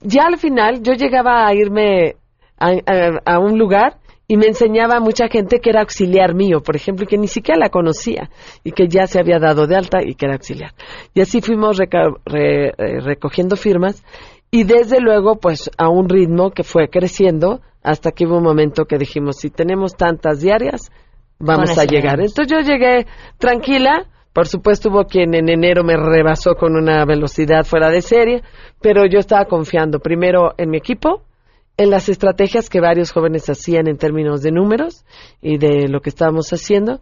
ya 0.00 0.24
al 0.26 0.38
final 0.38 0.82
yo 0.82 0.92
llegaba 0.92 1.46
a 1.46 1.54
irme 1.54 2.16
a, 2.58 2.70
a- 2.86 3.20
a 3.24 3.38
un 3.38 3.58
lugar 3.58 3.98
y 4.26 4.36
me 4.36 4.46
enseñaba 4.46 4.96
a 4.96 5.00
mucha 5.00 5.28
gente 5.28 5.58
que 5.60 5.70
era 5.70 5.80
auxiliar 5.80 6.34
mío, 6.34 6.60
por 6.62 6.76
ejemplo, 6.76 7.04
y 7.04 7.06
que 7.06 7.16
ni 7.16 7.28
siquiera 7.28 7.58
la 7.58 7.70
conocía 7.70 8.28
y 8.62 8.72
que 8.72 8.86
ya 8.88 9.06
se 9.06 9.18
había 9.18 9.38
dado 9.38 9.66
de 9.66 9.74
alta 9.76 10.00
y 10.04 10.14
que 10.14 10.26
era 10.26 10.34
auxiliar. 10.34 10.72
Y 11.14 11.22
así 11.22 11.40
fuimos 11.40 11.78
re- 11.78 12.68
eh, 12.68 13.00
recogiendo 13.00 13.56
firmas 13.56 14.04
y 14.50 14.64
desde 14.64 15.00
luego 15.00 15.36
pues 15.36 15.70
a 15.78 15.88
un 15.88 16.08
ritmo 16.08 16.50
que 16.50 16.62
fue 16.62 16.88
creciendo 16.90 17.60
hasta 17.82 18.10
que 18.12 18.26
hubo 18.26 18.36
un 18.38 18.44
momento 18.44 18.84
que 18.84 18.98
dijimos 18.98 19.36
si 19.38 19.48
tenemos 19.50 19.94
tantas 19.96 20.40
diarias 20.40 20.90
vamos 21.38 21.70
a 21.78 21.84
llegar. 21.84 22.20
Entonces 22.20 22.48
yo 22.48 22.58
llegué 22.60 23.06
tranquila, 23.38 24.06
por 24.32 24.46
supuesto 24.46 24.88
hubo 24.90 25.04
quien 25.04 25.34
en 25.34 25.48
enero 25.48 25.82
me 25.84 25.96
rebasó 25.96 26.54
con 26.54 26.76
una 26.76 27.04
velocidad 27.04 27.64
fuera 27.64 27.90
de 27.90 28.02
serie, 28.02 28.42
pero 28.80 29.04
yo 29.06 29.18
estaba 29.18 29.46
confiando 29.46 29.98
primero 30.00 30.52
en 30.58 30.70
mi 30.70 30.78
equipo, 30.78 31.22
en 31.76 31.90
las 31.90 32.08
estrategias 32.08 32.68
que 32.68 32.80
varios 32.80 33.12
jóvenes 33.12 33.48
hacían 33.48 33.86
en 33.88 33.96
términos 33.98 34.42
de 34.42 34.50
números 34.52 35.04
y 35.40 35.58
de 35.58 35.88
lo 35.88 36.00
que 36.00 36.10
estábamos 36.10 36.50
haciendo, 36.52 37.00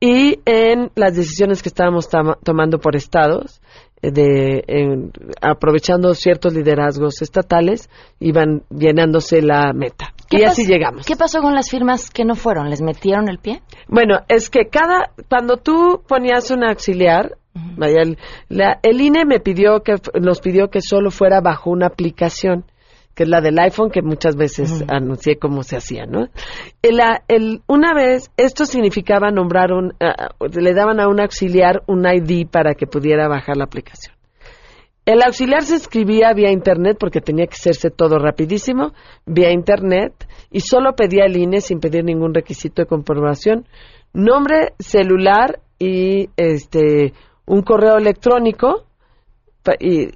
y 0.00 0.40
en 0.44 0.90
las 0.96 1.14
decisiones 1.14 1.62
que 1.62 1.68
estábamos 1.68 2.08
tomando 2.42 2.78
por 2.78 2.96
estados, 2.96 3.60
eh, 4.00 4.10
de, 4.10 4.64
en- 4.66 5.12
aprovechando 5.40 6.14
ciertos 6.14 6.54
liderazgos 6.54 7.22
estatales, 7.22 7.88
iban 8.18 8.62
llenándose 8.70 9.42
la 9.42 9.72
meta. 9.72 10.12
¿Qué 10.32 10.42
Y 10.42 10.44
así 10.44 10.66
llegamos. 10.66 11.06
¿Qué 11.06 11.14
pasó 11.16 11.40
con 11.42 11.54
las 11.54 11.70
firmas 11.70 12.10
que 12.10 12.24
no 12.24 12.34
fueron? 12.34 12.70
¿Les 12.70 12.80
metieron 12.80 13.28
el 13.28 13.38
pie? 13.38 13.62
Bueno, 13.88 14.20
es 14.28 14.48
que 14.50 14.68
cada, 14.70 15.12
cuando 15.28 15.58
tú 15.58 16.02
ponías 16.08 16.50
un 16.50 16.64
auxiliar, 16.64 17.36
vaya, 17.76 18.00
el, 18.02 18.18
la- 18.48 18.78
el 18.82 19.00
INE 19.00 19.24
me 19.26 19.40
pidió 19.40 19.82
que, 19.82 19.96
nos 20.20 20.40
pidió 20.40 20.68
que 20.68 20.80
solo 20.80 21.10
fuera 21.10 21.40
bajo 21.40 21.70
una 21.70 21.86
aplicación, 21.86 22.64
que 23.14 23.24
es 23.24 23.28
la 23.28 23.42
del 23.42 23.58
iPhone, 23.58 23.90
que 23.90 24.00
muchas 24.00 24.36
veces 24.36 24.84
anuncié 24.88 25.36
cómo 25.38 25.62
se 25.62 25.76
hacía, 25.76 26.06
¿no? 26.06 26.28
El, 26.80 26.98
a- 27.00 27.22
el- 27.28 27.60
una 27.66 27.92
vez, 27.92 28.30
esto 28.38 28.64
significaba 28.64 29.30
nombrar 29.30 29.70
un, 29.72 29.92
ah, 30.00 30.30
le 30.40 30.72
daban 30.72 30.98
a 30.98 31.08
un 31.08 31.20
auxiliar 31.20 31.82
un 31.86 32.06
ID 32.06 32.46
para 32.50 32.72
que 32.74 32.86
pudiera 32.86 33.28
bajar 33.28 33.58
la 33.58 33.64
aplicación. 33.64 34.14
El 35.04 35.20
auxiliar 35.22 35.62
se 35.62 35.76
escribía 35.76 36.32
vía 36.32 36.52
internet 36.52 36.96
porque 36.98 37.20
tenía 37.20 37.46
que 37.46 37.54
hacerse 37.54 37.90
todo 37.90 38.18
rapidísimo, 38.18 38.92
vía 39.26 39.50
internet, 39.50 40.12
y 40.50 40.60
solo 40.60 40.94
pedía 40.94 41.24
el 41.24 41.36
INE 41.36 41.60
sin 41.60 41.80
pedir 41.80 42.04
ningún 42.04 42.32
requisito 42.32 42.82
de 42.82 42.86
comprobación, 42.86 43.66
nombre, 44.12 44.74
celular 44.78 45.58
y 45.78 46.28
este 46.36 47.12
un 47.46 47.62
correo 47.62 47.96
electrónico 47.96 48.84
y 49.80 50.06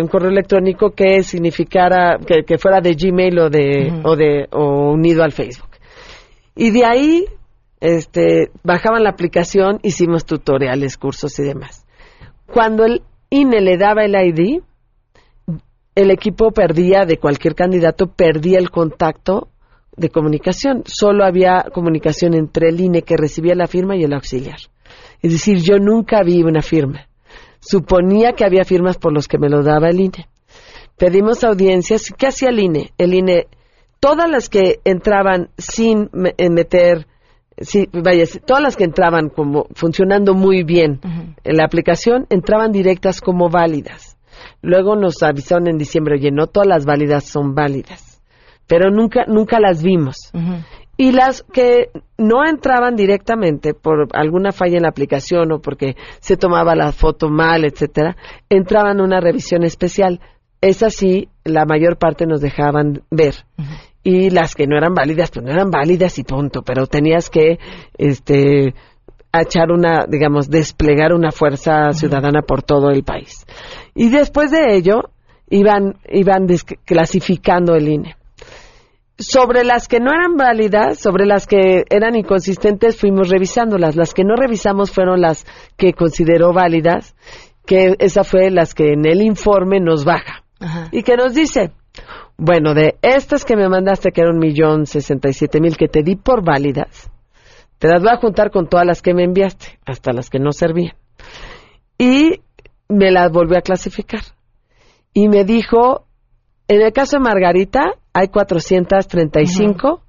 un 0.00 0.08
correo 0.08 0.30
electrónico 0.30 0.90
que 0.90 1.22
significara 1.22 2.18
que, 2.24 2.44
que 2.44 2.58
fuera 2.58 2.80
de 2.80 2.94
Gmail 2.94 3.38
o 3.38 3.50
de 3.50 4.00
o 4.04 4.16
de 4.16 4.46
o 4.52 4.92
unido 4.92 5.24
al 5.24 5.32
Facebook. 5.32 5.70
Y 6.54 6.70
de 6.70 6.84
ahí 6.84 7.24
este 7.80 8.50
bajaban 8.62 9.02
la 9.02 9.10
aplicación, 9.10 9.80
hicimos 9.82 10.24
tutoriales, 10.24 10.96
cursos 10.96 11.36
y 11.40 11.42
demás. 11.42 11.84
Cuando 12.46 12.84
el 12.84 13.02
INE 13.30 13.60
le 13.60 13.76
daba 13.76 14.04
el 14.04 14.14
ID, 14.14 14.60
el 15.94 16.10
equipo 16.10 16.50
perdía 16.50 17.04
de 17.04 17.18
cualquier 17.18 17.54
candidato, 17.54 18.08
perdía 18.08 18.58
el 18.58 18.70
contacto 18.70 19.48
de 19.96 20.08
comunicación. 20.08 20.82
Solo 20.86 21.24
había 21.24 21.66
comunicación 21.72 22.34
entre 22.34 22.68
el 22.68 22.80
INE 22.80 23.02
que 23.02 23.16
recibía 23.16 23.54
la 23.54 23.66
firma 23.66 23.96
y 23.96 24.02
el 24.04 24.12
auxiliar. 24.12 24.58
Es 25.22 25.32
decir, 25.32 25.58
yo 25.58 25.78
nunca 25.78 26.22
vi 26.22 26.42
una 26.42 26.62
firma. 26.62 27.06
Suponía 27.60 28.32
que 28.32 28.44
había 28.44 28.64
firmas 28.64 28.96
por 28.98 29.12
los 29.12 29.28
que 29.28 29.38
me 29.38 29.48
lo 29.48 29.62
daba 29.62 29.90
el 29.90 30.00
INE. 30.00 30.28
Pedimos 30.96 31.44
audiencias. 31.44 32.12
¿Qué 32.16 32.26
hacía 32.26 32.48
el 32.48 32.58
INE? 32.58 32.92
El 32.98 33.14
INE, 33.14 33.46
todas 34.00 34.28
las 34.30 34.48
que 34.48 34.80
entraban 34.84 35.50
sin 35.58 36.08
me- 36.12 36.34
meter, 36.50 37.06
sí, 37.60 37.88
vaya, 37.92 38.24
todas 38.44 38.62
las 38.62 38.76
que 38.76 38.84
entraban 38.84 39.28
como 39.28 39.66
funcionando 39.74 40.34
muy 40.34 40.64
bien 40.64 41.00
en 41.44 41.56
la 41.56 41.64
aplicación, 41.64 42.26
entraban 42.30 42.72
directas 42.72 43.20
como 43.20 43.48
válidas. 43.48 44.16
Luego 44.62 44.96
nos 44.96 45.22
avisaron 45.22 45.68
en 45.68 45.78
diciembre, 45.78 46.16
oye, 46.16 46.30
no 46.30 46.46
todas 46.46 46.68
las 46.68 46.84
válidas 46.84 47.24
son 47.24 47.54
válidas, 47.54 48.22
pero 48.66 48.90
nunca, 48.90 49.24
nunca 49.26 49.58
las 49.60 49.82
vimos. 49.82 50.32
Y 50.96 51.12
las 51.12 51.42
que 51.42 51.90
no 52.18 52.44
entraban 52.46 52.94
directamente 52.94 53.72
por 53.72 54.08
alguna 54.12 54.52
falla 54.52 54.76
en 54.76 54.82
la 54.82 54.90
aplicación 54.90 55.50
o 55.52 55.60
porque 55.60 55.96
se 56.20 56.36
tomaba 56.36 56.74
la 56.74 56.92
foto 56.92 57.30
mal, 57.30 57.64
etcétera, 57.64 58.16
entraban 58.50 58.98
en 58.98 59.04
una 59.04 59.20
revisión 59.20 59.64
especial. 59.64 60.20
Esas 60.60 60.94
sí, 60.94 61.28
la 61.44 61.64
mayor 61.64 61.96
parte 61.96 62.26
nos 62.26 62.40
dejaban 62.40 63.02
ver. 63.10 63.34
Y 64.02 64.30
las 64.30 64.54
que 64.54 64.66
no 64.66 64.76
eran 64.76 64.94
válidas, 64.94 65.30
pues 65.30 65.44
no 65.44 65.52
eran 65.52 65.70
válidas 65.70 66.18
y 66.18 66.24
punto. 66.24 66.62
Pero 66.62 66.86
tenías 66.86 67.28
que, 67.28 67.58
este, 67.98 68.74
echar 69.32 69.70
una, 69.70 70.06
digamos, 70.08 70.48
desplegar 70.48 71.12
una 71.12 71.30
fuerza 71.30 71.92
ciudadana 71.92 72.42
por 72.42 72.62
todo 72.62 72.90
el 72.90 73.04
país. 73.04 73.46
Y 73.94 74.10
después 74.10 74.50
de 74.50 74.74
ello, 74.74 75.10
iban, 75.48 75.98
iban 76.08 76.46
clasificando 76.84 77.74
el 77.74 77.88
INE. 77.88 78.16
Sobre 79.18 79.64
las 79.64 79.86
que 79.86 80.00
no 80.00 80.12
eran 80.12 80.36
válidas, 80.36 80.98
sobre 80.98 81.26
las 81.26 81.46
que 81.46 81.84
eran 81.90 82.16
inconsistentes, 82.16 82.98
fuimos 82.98 83.28
revisándolas. 83.28 83.94
Las 83.94 84.14
que 84.14 84.24
no 84.24 84.34
revisamos 84.34 84.90
fueron 84.90 85.20
las 85.20 85.44
que 85.76 85.92
consideró 85.92 86.54
válidas, 86.54 87.14
que 87.66 87.96
esa 87.98 88.24
fue 88.24 88.50
las 88.50 88.72
que 88.74 88.94
en 88.94 89.04
el 89.04 89.20
informe 89.20 89.78
nos 89.78 90.06
baja. 90.06 90.44
Y 90.92 91.02
que 91.02 91.16
nos 91.16 91.34
dice, 91.34 91.72
bueno, 92.36 92.74
de 92.74 92.98
estas 93.02 93.44
que 93.44 93.56
me 93.56 93.68
mandaste, 93.68 94.12
que 94.12 94.20
era 94.20 94.30
un 94.30 94.38
millón 94.38 94.86
sesenta 94.86 95.28
y 95.28 95.32
siete 95.32 95.60
mil 95.60 95.76
que 95.76 95.88
te 95.88 96.02
di 96.02 96.16
por 96.16 96.44
válidas, 96.44 97.10
te 97.78 97.88
las 97.88 98.02
voy 98.02 98.10
a 98.10 98.18
juntar 98.18 98.50
con 98.50 98.68
todas 98.68 98.86
las 98.86 99.00
que 99.00 99.14
me 99.14 99.24
enviaste, 99.24 99.78
hasta 99.86 100.12
las 100.12 100.28
que 100.28 100.38
no 100.38 100.52
servían. 100.52 100.94
Y 101.96 102.42
me 102.88 103.10
las 103.10 103.30
volvió 103.30 103.56
a 103.58 103.62
clasificar. 103.62 104.20
Y 105.14 105.28
me 105.28 105.44
dijo, 105.44 106.06
en 106.68 106.82
el 106.82 106.92
caso 106.92 107.16
de 107.16 107.24
Margarita, 107.24 107.94
hay 108.12 108.28
435 108.28 110.02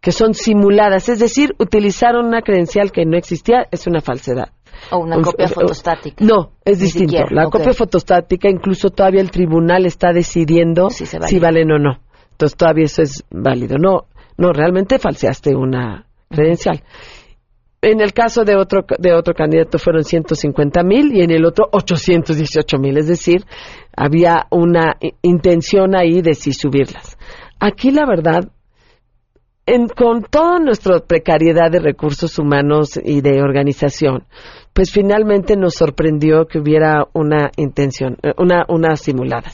que 0.00 0.12
son 0.12 0.34
simuladas, 0.34 1.08
es 1.08 1.18
decir, 1.18 1.54
utilizaron 1.58 2.26
una 2.26 2.42
credencial 2.42 2.92
que 2.92 3.04
no 3.04 3.16
existía, 3.16 3.66
es 3.70 3.86
una 3.86 4.00
falsedad. 4.00 4.50
O 4.90 4.98
una 4.98 5.20
copia 5.20 5.48
fotostática. 5.48 6.24
No, 6.24 6.52
es 6.64 6.80
distinto. 6.80 7.24
la 7.30 7.46
copia 7.46 7.72
fotostática, 7.72 8.48
incluso 8.48 8.90
todavía 8.90 9.20
el 9.20 9.30
tribunal 9.30 9.86
está 9.86 10.12
decidiendo 10.12 10.90
si, 10.90 11.38
valen 11.38 11.72
o 11.72 11.78
no. 11.78 11.98
Entonces 12.32 12.56
todavía 12.56 12.84
eso 12.84 13.02
es 13.02 13.24
válido. 13.30 13.76
No, 13.78 14.06
no, 14.36 14.52
realmente 14.52 14.98
falseaste 14.98 15.54
una 15.54 16.06
credencial. 16.28 16.82
En 17.80 18.00
el 18.00 18.12
caso 18.12 18.44
de 18.44 18.56
otro, 18.56 18.84
de 18.98 19.12
otro 19.14 19.34
candidato 19.34 19.78
fueron 19.78 20.02
150 20.02 20.82
mil 20.82 21.14
y 21.14 21.22
en 21.22 21.30
el 21.30 21.44
otro 21.44 21.68
818 21.70 22.76
mil. 22.78 22.98
Es 22.98 23.06
decir, 23.06 23.44
había 23.96 24.46
una 24.50 24.96
intención 25.22 25.94
ahí 25.94 26.20
de 26.20 26.34
sí 26.34 26.52
subirlas. 26.52 27.16
Aquí 27.60 27.90
la 27.92 28.04
verdad, 28.06 28.50
con 29.94 30.22
toda 30.22 30.58
nuestra 30.58 31.00
precariedad 31.00 31.70
de 31.70 31.80
recursos 31.80 32.38
humanos 32.38 32.98
y 33.02 33.20
de 33.20 33.42
organización, 33.42 34.24
pues 34.72 34.90
finalmente 34.92 35.56
nos 35.56 35.74
sorprendió 35.74 36.46
que 36.46 36.58
hubiera 36.58 37.06
una 37.12 37.50
intención, 37.56 38.16
eh, 38.22 38.32
una, 38.38 38.64
una 38.68 38.96
simulada. 38.96 39.50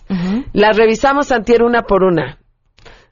Las 0.53 0.77
revisamos 0.77 1.33
antier 1.33 1.63
una 1.63 1.83
por 1.83 2.05
una. 2.05 2.39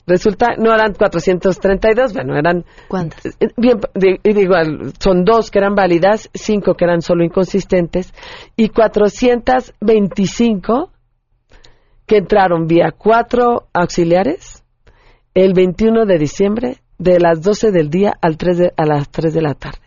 Resulta, 0.06 0.54
no 0.58 0.72
eran 0.74 0.94
432, 0.94 2.12
bueno, 2.12 2.36
eran... 2.36 2.64
¿Cuántas? 2.88 3.24
Eh, 3.40 3.50
bien, 3.56 3.78
digo, 4.22 4.54
son 4.98 5.24
dos 5.24 5.48
que 5.50 5.60
eran 5.60 5.76
válidas, 5.76 6.28
cinco 6.34 6.74
que 6.74 6.84
eran 6.84 7.02
solo 7.02 7.22
inconsistentes, 7.24 8.12
y 8.56 8.70
425 8.70 10.90
que 12.04 12.16
entraron 12.16 12.66
vía 12.66 12.92
cuatro 12.96 13.68
auxiliares 13.72 14.64
el 15.34 15.54
21 15.54 16.04
de 16.04 16.18
diciembre 16.18 16.78
de 17.02 17.18
las 17.18 17.42
12 17.42 17.72
del 17.72 17.90
día 17.90 18.14
al 18.20 18.36
3 18.36 18.72
a 18.76 18.86
las 18.86 19.10
3 19.10 19.34
de 19.34 19.42
la 19.42 19.54
tarde 19.54 19.80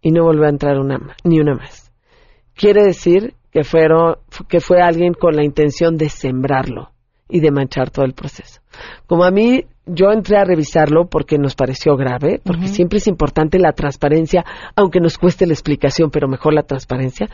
y 0.00 0.10
no 0.10 0.24
volvió 0.24 0.46
a 0.46 0.50
entrar 0.50 0.78
una 0.78 0.98
ni 1.22 1.38
una 1.38 1.54
más. 1.54 1.92
Quiere 2.54 2.82
decir 2.82 3.34
que 3.52 3.62
fueron 3.62 4.16
que 4.48 4.60
fue 4.60 4.80
alguien 4.80 5.14
con 5.14 5.36
la 5.36 5.44
intención 5.44 5.96
de 5.96 6.08
sembrarlo 6.08 6.90
y 7.28 7.40
de 7.40 7.52
manchar 7.52 7.90
todo 7.90 8.04
el 8.04 8.14
proceso. 8.14 8.60
Como 9.06 9.24
a 9.24 9.30
mí 9.30 9.66
yo 9.86 10.10
entré 10.10 10.36
a 10.36 10.44
revisarlo 10.44 11.06
porque 11.08 11.38
nos 11.38 11.54
pareció 11.54 11.96
grave, 11.96 12.40
porque 12.44 12.66
siempre 12.66 12.98
es 12.98 13.06
importante 13.06 13.58
la 13.58 13.72
transparencia, 13.72 14.44
aunque 14.74 15.00
nos 15.00 15.16
cueste 15.16 15.46
la 15.46 15.52
explicación, 15.52 16.10
pero 16.10 16.26
mejor 16.26 16.54
la 16.54 16.64
transparencia. 16.64 17.28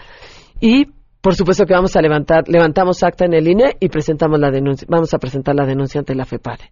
Y 0.61 0.89
por 1.23 1.35
supuesto 1.35 1.65
que 1.65 1.73
vamos 1.73 1.97
a 1.97 2.03
levantar, 2.03 2.45
levantamos 2.49 3.03
acta 3.03 3.25
en 3.25 3.33
el 3.33 3.49
INE 3.49 3.77
y 3.81 3.89
presentamos 3.89 4.39
la 4.39 4.51
denuncia, 4.51 4.87
vamos 4.91 5.15
a 5.15 5.19
presentar 5.19 5.55
la 5.55 5.65
denuncia 5.65 6.01
ante 6.01 6.15
la 6.15 6.27
FEPADE, 6.27 6.71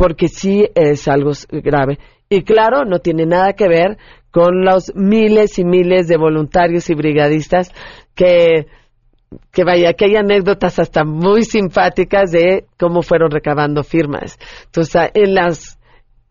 porque 0.00 0.28
sí 0.28 0.66
es 0.74 1.06
algo 1.08 1.32
grave. 1.50 1.98
Y 2.30 2.42
claro, 2.42 2.86
no 2.86 3.00
tiene 3.00 3.26
nada 3.26 3.52
que 3.52 3.68
ver 3.68 3.98
con 4.30 4.64
los 4.64 4.94
miles 4.94 5.58
y 5.58 5.64
miles 5.64 6.08
de 6.08 6.16
voluntarios 6.16 6.88
y 6.88 6.94
brigadistas 6.94 7.70
que, 8.14 8.66
que 9.52 9.62
vaya, 9.62 9.92
que 9.92 10.06
hay 10.06 10.16
anécdotas 10.16 10.78
hasta 10.78 11.04
muy 11.04 11.42
simpáticas 11.42 12.30
de 12.30 12.64
cómo 12.78 13.02
fueron 13.02 13.30
recabando 13.30 13.82
firmas. 13.82 14.38
Entonces, 14.64 15.10
en 15.12 15.34
las 15.34 15.78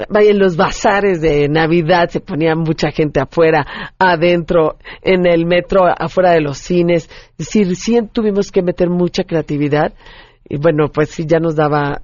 vaya, 0.09 0.31
en 0.31 0.39
los 0.39 0.57
bazares 0.57 1.21
de 1.21 1.47
Navidad 1.47 2.09
se 2.09 2.21
ponía 2.21 2.55
mucha 2.55 2.89
gente 2.89 3.19
afuera, 3.21 3.67
adentro, 3.99 4.77
en 5.03 5.27
el 5.27 5.45
metro, 5.45 5.81
afuera 5.85 6.31
de 6.31 6.41
los 6.41 6.57
cines. 6.57 7.07
Es 7.37 7.45
decir, 7.45 7.75
sí 7.75 7.99
tuvimos 8.11 8.51
que 8.51 8.63
meter 8.63 8.89
mucha 8.89 9.25
creatividad 9.25 9.93
y 10.51 10.57
bueno, 10.57 10.87
pues 10.91 11.11
sí, 11.11 11.25
ya 11.27 11.39
nos 11.39 11.55
daba, 11.55 12.01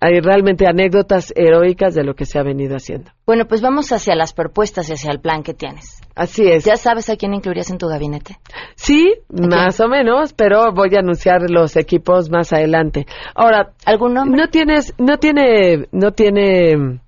hay 0.00 0.20
realmente 0.20 0.68
anécdotas 0.68 1.32
heroicas 1.34 1.92
de 1.92 2.04
lo 2.04 2.14
que 2.14 2.24
se 2.24 2.38
ha 2.38 2.44
venido 2.44 2.76
haciendo. 2.76 3.10
Bueno, 3.26 3.46
pues 3.46 3.60
vamos 3.60 3.90
hacia 3.90 4.14
las 4.14 4.32
propuestas 4.32 4.88
y 4.88 4.92
hacia 4.92 5.10
el 5.10 5.18
plan 5.18 5.42
que 5.42 5.54
tienes. 5.54 6.00
Así 6.14 6.46
es. 6.46 6.64
¿Ya 6.64 6.76
sabes 6.76 7.10
a 7.10 7.16
quién 7.16 7.34
incluirías 7.34 7.68
en 7.68 7.78
tu 7.78 7.88
gabinete? 7.88 8.38
Sí, 8.76 9.14
más 9.28 9.80
o 9.80 9.88
menos, 9.88 10.32
pero 10.34 10.72
voy 10.72 10.94
a 10.94 11.00
anunciar 11.00 11.50
los 11.50 11.76
equipos 11.76 12.30
más 12.30 12.52
adelante. 12.52 13.06
Ahora, 13.34 13.72
¿algún 13.84 14.14
nombre? 14.14 14.40
No 14.40 14.48
tienes, 14.48 14.94
no 14.96 15.18
tiene, 15.18 15.88
no 15.90 16.12
tiene 16.12 17.00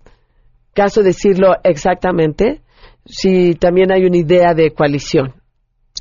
caso 0.74 1.04
decirlo 1.04 1.54
exactamente, 1.62 2.60
si 3.04 3.54
también 3.54 3.92
hay 3.92 4.04
una 4.04 4.16
idea 4.16 4.52
de 4.54 4.72
coalición 4.72 5.41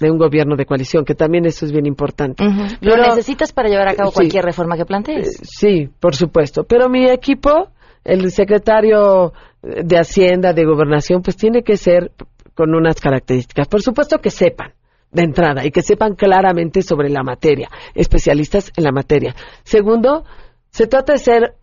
de 0.02 0.12
un 0.12 0.18
gobierno 0.18 0.56
de 0.56 0.66
coalición, 0.66 1.06
que 1.06 1.16
también 1.16 1.46
eso 1.46 1.66
es 1.66 1.72
bien 1.72 1.86
importante. 1.86 2.44
¿Lo 2.82 2.98
necesitas 2.98 3.54
para 3.54 3.70
llevar 3.70 3.88
a 3.88 3.96
cabo 3.96 4.12
cualquier 4.12 4.44
reforma 4.44 4.76
que 4.76 4.86
plantees? 4.86 5.40
Eh, 5.40 5.44
sí, 5.44 5.90
por 6.00 6.16
supuesto. 6.16 6.64
Pero 6.64 6.90
mi 6.90 7.08
equipo, 7.08 7.70
el 8.04 8.32
secretario 8.32 9.32
de 9.62 9.98
Hacienda, 9.98 10.54
de 10.54 10.66
Gobernación, 10.66 11.22
pues 11.22 11.38
tiene 11.38 11.62
que 11.62 11.78
ser 11.78 12.12
con 12.56 12.74
unas 12.76 13.00
características. 13.00 13.68
Por 13.68 13.82
supuesto 13.82 14.18
que 14.18 14.32
sepan 14.32 14.74
de 15.12 15.24
entrada 15.24 15.66
y 15.66 15.72
que 15.72 15.82
sepan 15.82 16.16
claramente 16.16 16.82
sobre 16.82 17.10
la 17.10 17.22
materia, 17.24 17.70
especialistas 17.94 18.72
en 18.76 18.84
la 18.84 18.92
materia. 18.92 19.36
Segundo, 19.64 20.24
se 20.70 20.88
trata 20.88 21.14
de 21.14 21.20
ser 21.20 21.56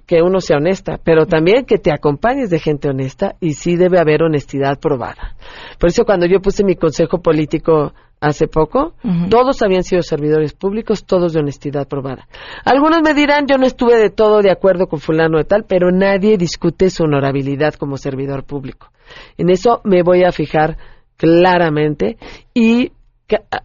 que 0.00 0.22
uno 0.22 0.40
sea 0.40 0.56
honesta, 0.56 0.98
pero 1.02 1.26
también 1.26 1.64
que 1.64 1.78
te 1.78 1.92
acompañes 1.92 2.50
de 2.50 2.58
gente 2.58 2.88
honesta 2.88 3.36
y 3.40 3.54
sí 3.54 3.76
debe 3.76 3.98
haber 3.98 4.22
honestidad 4.22 4.78
probada. 4.80 5.36
Por 5.78 5.90
eso 5.90 6.04
cuando 6.04 6.26
yo 6.26 6.40
puse 6.40 6.64
mi 6.64 6.76
consejo 6.76 7.20
político 7.20 7.92
hace 8.20 8.46
poco, 8.46 8.94
todos 9.30 9.62
habían 9.62 9.82
sido 9.82 10.00
servidores 10.02 10.52
públicos, 10.52 11.04
todos 11.04 11.32
de 11.32 11.40
honestidad 11.40 11.88
probada. 11.88 12.28
Algunos 12.64 13.02
me 13.02 13.14
dirán, 13.14 13.46
yo 13.48 13.58
no 13.58 13.66
estuve 13.66 13.96
de 13.96 14.10
todo 14.10 14.42
de 14.42 14.52
acuerdo 14.52 14.86
con 14.86 15.00
fulano 15.00 15.38
de 15.38 15.44
tal, 15.44 15.64
pero 15.68 15.90
nadie 15.90 16.38
discute 16.38 16.88
su 16.88 17.02
honorabilidad 17.02 17.74
como 17.74 17.96
servidor 17.96 18.44
público. 18.44 18.92
En 19.36 19.50
eso 19.50 19.80
me 19.82 20.04
voy 20.04 20.22
a 20.22 20.30
fijar 20.30 20.78
claramente 21.16 22.16
y 22.54 22.92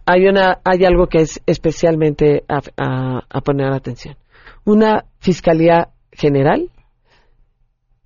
hay, 0.06 0.26
una, 0.26 0.58
hay 0.64 0.84
algo 0.84 1.06
que 1.06 1.18
es 1.18 1.40
especialmente 1.46 2.42
a, 2.48 3.22
a 3.28 3.40
poner 3.42 3.72
atención. 3.72 4.16
Una 4.64 5.04
fiscalía 5.20 5.90
general 6.18 6.70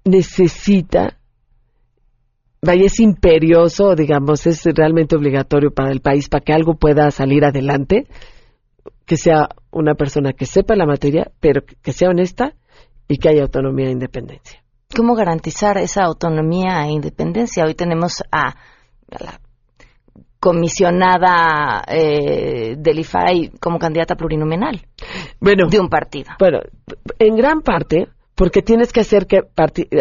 necesita, 0.05 1.19
vaya, 2.61 2.85
es 2.85 3.01
imperioso, 3.01 3.95
digamos, 3.95 4.47
es 4.47 4.65
realmente 4.65 5.17
obligatorio 5.17 5.71
para 5.73 5.91
el 5.91 6.01
país 6.01 6.29
para 6.29 6.45
que 6.45 6.53
algo 6.53 6.75
pueda 6.75 7.11
salir 7.11 7.45
adelante, 7.45 8.07
que 9.07 9.17
sea 9.17 9.49
una 9.71 9.95
persona 9.95 10.33
que 10.33 10.47
sepa 10.47 10.77
la 10.77 10.87
materia, 10.87 11.31
pero 11.41 11.63
que 11.83 11.93
sea 11.93 12.11
honesta 12.11 12.55
y 13.09 13.19
que 13.19 13.29
haya 13.29 13.43
autonomía 13.43 13.89
e 13.89 13.93
independencia. 13.93 14.63
¿Cómo 14.95 15.15
garantizar 15.15 15.79
esa 15.79 16.05
autonomía 16.05 16.85
e 16.85 16.91
independencia? 16.91 17.65
Hoy 17.65 17.75
tenemos 17.75 18.23
a, 18.31 18.55
la 19.09 19.41
comisionada 20.39 21.85
eh, 21.87 22.75
del 22.77 22.99
IFAI 22.99 23.53
como 23.61 23.79
candidata 23.79 24.17
plurinominal 24.17 24.83
bueno, 25.43 25.69
de 25.69 25.81
un 25.81 25.89
partido. 25.89 26.31
Bueno, 26.39 26.61
en 27.19 27.37
gran 27.37 27.61
parte 27.61 28.09
porque 28.35 28.63
tienes 28.63 28.93
que 28.93 29.01
hacer 29.01 29.27
que 29.27 29.43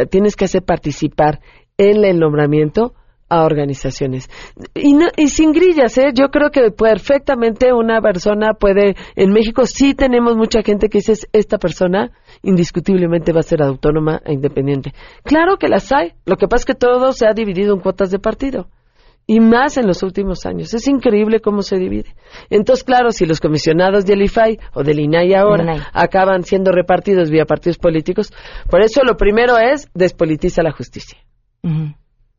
tienes 0.09 0.35
que 0.35 0.45
hacer 0.45 0.63
participar 0.63 1.39
en 1.77 2.05
el 2.05 2.19
nombramiento 2.19 2.93
a 3.27 3.45
organizaciones. 3.45 4.29
Y, 4.75 4.93
y 5.15 5.27
sin 5.29 5.53
grillas, 5.53 5.97
¿eh? 5.97 6.11
yo 6.13 6.29
creo 6.29 6.51
que 6.51 6.69
perfectamente 6.71 7.71
una 7.71 8.01
persona 8.01 8.53
puede, 8.59 8.95
en 9.15 9.31
México 9.31 9.65
sí 9.65 9.93
tenemos 9.95 10.35
mucha 10.35 10.61
gente 10.63 10.89
que 10.89 10.97
dice, 10.97 11.13
esta 11.31 11.57
persona 11.57 12.11
indiscutiblemente 12.43 13.31
va 13.31 13.39
a 13.39 13.43
ser 13.43 13.63
autónoma 13.63 14.21
e 14.25 14.33
independiente. 14.33 14.93
Claro 15.23 15.55
que 15.57 15.69
las 15.69 15.91
hay, 15.93 16.11
lo 16.25 16.35
que 16.35 16.47
pasa 16.47 16.63
es 16.63 16.65
que 16.65 16.75
todo 16.75 17.13
se 17.13 17.25
ha 17.25 17.33
dividido 17.33 17.73
en 17.73 17.79
cuotas 17.79 18.11
de 18.11 18.19
partido 18.19 18.67
y 19.27 19.39
más 19.39 19.77
en 19.77 19.87
los 19.87 20.03
últimos 20.03 20.45
años. 20.45 20.73
Es 20.73 20.87
increíble 20.87 21.39
cómo 21.39 21.61
se 21.61 21.77
divide. 21.77 22.15
Entonces, 22.49 22.83
claro, 22.83 23.11
si 23.11 23.25
los 23.25 23.39
comisionados 23.39 24.05
del 24.05 24.23
IFAI 24.23 24.59
o 24.73 24.83
del 24.83 24.99
INAI 24.99 25.33
ahora 25.35 25.89
acaban 25.93 26.43
siendo 26.43 26.71
repartidos 26.71 27.29
vía 27.29 27.45
partidos 27.45 27.77
políticos, 27.77 28.33
por 28.69 28.81
eso 28.81 29.03
lo 29.03 29.17
primero 29.17 29.57
es 29.57 29.89
despolitiza 29.93 30.63
la 30.63 30.71
justicia. 30.71 31.17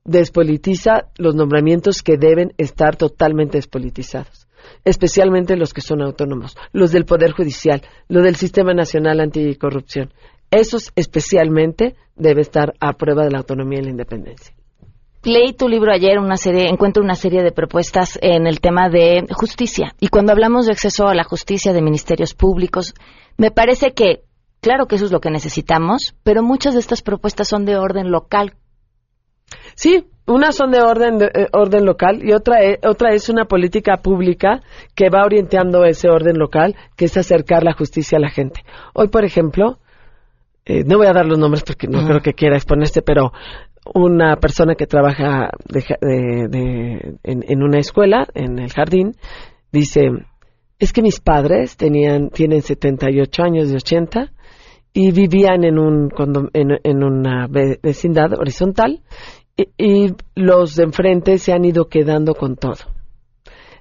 despolitiza 0.04 1.10
los 1.16 1.34
nombramientos 1.34 2.02
que 2.02 2.16
deben 2.16 2.52
estar 2.58 2.96
totalmente 2.96 3.58
despolitizados, 3.58 4.48
especialmente 4.84 5.56
los 5.56 5.72
que 5.72 5.80
son 5.80 6.02
autónomos, 6.02 6.56
los 6.72 6.92
del 6.92 7.04
Poder 7.04 7.32
Judicial, 7.32 7.82
los 8.08 8.24
del 8.24 8.36
Sistema 8.36 8.74
Nacional 8.74 9.20
Anticorrupción. 9.20 10.12
Esos 10.50 10.92
especialmente 10.96 11.94
debe 12.16 12.42
estar 12.42 12.74
a 12.80 12.92
prueba 12.94 13.24
de 13.24 13.30
la 13.30 13.38
autonomía 13.38 13.78
y 13.78 13.84
la 13.84 13.90
independencia. 13.90 14.54
Leí 15.24 15.52
tu 15.52 15.68
libro 15.68 15.92
ayer, 15.92 16.18
una 16.18 16.36
serie, 16.36 16.68
encuentro 16.68 17.02
una 17.02 17.14
serie 17.14 17.44
de 17.44 17.52
propuestas 17.52 18.18
en 18.20 18.48
el 18.48 18.60
tema 18.60 18.88
de 18.88 19.24
justicia. 19.30 19.94
Y 20.00 20.08
cuando 20.08 20.32
hablamos 20.32 20.66
de 20.66 20.72
acceso 20.72 21.06
a 21.06 21.14
la 21.14 21.22
justicia 21.22 21.72
de 21.72 21.80
ministerios 21.80 22.34
públicos, 22.34 22.92
me 23.36 23.52
parece 23.52 23.92
que, 23.92 24.24
claro 24.60 24.86
que 24.86 24.96
eso 24.96 25.04
es 25.04 25.12
lo 25.12 25.20
que 25.20 25.30
necesitamos, 25.30 26.16
pero 26.24 26.42
muchas 26.42 26.74
de 26.74 26.80
estas 26.80 27.02
propuestas 27.02 27.46
son 27.46 27.64
de 27.64 27.76
orden 27.76 28.10
local. 28.10 28.54
Sí, 29.76 30.06
unas 30.26 30.56
son 30.56 30.72
de 30.72 30.82
orden, 30.82 31.18
de, 31.18 31.26
eh, 31.26 31.48
orden 31.52 31.84
local 31.84 32.20
y 32.24 32.32
otra 32.32 32.60
es, 32.62 32.78
otra 32.84 33.14
es 33.14 33.28
una 33.28 33.44
política 33.44 33.98
pública 33.98 34.60
que 34.96 35.08
va 35.08 35.24
orientando 35.24 35.84
ese 35.84 36.08
orden 36.08 36.36
local, 36.36 36.74
que 36.96 37.04
es 37.04 37.16
acercar 37.16 37.62
la 37.62 37.74
justicia 37.74 38.18
a 38.18 38.20
la 38.20 38.30
gente. 38.30 38.62
Hoy, 38.92 39.06
por 39.06 39.24
ejemplo, 39.24 39.78
eh, 40.64 40.82
no 40.84 40.98
voy 40.98 41.06
a 41.06 41.12
dar 41.12 41.26
los 41.26 41.38
nombres 41.38 41.62
porque 41.64 41.86
no 41.86 42.04
creo 42.06 42.20
que 42.20 42.34
quiera 42.34 42.56
exponerse, 42.56 43.02
pero 43.02 43.32
una 43.94 44.36
persona 44.36 44.74
que 44.74 44.86
trabaja 44.86 45.50
en, 46.00 47.20
en, 47.22 47.62
una 47.62 47.78
escuela, 47.78 48.28
en 48.34 48.58
el 48.58 48.72
jardín, 48.72 49.16
dice, 49.72 50.10
es 50.78 50.92
que 50.92 51.02
mis 51.02 51.20
padres 51.20 51.76
tenían, 51.76 52.30
tienen 52.30 52.62
78 52.62 53.42
años 53.42 53.70
de 53.70 53.76
80 53.76 54.32
y 54.92 55.10
vivían 55.10 55.64
en, 55.64 55.78
un, 55.78 56.10
en, 56.52 56.78
en 56.82 57.04
una 57.04 57.48
vecindad 57.48 58.38
horizontal 58.38 59.02
y, 59.56 59.68
y, 59.76 60.14
los 60.34 60.76
de 60.76 60.84
enfrente 60.84 61.38
se 61.38 61.52
han 61.52 61.64
ido 61.64 61.88
quedando 61.88 62.34
con 62.34 62.56
todo. 62.56 62.78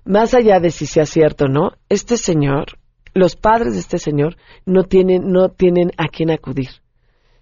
Más 0.04 0.34
allá 0.34 0.60
de 0.60 0.72
si 0.72 0.86
sea 0.88 1.06
cierto 1.06 1.46
o 1.46 1.48
no, 1.48 1.74
este 1.90 2.18
señor, 2.18 2.80
los 3.14 3.36
padres 3.36 3.74
de 3.74 3.80
este 3.80 4.00
señor 4.00 4.36
no 4.66 4.84
tienen, 4.84 5.32
no 5.32 5.50
tienen 5.50 5.92
a 5.98 6.08
quién 6.08 6.32
acudir 6.32 6.70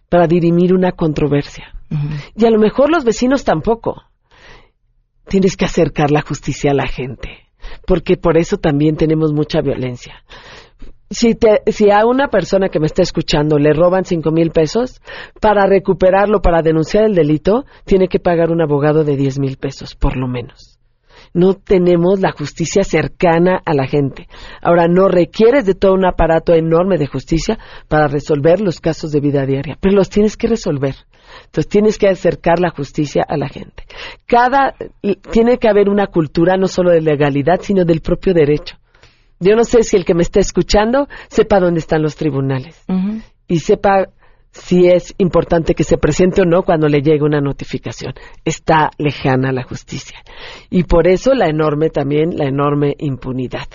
para 0.10 0.28
dirimir 0.28 0.74
una 0.74 0.92
controversia. 0.92 1.74
Y 2.36 2.46
a 2.46 2.50
lo 2.52 2.60
mejor 2.60 2.90
los 2.90 3.04
vecinos 3.04 3.44
tampoco. 3.44 4.04
Tienes 5.28 5.56
que 5.56 5.66
acercar 5.66 6.12
la 6.12 6.22
justicia 6.22 6.72
a 6.72 6.76
la 6.76 6.88
gente, 6.88 7.30
porque 7.86 8.18
por 8.18 8.38
eso 8.38 8.58
también 8.58 8.96
tenemos 8.96 9.32
mucha 9.32 9.62
violencia. 9.62 10.24
Si, 11.12 11.34
te, 11.34 11.62
si 11.72 11.90
a 11.90 12.06
una 12.06 12.28
persona 12.28 12.70
que 12.70 12.80
me 12.80 12.86
está 12.86 13.02
escuchando 13.02 13.58
le 13.58 13.74
roban 13.74 14.06
cinco 14.06 14.32
mil 14.32 14.52
pesos, 14.52 15.02
para 15.40 15.66
recuperarlo, 15.66 16.42
para 16.42 16.62
denunciar 16.62 17.04
el 17.04 17.16
delito, 17.16 17.66
tiene 17.86 18.08
que 18.08 18.20
pagar 18.20 18.52
un 18.52 18.62
abogado 18.62 19.04
de 19.04 19.18
diez 19.18 19.40
mil 19.40 19.58
pesos, 19.58 19.96
por 19.96 20.18
lo 20.18 20.28
menos 20.28 20.79
no 21.34 21.54
tenemos 21.54 22.20
la 22.20 22.32
justicia 22.32 22.84
cercana 22.84 23.60
a 23.66 23.74
la 23.74 23.88
gente. 23.88 24.28
Ahora, 24.62 24.88
no 24.88 25.08
requieres 25.08 25.66
de 25.66 25.76
todo 25.76 25.94
un 25.94 26.06
aparato 26.06 26.54
enorme 26.54 26.98
de 26.98 27.08
justicia 27.08 27.58
para 27.88 28.08
resolver 28.08 28.62
los 28.62 28.80
casos 28.80 29.12
de 29.12 29.20
vida 29.20 29.46
diaria, 29.46 29.78
pero 29.80 29.96
los 29.96 30.10
tienes 30.10 30.38
que 30.38 30.48
resolver. 30.48 30.96
Entonces 31.46 31.68
tienes 31.68 31.98
que 31.98 32.08
acercar 32.08 32.60
la 32.60 32.72
justicia 32.72 33.24
a 33.28 33.38
la 33.38 33.50
gente. 33.50 33.84
Cada 34.26 34.76
tiene 35.32 35.58
que 35.58 35.70
haber 35.70 35.90
una 35.90 36.08
cultura 36.08 36.58
no 36.58 36.68
solo 36.68 36.92
de 36.92 37.02
legalidad, 37.02 37.60
sino 37.62 37.86
del 37.86 38.02
propio 38.02 38.34
derecho. 38.34 38.78
Yo 39.40 39.56
no 39.56 39.64
sé 39.64 39.84
si 39.84 39.96
el 39.96 40.06
que 40.06 40.14
me 40.14 40.22
está 40.22 40.40
escuchando 40.40 41.08
sepa 41.30 41.60
dónde 41.60 41.80
están 41.80 42.02
los 42.02 42.16
tribunales 42.16 42.84
y 43.48 43.60
sepa 43.60 44.10
si 44.52 44.88
es 44.88 45.14
importante 45.18 45.76
que 45.76 45.84
se 45.84 45.98
presente 45.98 46.42
o 46.42 46.46
no 46.46 46.64
cuando 46.64 46.88
le 46.88 47.02
llegue 47.02 47.24
una 47.24 47.42
notificación. 47.42 48.14
Está 48.46 48.90
lejana 48.98 49.52
la 49.52 49.64
justicia. 49.64 50.20
Y 50.70 50.84
por 50.84 51.08
eso 51.08 51.34
la 51.34 51.48
enorme 51.48 51.90
también, 51.90 52.36
la 52.36 52.48
enorme 52.48 52.96
impunidad, 53.00 53.68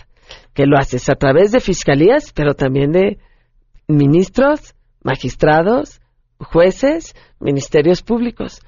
que 0.53 0.67
lo 0.67 0.77
haces 0.77 1.09
a 1.09 1.15
través 1.15 1.53
de 1.53 1.61
fiscalías, 1.61 2.33
pero 2.33 2.55
también 2.55 2.93
de 2.93 3.19
ministros, 3.87 4.75
magistrados, 5.03 6.01
jueces, 6.39 7.15
ministerios 7.39 8.03
públicos. 8.03 8.61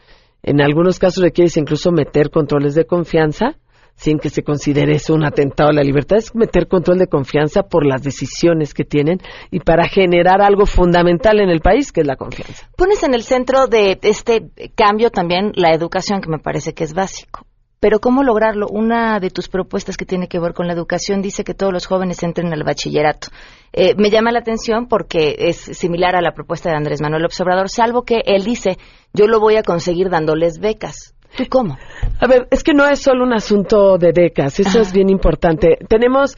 En 0.42 0.60
algunos 0.60 0.98
casos 0.98 1.24
requieres 1.24 1.56
incluso 1.56 1.90
meter 1.90 2.30
controles 2.30 2.74
de 2.74 2.86
confianza 2.86 3.56
sin 3.96 4.18
que 4.18 4.30
se 4.30 4.42
considere 4.42 4.94
eso 4.94 5.14
un 5.14 5.24
atentado 5.24 5.70
a 5.70 5.72
la 5.72 5.82
libertad, 5.82 6.18
es 6.18 6.34
meter 6.34 6.68
control 6.68 6.98
de 6.98 7.08
confianza 7.08 7.62
por 7.62 7.84
las 7.84 8.02
decisiones 8.02 8.74
que 8.74 8.84
tienen 8.84 9.18
y 9.50 9.60
para 9.60 9.88
generar 9.88 10.42
algo 10.42 10.66
fundamental 10.66 11.40
en 11.40 11.48
el 11.48 11.60
país, 11.60 11.92
que 11.92 12.02
es 12.02 12.06
la 12.06 12.16
confianza. 12.16 12.68
Pones 12.76 13.02
en 13.02 13.14
el 13.14 13.22
centro 13.22 13.66
de 13.66 13.98
este 14.02 14.50
cambio 14.74 15.10
también 15.10 15.52
la 15.54 15.72
educación, 15.72 16.20
que 16.20 16.28
me 16.28 16.38
parece 16.38 16.74
que 16.74 16.84
es 16.84 16.94
básico. 16.94 17.46
Pero 17.78 18.00
¿cómo 18.00 18.22
lograrlo? 18.22 18.66
Una 18.68 19.20
de 19.20 19.30
tus 19.30 19.48
propuestas 19.48 19.96
que 19.96 20.06
tiene 20.06 20.28
que 20.28 20.38
ver 20.38 20.54
con 20.54 20.66
la 20.66 20.72
educación 20.72 21.20
dice 21.20 21.44
que 21.44 21.52
todos 21.52 21.72
los 21.72 21.86
jóvenes 21.86 22.22
entren 22.22 22.52
al 22.52 22.64
bachillerato. 22.64 23.28
Eh, 23.72 23.94
me 23.98 24.10
llama 24.10 24.32
la 24.32 24.38
atención 24.38 24.88
porque 24.88 25.36
es 25.38 25.56
similar 25.58 26.16
a 26.16 26.22
la 26.22 26.32
propuesta 26.32 26.70
de 26.70 26.76
Andrés 26.76 27.02
Manuel 27.02 27.26
Observador, 27.26 27.68
salvo 27.68 28.02
que 28.02 28.22
él 28.24 28.44
dice, 28.44 28.78
yo 29.12 29.26
lo 29.26 29.40
voy 29.40 29.56
a 29.56 29.62
conseguir 29.62 30.08
dándoles 30.08 30.58
becas. 30.58 31.15
¿Tú 31.36 31.44
cómo? 31.48 31.76
A 32.20 32.26
ver, 32.26 32.48
es 32.50 32.62
que 32.62 32.72
no 32.72 32.86
es 32.86 33.00
solo 33.00 33.24
un 33.24 33.32
asunto 33.32 33.98
de 33.98 34.12
becas, 34.12 34.58
eso 34.58 34.80
es 34.80 34.92
bien 34.92 35.10
importante. 35.10 35.78
Tenemos 35.88 36.36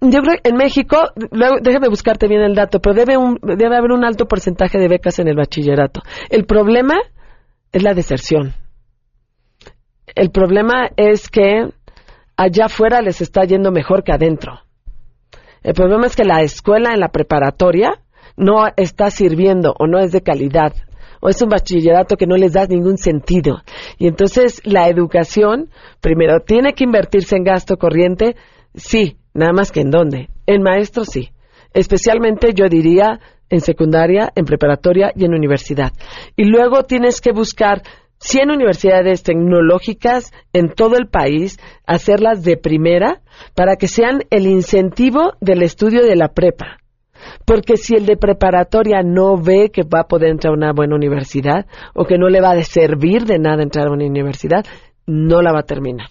yo 0.00 0.20
creo 0.20 0.38
que 0.42 0.50
en 0.50 0.56
México, 0.56 0.98
luego, 1.30 1.56
déjame 1.62 1.88
buscarte 1.88 2.28
bien 2.28 2.42
el 2.42 2.54
dato, 2.54 2.80
pero 2.80 2.94
debe, 2.94 3.16
un, 3.16 3.38
debe 3.40 3.76
haber 3.76 3.92
un 3.92 4.04
alto 4.04 4.26
porcentaje 4.26 4.78
de 4.78 4.88
becas 4.88 5.18
en 5.18 5.28
el 5.28 5.36
bachillerato. 5.36 6.02
El 6.28 6.44
problema 6.44 6.94
es 7.72 7.82
la 7.82 7.94
deserción. 7.94 8.54
El 10.14 10.30
problema 10.30 10.90
es 10.96 11.30
que 11.30 11.70
allá 12.36 12.66
afuera 12.66 13.00
les 13.00 13.20
está 13.20 13.44
yendo 13.44 13.70
mejor 13.72 14.04
que 14.04 14.12
adentro. 14.12 14.60
El 15.62 15.72
problema 15.72 16.06
es 16.06 16.16
que 16.16 16.24
la 16.24 16.42
escuela 16.42 16.92
en 16.92 17.00
la 17.00 17.08
preparatoria 17.08 18.02
no 18.36 18.66
está 18.76 19.10
sirviendo 19.10 19.74
o 19.78 19.86
no 19.86 19.98
es 19.98 20.12
de 20.12 20.22
calidad 20.22 20.74
o 21.24 21.30
es 21.30 21.40
un 21.40 21.48
bachillerato 21.48 22.16
que 22.16 22.26
no 22.26 22.36
les 22.36 22.52
da 22.52 22.66
ningún 22.66 22.98
sentido. 22.98 23.62
Y 23.98 24.08
entonces 24.08 24.60
la 24.62 24.88
educación, 24.88 25.70
primero, 26.02 26.40
tiene 26.40 26.74
que 26.74 26.84
invertirse 26.84 27.34
en 27.36 27.44
gasto 27.44 27.78
corriente, 27.78 28.36
sí, 28.74 29.16
nada 29.32 29.54
más 29.54 29.72
que 29.72 29.80
en 29.80 29.90
dónde. 29.90 30.28
En 30.46 30.62
maestros 30.62 31.08
sí. 31.10 31.30
Especialmente 31.72 32.52
yo 32.54 32.68
diría 32.68 33.20
en 33.48 33.60
secundaria, 33.60 34.32
en 34.34 34.44
preparatoria 34.44 35.12
y 35.16 35.24
en 35.24 35.32
universidad. 35.32 35.92
Y 36.36 36.44
luego 36.44 36.82
tienes 36.82 37.22
que 37.22 37.32
buscar 37.32 37.80
100 38.18 38.50
universidades 38.50 39.22
tecnológicas 39.22 40.30
en 40.52 40.74
todo 40.74 40.98
el 40.98 41.08
país, 41.08 41.58
hacerlas 41.86 42.44
de 42.44 42.58
primera 42.58 43.22
para 43.54 43.76
que 43.76 43.88
sean 43.88 44.24
el 44.28 44.46
incentivo 44.46 45.32
del 45.40 45.62
estudio 45.62 46.02
de 46.02 46.16
la 46.16 46.28
prepa. 46.28 46.83
Porque 47.44 47.76
si 47.76 47.94
el 47.94 48.06
de 48.06 48.16
preparatoria 48.16 49.02
no 49.02 49.36
ve 49.36 49.70
que 49.70 49.82
va 49.82 50.00
a 50.00 50.08
poder 50.08 50.30
entrar 50.30 50.52
a 50.52 50.56
una 50.56 50.72
buena 50.72 50.96
universidad 50.96 51.66
o 51.94 52.04
que 52.04 52.18
no 52.18 52.28
le 52.28 52.40
va 52.40 52.52
a 52.52 52.62
servir 52.62 53.24
de 53.24 53.38
nada 53.38 53.62
entrar 53.62 53.88
a 53.88 53.92
una 53.92 54.06
universidad, 54.06 54.64
no 55.06 55.42
la 55.42 55.52
va 55.52 55.60
a 55.60 55.66
terminar. 55.66 56.08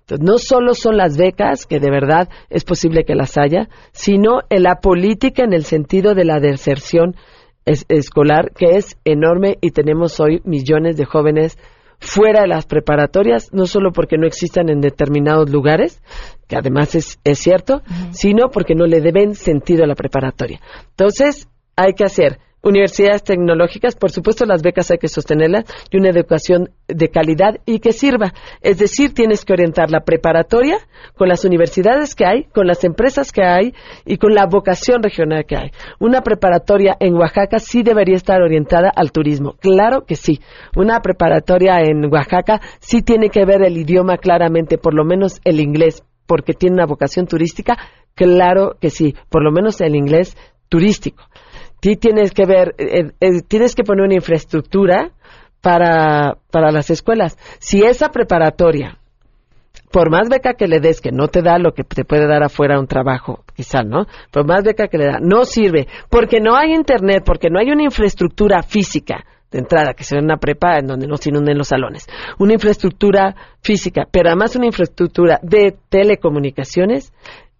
Entonces, 0.00 0.24
no 0.24 0.38
solo 0.38 0.74
son 0.74 0.96
las 0.96 1.16
becas, 1.16 1.66
que 1.66 1.80
de 1.80 1.90
verdad 1.90 2.28
es 2.48 2.64
posible 2.64 3.04
que 3.04 3.16
las 3.16 3.36
haya, 3.36 3.68
sino 3.92 4.40
en 4.50 4.62
la 4.62 4.76
política 4.76 5.42
en 5.42 5.52
el 5.52 5.64
sentido 5.64 6.14
de 6.14 6.24
la 6.24 6.38
deserción 6.38 7.16
escolar, 7.64 8.52
que 8.52 8.76
es 8.76 8.96
enorme 9.04 9.58
y 9.60 9.70
tenemos 9.70 10.20
hoy 10.20 10.40
millones 10.44 10.96
de 10.96 11.06
jóvenes 11.06 11.58
fuera 12.00 12.42
de 12.42 12.48
las 12.48 12.66
preparatorias, 12.66 13.52
no 13.52 13.66
solo 13.66 13.92
porque 13.92 14.18
no 14.18 14.26
existan 14.26 14.68
en 14.68 14.80
determinados 14.80 15.50
lugares, 15.50 16.02
que 16.46 16.56
además 16.56 16.94
es, 16.94 17.18
es 17.24 17.38
cierto, 17.38 17.82
sino 18.10 18.50
porque 18.50 18.74
no 18.74 18.86
le 18.86 19.00
deben 19.00 19.34
sentido 19.34 19.84
a 19.84 19.86
la 19.86 19.94
preparatoria. 19.94 20.60
Entonces, 20.90 21.48
hay 21.76 21.92
que 21.94 22.04
hacer 22.04 22.38
universidades 22.66 23.22
tecnológicas, 23.22 23.94
por 23.94 24.10
supuesto 24.10 24.44
las 24.44 24.62
becas 24.62 24.90
hay 24.90 24.98
que 24.98 25.08
sostenerlas 25.08 25.64
y 25.90 25.98
una 25.98 26.10
educación 26.10 26.70
de 26.88 27.08
calidad 27.08 27.60
y 27.64 27.78
que 27.78 27.92
sirva. 27.92 28.32
Es 28.60 28.78
decir, 28.78 29.14
tienes 29.14 29.44
que 29.44 29.52
orientar 29.52 29.90
la 29.90 30.00
preparatoria 30.00 30.78
con 31.14 31.28
las 31.28 31.44
universidades 31.44 32.14
que 32.14 32.26
hay, 32.26 32.44
con 32.44 32.66
las 32.66 32.82
empresas 32.84 33.32
que 33.32 33.44
hay 33.44 33.72
y 34.04 34.18
con 34.18 34.34
la 34.34 34.46
vocación 34.46 35.02
regional 35.02 35.44
que 35.46 35.56
hay. 35.56 35.70
Una 36.00 36.22
preparatoria 36.22 36.96
en 36.98 37.14
Oaxaca 37.14 37.58
sí 37.58 37.82
debería 37.82 38.16
estar 38.16 38.42
orientada 38.42 38.90
al 38.94 39.12
turismo. 39.12 39.54
Claro 39.60 40.04
que 40.04 40.16
sí. 40.16 40.40
Una 40.74 41.00
preparatoria 41.00 41.78
en 41.80 42.12
Oaxaca 42.12 42.60
sí 42.80 43.02
tiene 43.02 43.30
que 43.30 43.44
ver 43.44 43.62
el 43.62 43.76
idioma 43.76 44.18
claramente, 44.18 44.76
por 44.76 44.94
lo 44.94 45.04
menos 45.04 45.40
el 45.44 45.60
inglés, 45.60 46.02
porque 46.26 46.52
tiene 46.52 46.74
una 46.74 46.86
vocación 46.86 47.26
turística. 47.26 47.76
Claro 48.14 48.76
que 48.80 48.90
sí, 48.90 49.14
por 49.28 49.44
lo 49.44 49.52
menos 49.52 49.80
el 49.80 49.94
inglés 49.94 50.36
turístico 50.68 51.22
sí 51.86 51.94
tienes 51.94 52.32
que 52.32 52.46
ver, 52.46 52.74
eh, 52.78 53.12
eh, 53.20 53.42
tienes 53.46 53.76
que 53.76 53.84
poner 53.84 54.06
una 54.06 54.16
infraestructura 54.16 55.12
para, 55.60 56.36
para 56.50 56.72
las 56.72 56.90
escuelas. 56.90 57.38
Si 57.60 57.84
esa 57.84 58.08
preparatoria, 58.08 58.98
por 59.92 60.10
más 60.10 60.28
beca 60.28 60.54
que 60.54 60.66
le 60.66 60.80
des, 60.80 61.00
que 61.00 61.12
no 61.12 61.28
te 61.28 61.42
da 61.42 61.60
lo 61.60 61.74
que 61.74 61.84
te 61.84 62.04
puede 62.04 62.26
dar 62.26 62.42
afuera 62.42 62.80
un 62.80 62.88
trabajo, 62.88 63.44
quizá, 63.54 63.84
¿no? 63.84 64.06
Por 64.32 64.48
más 64.48 64.64
beca 64.64 64.88
que 64.88 64.98
le 64.98 65.06
da, 65.06 65.18
no 65.20 65.44
sirve, 65.44 65.86
porque 66.10 66.40
no 66.40 66.56
hay 66.56 66.74
internet, 66.74 67.22
porque 67.24 67.50
no 67.50 67.60
hay 67.60 67.70
una 67.70 67.84
infraestructura 67.84 68.64
física 68.64 69.24
de 69.52 69.60
entrada, 69.60 69.94
que 69.94 70.02
sea 70.02 70.18
una 70.20 70.38
prepa 70.38 70.78
en 70.78 70.88
donde 70.88 71.06
no 71.06 71.16
se 71.18 71.30
inunden 71.30 71.56
los 71.56 71.68
salones, 71.68 72.08
una 72.40 72.54
infraestructura 72.54 73.36
física, 73.62 74.08
pero 74.10 74.30
además 74.30 74.56
una 74.56 74.66
infraestructura 74.66 75.38
de 75.40 75.76
telecomunicaciones, 75.88 77.12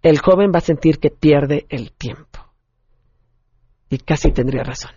el 0.03 0.19
joven 0.19 0.51
va 0.53 0.57
a 0.57 0.61
sentir 0.61 0.99
que 0.99 1.11
pierde 1.11 1.65
el 1.69 1.93
tiempo. 1.93 2.26
Y 3.89 3.99
casi 3.99 4.31
tendría 4.31 4.63
razón. 4.63 4.91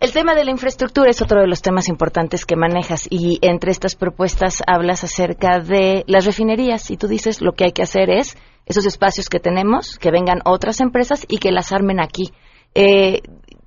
El 0.00 0.12
tema 0.12 0.34
de 0.34 0.44
la 0.44 0.50
infraestructura 0.50 1.10
es 1.10 1.20
otro 1.20 1.42
de 1.42 1.46
los 1.46 1.60
temas 1.60 1.88
importantes 1.88 2.46
que 2.46 2.56
manejas 2.56 3.06
y 3.10 3.38
entre 3.42 3.70
estas 3.70 3.96
propuestas 3.96 4.62
hablas 4.66 5.04
acerca 5.04 5.60
de 5.60 6.04
las 6.06 6.24
refinerías 6.24 6.90
y 6.90 6.96
tú 6.96 7.06
dices 7.06 7.42
lo 7.42 7.52
que 7.52 7.64
hay 7.64 7.72
que 7.72 7.82
hacer 7.82 8.08
es 8.08 8.38
esos 8.64 8.86
espacios 8.86 9.28
que 9.28 9.40
tenemos, 9.40 9.98
que 9.98 10.10
vengan 10.10 10.40
otras 10.46 10.80
empresas 10.80 11.26
y 11.28 11.36
que 11.36 11.52
las 11.52 11.70
armen 11.72 12.00
aquí. 12.00 12.32
Eh, 12.74 13.20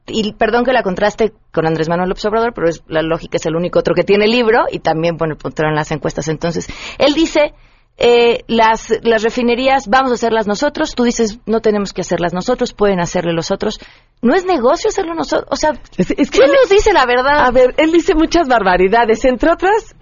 y 0.07 0.33
perdón 0.33 0.65
que 0.65 0.73
la 0.73 0.81
contraste 0.81 1.33
con 1.51 1.67
Andrés 1.67 1.87
Manuel 1.87 2.09
López 2.09 2.25
Obrador, 2.25 2.53
pero 2.53 2.67
es, 2.67 2.83
la 2.87 3.03
lógica 3.03 3.37
es 3.37 3.45
el 3.45 3.55
único 3.55 3.79
otro 3.79 3.93
que 3.93 4.03
tiene 4.03 4.27
libro 4.27 4.63
y 4.71 4.79
también, 4.79 5.17
bueno, 5.17 5.35
en 5.43 5.75
las 5.75 5.91
encuestas. 5.91 6.27
Entonces, 6.27 6.67
él 6.97 7.13
dice, 7.13 7.53
eh, 7.97 8.43
las, 8.47 8.93
las 9.03 9.23
refinerías 9.23 9.87
vamos 9.87 10.11
a 10.11 10.15
hacerlas 10.15 10.47
nosotros, 10.47 10.95
tú 10.95 11.03
dices, 11.03 11.39
no 11.45 11.61
tenemos 11.61 11.93
que 11.93 12.01
hacerlas 12.01 12.33
nosotros, 12.33 12.73
pueden 12.73 12.99
hacerle 12.99 13.33
los 13.33 13.51
otros 13.51 13.79
no 14.23 14.33
es 14.33 14.45
negocio 14.45 14.89
hacerlo 14.89 15.13
nosotros. 15.13 15.47
O 15.51 15.55
sea, 15.55 15.71
es, 15.97 16.07
que 16.07 16.15
¿quién 16.15 16.49
nos 16.49 16.69
dice 16.69 16.93
la 16.93 17.05
verdad? 17.05 17.45
A 17.45 17.51
ver, 17.51 17.75
él 17.77 17.91
dice 17.91 18.15
muchas 18.15 18.47
barbaridades. 18.47 19.23
Entre 19.25 19.51
otras, 19.51 19.95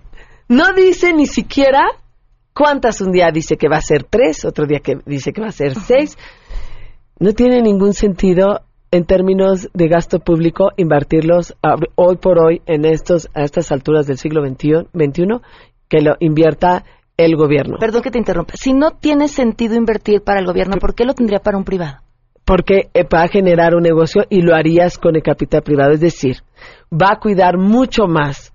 no 0.47 0.73
dice 0.73 1.11
ni 1.11 1.25
siquiera 1.25 1.87
cuántas 2.53 3.01
un 3.01 3.11
día 3.11 3.31
dice 3.33 3.57
que 3.57 3.67
va 3.67 3.77
a 3.77 3.81
ser 3.81 4.03
tres, 4.03 4.45
otro 4.45 4.67
día 4.67 4.79
que 4.79 4.99
dice 5.05 5.33
que 5.33 5.41
va 5.41 5.47
a 5.47 5.51
ser 5.51 5.73
seis. 5.75 6.17
No 7.19 7.33
tiene 7.33 7.61
ningún 7.61 7.93
sentido 7.93 8.61
en 8.91 9.05
términos 9.05 9.69
de 9.73 9.87
gasto 9.87 10.19
público 10.19 10.71
invertirlos 10.77 11.55
hoy 11.95 12.17
por 12.17 12.39
hoy 12.39 12.61
en 12.67 12.85
estos 12.85 13.27
a 13.33 13.43
estas 13.43 13.71
alturas 13.71 14.05
del 14.05 14.17
siglo 14.17 14.45
XXI, 14.45 15.39
que 15.87 16.01
lo 16.01 16.15
invierta 16.19 16.83
el 17.25 17.35
gobierno. 17.35 17.77
Perdón 17.79 18.01
que 18.01 18.11
te 18.11 18.17
interrumpa. 18.17 18.53
Si 18.55 18.73
no 18.73 18.91
tiene 18.91 19.27
sentido 19.27 19.75
invertir 19.75 20.21
para 20.21 20.39
el 20.39 20.45
gobierno, 20.45 20.77
¿por 20.77 20.95
qué 20.95 21.05
lo 21.05 21.13
tendría 21.13 21.39
para 21.39 21.57
un 21.57 21.63
privado? 21.63 21.99
porque 22.45 22.89
eh, 22.93 23.03
va 23.03 23.23
a 23.23 23.27
generar 23.27 23.75
un 23.75 23.83
negocio 23.83 24.25
y 24.29 24.41
lo 24.41 24.55
harías 24.55 24.97
con 24.97 25.15
el 25.15 25.23
capital 25.23 25.61
privado. 25.61 25.91
Es 25.91 26.01
decir, 26.01 26.37
va 26.91 27.13
a 27.13 27.19
cuidar 27.19 27.57
mucho 27.57 28.07
más 28.07 28.53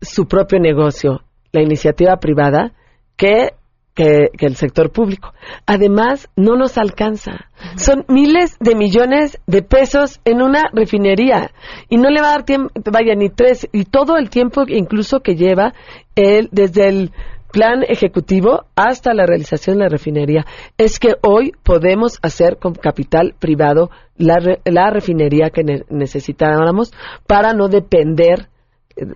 su 0.00 0.26
propio 0.26 0.58
negocio, 0.58 1.22
la 1.52 1.62
iniciativa 1.62 2.16
privada, 2.16 2.72
que, 3.16 3.54
que, 3.94 4.28
el 4.40 4.56
sector 4.56 4.90
público. 4.90 5.32
Además, 5.66 6.28
no 6.36 6.56
nos 6.56 6.76
alcanza. 6.76 7.46
Son 7.76 8.04
miles 8.08 8.56
de 8.60 8.74
millones 8.74 9.40
de 9.46 9.62
pesos 9.62 10.20
en 10.24 10.42
una 10.42 10.64
refinería 10.72 11.52
y 11.88 11.96
no 11.96 12.10
le 12.10 12.20
va 12.20 12.28
a 12.28 12.32
dar 12.32 12.44
tiempo, 12.44 12.72
vaya, 12.92 13.14
ni 13.14 13.30
tres, 13.30 13.68
y 13.72 13.84
todo 13.84 14.18
el 14.18 14.28
tiempo 14.30 14.64
incluso 14.66 15.20
que 15.20 15.36
lleva 15.36 15.72
él 16.16 16.48
desde 16.52 16.88
el 16.88 17.12
plan 17.54 17.84
ejecutivo 17.86 18.64
hasta 18.74 19.14
la 19.14 19.26
realización 19.26 19.76
de 19.76 19.84
la 19.84 19.88
refinería. 19.88 20.44
Es 20.76 20.98
que 20.98 21.14
hoy 21.22 21.52
podemos 21.62 22.18
hacer 22.20 22.58
con 22.58 22.74
capital 22.74 23.36
privado 23.38 23.90
la, 24.16 24.58
la 24.64 24.90
refinería 24.90 25.50
que 25.50 25.62
necesitábamos 25.88 26.92
para 27.28 27.52
no 27.54 27.68
depender 27.68 28.48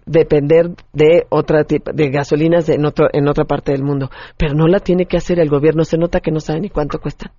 depender 0.07 0.70
de 0.93 1.26
otra 1.28 1.62
tipo 1.62 1.93
de 1.93 2.11
gasolinas 2.11 2.68
en 2.68 2.84
otro 2.84 3.09
en 3.12 3.28
otra 3.28 3.45
parte 3.45 3.72
del 3.72 3.82
mundo. 3.82 4.09
Pero 4.36 4.55
no 4.55 4.68
la 4.68 4.78
tiene 4.78 5.07
que 5.07 5.16
hacer 5.16 5.41
el 5.41 5.49
gobierno. 5.49 5.84
Se 5.84 5.99
nota 5.99 6.20
que 6.20 6.30
no 6.30 6.39
sabe 6.39 6.61
ni 6.61 6.70
cuánto 6.70 7.01
cuesta. 7.01 7.32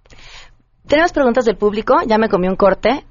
Tenemos 0.86 1.14
preguntas 1.14 1.46
del 1.46 1.56
público. 1.56 1.96
Ya 2.08 2.18
me 2.18 2.28
comí 2.28 2.48
un 2.48 2.56
corte. 2.56 3.06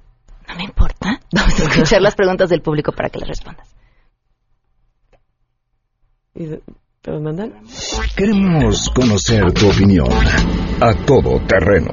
No 0.47 0.57
me 0.57 0.65
importa. 0.65 1.21
Vamos 1.35 1.59
a 1.61 1.63
escuchar 1.63 2.03
las 2.03 2.15
preguntas 2.15 2.51
del 2.51 2.61
público 2.61 2.93
para 2.93 3.09
que 3.09 3.19
le 3.19 3.27
respondas 3.27 3.79
Queremos 8.17 8.91
conocer 8.95 9.53
tu 9.53 9.71
opinión 9.71 10.09
a 10.81 10.93
todo 11.07 11.41
terreno. 11.47 11.91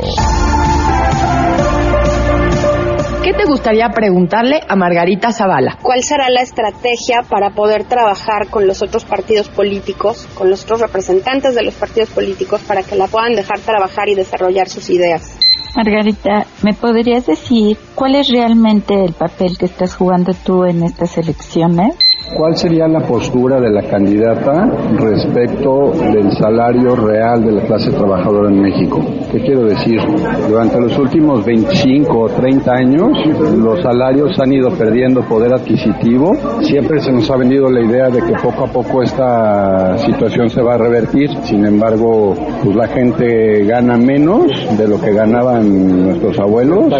¿Qué 3.23 3.33
te 3.33 3.45
gustaría 3.45 3.89
preguntarle 3.89 4.61
a 4.67 4.75
Margarita 4.75 5.31
Zavala? 5.31 5.79
¿Cuál 5.81 6.03
será 6.03 6.29
la 6.29 6.41
estrategia 6.41 7.23
para 7.27 7.51
poder 7.51 7.85
trabajar 7.85 8.49
con 8.49 8.67
los 8.67 8.83
otros 8.83 9.03
partidos 9.03 9.49
políticos, 9.49 10.27
con 10.35 10.49
los 10.49 10.63
otros 10.63 10.81
representantes 10.81 11.55
de 11.55 11.63
los 11.63 11.73
partidos 11.73 12.09
políticos, 12.09 12.61
para 12.67 12.83
que 12.83 12.95
la 12.95 13.07
puedan 13.07 13.35
dejar 13.35 13.59
trabajar 13.61 14.09
y 14.09 14.15
desarrollar 14.15 14.69
sus 14.69 14.89
ideas? 14.89 15.37
Margarita, 15.75 16.45
¿me 16.61 16.73
podrías 16.73 17.25
decir 17.25 17.77
cuál 17.95 18.15
es 18.15 18.29
realmente 18.29 18.93
el 19.03 19.13
papel 19.13 19.57
que 19.57 19.65
estás 19.65 19.95
jugando 19.95 20.33
tú 20.33 20.63
en 20.63 20.83
estas 20.83 21.17
elecciones? 21.17 21.95
¿Cuál 22.33 22.57
sería 22.57 22.87
la 22.87 23.01
postura 23.01 23.59
de 23.59 23.69
la 23.69 23.83
candidata 23.83 24.67
respecto 24.97 25.91
del 26.11 26.31
salario 26.31 26.95
real 26.95 27.45
de 27.45 27.51
la 27.51 27.61
clase 27.61 27.91
trabajadora 27.91 28.49
en 28.49 28.61
México? 28.61 28.99
¿Qué 29.31 29.39
quiero 29.41 29.65
decir? 29.65 29.99
Durante 30.49 30.81
los 30.81 30.97
últimos 30.97 31.45
25 31.45 32.19
o 32.19 32.29
30 32.29 32.71
años, 32.71 33.11
los 33.57 33.81
salarios 33.81 34.37
han 34.39 34.51
ido 34.51 34.71
perdiendo 34.71 35.21
poder 35.21 35.53
adquisitivo. 35.53 36.33
Siempre 36.61 36.99
se 36.99 37.11
nos 37.11 37.29
ha 37.29 37.37
vendido 37.37 37.69
la 37.69 37.81
idea 37.81 38.09
de 38.09 38.21
que 38.21 38.33
poco 38.41 38.65
a 38.65 38.67
poco 38.71 39.03
esta 39.03 39.97
situación 39.99 40.49
se 40.49 40.61
va 40.61 40.73
a 40.73 40.77
revertir. 40.77 41.29
Sin 41.43 41.63
embargo, 41.63 42.35
pues 42.63 42.75
la 42.75 42.87
gente 42.87 43.65
gana 43.65 43.97
menos 43.97 44.47
de 44.77 44.87
lo 44.87 44.99
que 44.99 45.13
ganaban 45.13 46.05
nuestros 46.07 46.39
abuelos 46.39 46.91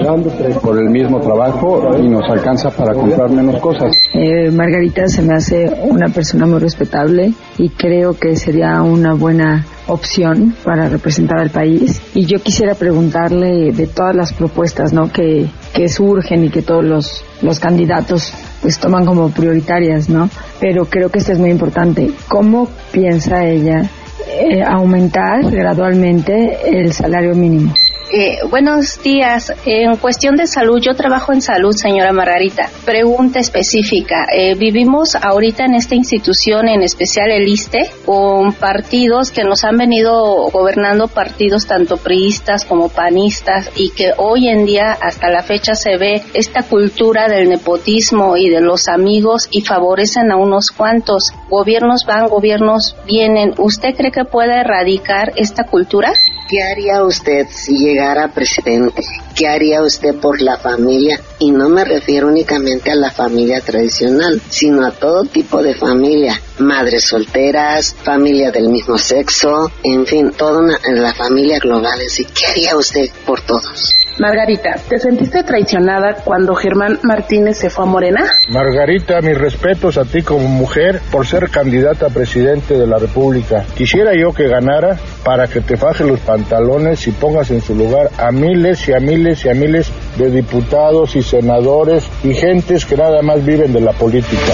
por 0.62 0.78
el 0.78 0.90
mismo 0.90 1.20
trabajo 1.20 1.98
y 2.00 2.08
nos 2.08 2.30
alcanza 2.30 2.70
para 2.70 2.94
comprar 2.94 3.32
menos 3.32 3.60
cosas. 3.60 3.92
Eh, 4.14 4.52
Margarita, 4.52 5.08
se 5.16 5.22
me 5.22 5.34
hace 5.34 5.72
una 5.82 6.10
persona 6.10 6.46
muy 6.46 6.60
respetable 6.60 7.34
y 7.58 7.70
creo 7.70 8.20
que 8.20 8.36
sería 8.36 8.82
una 8.82 9.14
buena 9.14 9.66
opción 9.88 10.54
para 10.62 10.90
representar 10.90 11.40
al 11.40 11.52
país. 11.52 12.02
Y 12.14 12.26
yo 12.26 12.40
quisiera 12.40 12.76
preguntarle 12.76 13.72
de 13.72 13.88
todas 13.88 14.14
las 14.14 14.34
propuestas 14.34 14.92
¿no? 14.92 15.10
que, 15.10 15.50
que 15.74 15.88
surgen 15.88 16.44
y 16.44 16.50
que 16.50 16.64
todos 16.64 16.84
los, 16.84 17.24
los 17.42 17.62
candidatos 17.62 18.34
pues 18.62 18.78
toman 18.78 19.06
como 19.06 19.30
prioritarias, 19.30 20.10
¿no? 20.10 20.30
Pero 20.60 20.84
creo 20.86 21.10
que 21.10 21.20
esto 21.20 21.32
es 21.32 21.40
muy 21.40 21.52
importante. 21.52 22.12
¿Cómo 22.28 22.68
piensa 22.92 23.46
ella 23.46 23.90
eh, 24.28 24.64
aumentar 24.68 25.50
gradualmente 25.50 26.58
el 26.78 26.92
salario 26.92 27.36
mínimo? 27.36 27.74
Eh, 28.12 28.38
buenos 28.52 29.02
días. 29.02 29.52
En 29.66 29.98
cuestión 29.98 30.36
de 30.36 30.46
salud, 30.46 30.80
yo 30.80 30.94
trabajo 30.94 31.34
en 31.34 31.42
salud, 31.42 31.76
señora 31.76 32.12
Margarita. 32.12 32.70
Pregunta 32.86 33.40
específica. 33.40 34.28
Eh, 34.32 34.54
vivimos 34.54 35.16
ahorita 35.16 35.66
en 35.66 35.74
esta 35.74 35.96
institución, 35.96 36.68
en 36.68 36.84
especial 36.84 37.32
el 37.32 37.48
ISTE, 37.48 37.90
con 38.06 38.54
partidos 38.54 39.32
que 39.32 39.44
nos 39.44 39.64
han 39.64 39.78
venido 39.78 40.14
gobernando, 40.52 41.08
partidos 41.08 41.66
tanto 41.66 41.98
priistas 41.98 42.64
como 42.64 42.90
panistas, 42.90 43.72
y 43.76 43.90
que 43.90 44.12
hoy 44.18 44.50
en 44.50 44.66
día, 44.66 44.96
hasta 45.02 45.32
la 45.32 45.42
fecha, 45.42 45.74
se 45.74 45.98
ve 45.98 46.22
esta 46.36 46.62
cultura 46.62 47.28
del 47.28 47.50
nepotismo 47.50 48.38
y 48.38 48.50
de 48.50 48.62
los 48.62 48.88
amigos 48.88 49.48
y 49.50 49.62
favorecen 49.62 50.32
a 50.32 50.38
unos 50.38 50.70
cuantos. 50.70 51.34
Gobiernos 51.50 52.06
van, 52.06 52.28
gobiernos 52.28 52.96
vienen. 53.08 53.56
¿Usted 53.58 53.96
cree 53.96 54.12
que 54.12 54.26
puede 54.26 54.60
erradicar 54.60 55.34
esta 55.36 55.64
cultura? 55.64 56.14
¿Qué 56.48 56.62
haría 56.62 57.04
usted 57.04 57.48
si 57.50 57.95
llegara 57.96 58.28
presidente? 58.28 59.02
¿Qué 59.36 59.48
haría 59.50 59.82
usted 59.82 60.16
por 60.16 60.42
la 60.42 60.58
familia? 60.58 61.20
Y 61.40 61.52
no 61.52 61.68
me 61.68 61.84
refiero 61.84 62.28
únicamente 62.28 62.92
a 62.92 62.96
la 62.96 63.12
familia 63.12 63.60
tradicional, 63.60 64.42
sino 64.48 64.88
a 64.88 64.92
todo 64.92 65.26
tipo 65.26 65.62
de 65.62 65.76
familia. 65.76 66.40
Madres 66.60 67.04
solteras, 67.04 67.94
familia 68.02 68.50
del 68.52 68.70
mismo 68.70 68.98
sexo, 68.98 69.70
en 69.84 70.06
fin, 70.06 70.32
toda 70.32 70.62
la 70.94 71.14
familia 71.14 71.60
global. 71.60 72.00
¿Qué 72.34 72.46
haría 72.46 72.78
usted 72.78 73.10
por 73.26 73.42
todos? 73.42 73.96
Margarita, 74.18 74.76
¿te 74.88 74.98
sentiste 74.98 75.44
traicionada 75.44 76.16
cuando 76.24 76.56
Germán 76.56 77.00
Martínez 77.04 77.58
se 77.58 77.70
fue 77.70 77.84
a 77.84 77.88
Morena? 77.88 78.22
Margarita, 78.50 79.20
mis 79.20 79.38
respetos 79.38 79.98
a 79.98 80.06
ti 80.06 80.22
como 80.22 80.48
mujer 80.48 81.02
por 81.12 81.28
ser 81.28 81.50
candidata 81.50 82.06
a 82.06 82.10
presidente 82.10 82.76
de 82.76 82.88
la 82.88 82.98
República. 82.98 83.66
Quisiera 83.76 84.14
yo 84.16 84.32
que 84.32 84.48
ganara 84.48 84.98
para 85.26 85.48
que 85.48 85.60
te 85.60 85.76
fajes 85.76 86.08
los 86.08 86.22
pantalones 86.22 87.06
y 87.08 87.12
pongas 87.12 87.52
en 87.52 87.62
su 87.62 87.76
lugar 87.76 88.10
a 88.18 88.32
miles 88.32 88.88
y 88.88 88.94
a 88.94 89.00
miles 89.00 89.25
y 89.26 89.50
a 89.50 89.54
miles 89.54 89.92
de 90.18 90.30
diputados 90.30 91.16
y 91.16 91.24
senadores 91.24 92.08
y 92.24 92.34
gentes 92.34 92.86
que 92.86 92.96
nada 92.96 93.22
más 93.24 93.44
viven 93.44 93.74
de 93.74 93.82
la 93.82 93.92
política. 93.94 94.54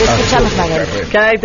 Escuchamos, 0.00 0.52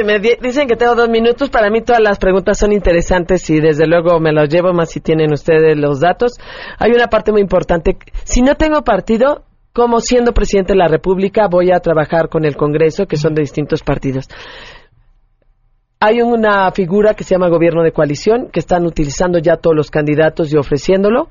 me 0.06 0.20
dicen 0.20 0.68
que 0.68 0.76
tengo 0.76 0.96
dos 0.96 1.10
minutos. 1.10 1.50
Para 1.50 1.70
mí 1.70 1.82
todas 1.82 2.02
las 2.02 2.20
preguntas 2.20 2.58
son 2.60 2.74
interesantes 2.74 3.50
y 3.50 3.60
desde 3.60 3.88
luego 3.88 4.20
me 4.20 4.34
las 4.34 4.50
llevo 4.50 4.74
más 4.74 4.92
si 4.92 5.00
tienen 5.00 5.32
ustedes 5.32 5.78
los 5.78 6.02
datos. 6.02 6.34
Hay 6.78 6.92
una 6.92 7.08
parte 7.08 7.32
muy 7.32 7.42
importante. 7.42 7.98
Si 8.26 8.42
no 8.42 8.56
tengo 8.56 8.84
partido, 8.84 9.44
como 9.74 10.02
siendo 10.02 10.34
presidente 10.34 10.74
de 10.74 10.80
la 10.80 10.88
República 10.88 11.48
voy 11.48 11.72
a 11.72 11.80
trabajar 11.80 12.30
con 12.30 12.46
el 12.46 12.56
Congreso, 12.56 13.08
que 13.08 13.18
son 13.18 13.34
de 13.34 13.42
distintos 13.42 13.82
partidos. 13.84 14.28
Hay 16.06 16.22
una 16.22 16.70
figura 16.74 17.14
que 17.14 17.24
se 17.24 17.34
llama 17.34 17.48
gobierno 17.48 17.82
de 17.82 17.94
coalición, 17.94 18.50
que 18.52 18.60
están 18.60 18.86
utilizando 18.86 19.40
ya 19.40 19.56
todos 19.56 19.74
los 19.74 19.90
candidatos 19.90 20.54
y 20.54 20.58
ofreciéndolo. 20.58 21.30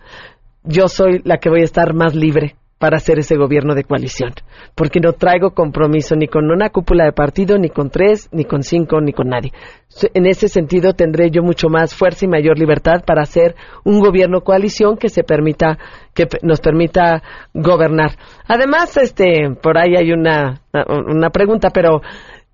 Yo 0.64 0.88
soy 0.88 1.20
la 1.24 1.36
que 1.36 1.50
voy 1.50 1.60
a 1.60 1.64
estar 1.64 1.92
más 1.92 2.14
libre 2.14 2.56
para 2.78 2.96
hacer 2.96 3.18
ese 3.18 3.36
gobierno 3.36 3.74
de 3.74 3.84
coalición, 3.84 4.32
porque 4.74 4.98
no 4.98 5.12
traigo 5.12 5.50
compromiso 5.50 6.16
ni 6.16 6.26
con 6.26 6.50
una 6.50 6.70
cúpula 6.70 7.04
de 7.04 7.12
partido, 7.12 7.58
ni 7.58 7.68
con 7.68 7.90
tres, 7.90 8.30
ni 8.32 8.46
con 8.46 8.62
cinco, 8.62 8.98
ni 9.02 9.12
con 9.12 9.28
nadie. 9.28 9.52
En 10.14 10.24
ese 10.24 10.48
sentido 10.48 10.94
tendré 10.94 11.30
yo 11.30 11.42
mucho 11.42 11.68
más 11.68 11.94
fuerza 11.94 12.24
y 12.24 12.28
mayor 12.28 12.58
libertad 12.58 13.04
para 13.06 13.24
hacer 13.24 13.54
un 13.84 14.00
gobierno 14.00 14.40
coalición 14.40 14.96
que 14.96 15.10
se 15.10 15.22
permita 15.22 15.78
que 16.14 16.26
nos 16.40 16.60
permita 16.60 17.22
gobernar. 17.52 18.12
Además, 18.48 18.96
este, 18.96 19.50
por 19.62 19.76
ahí 19.76 19.96
hay 19.96 20.12
una 20.12 20.62
una 20.74 21.30
pregunta, 21.30 21.70
pero 21.70 22.00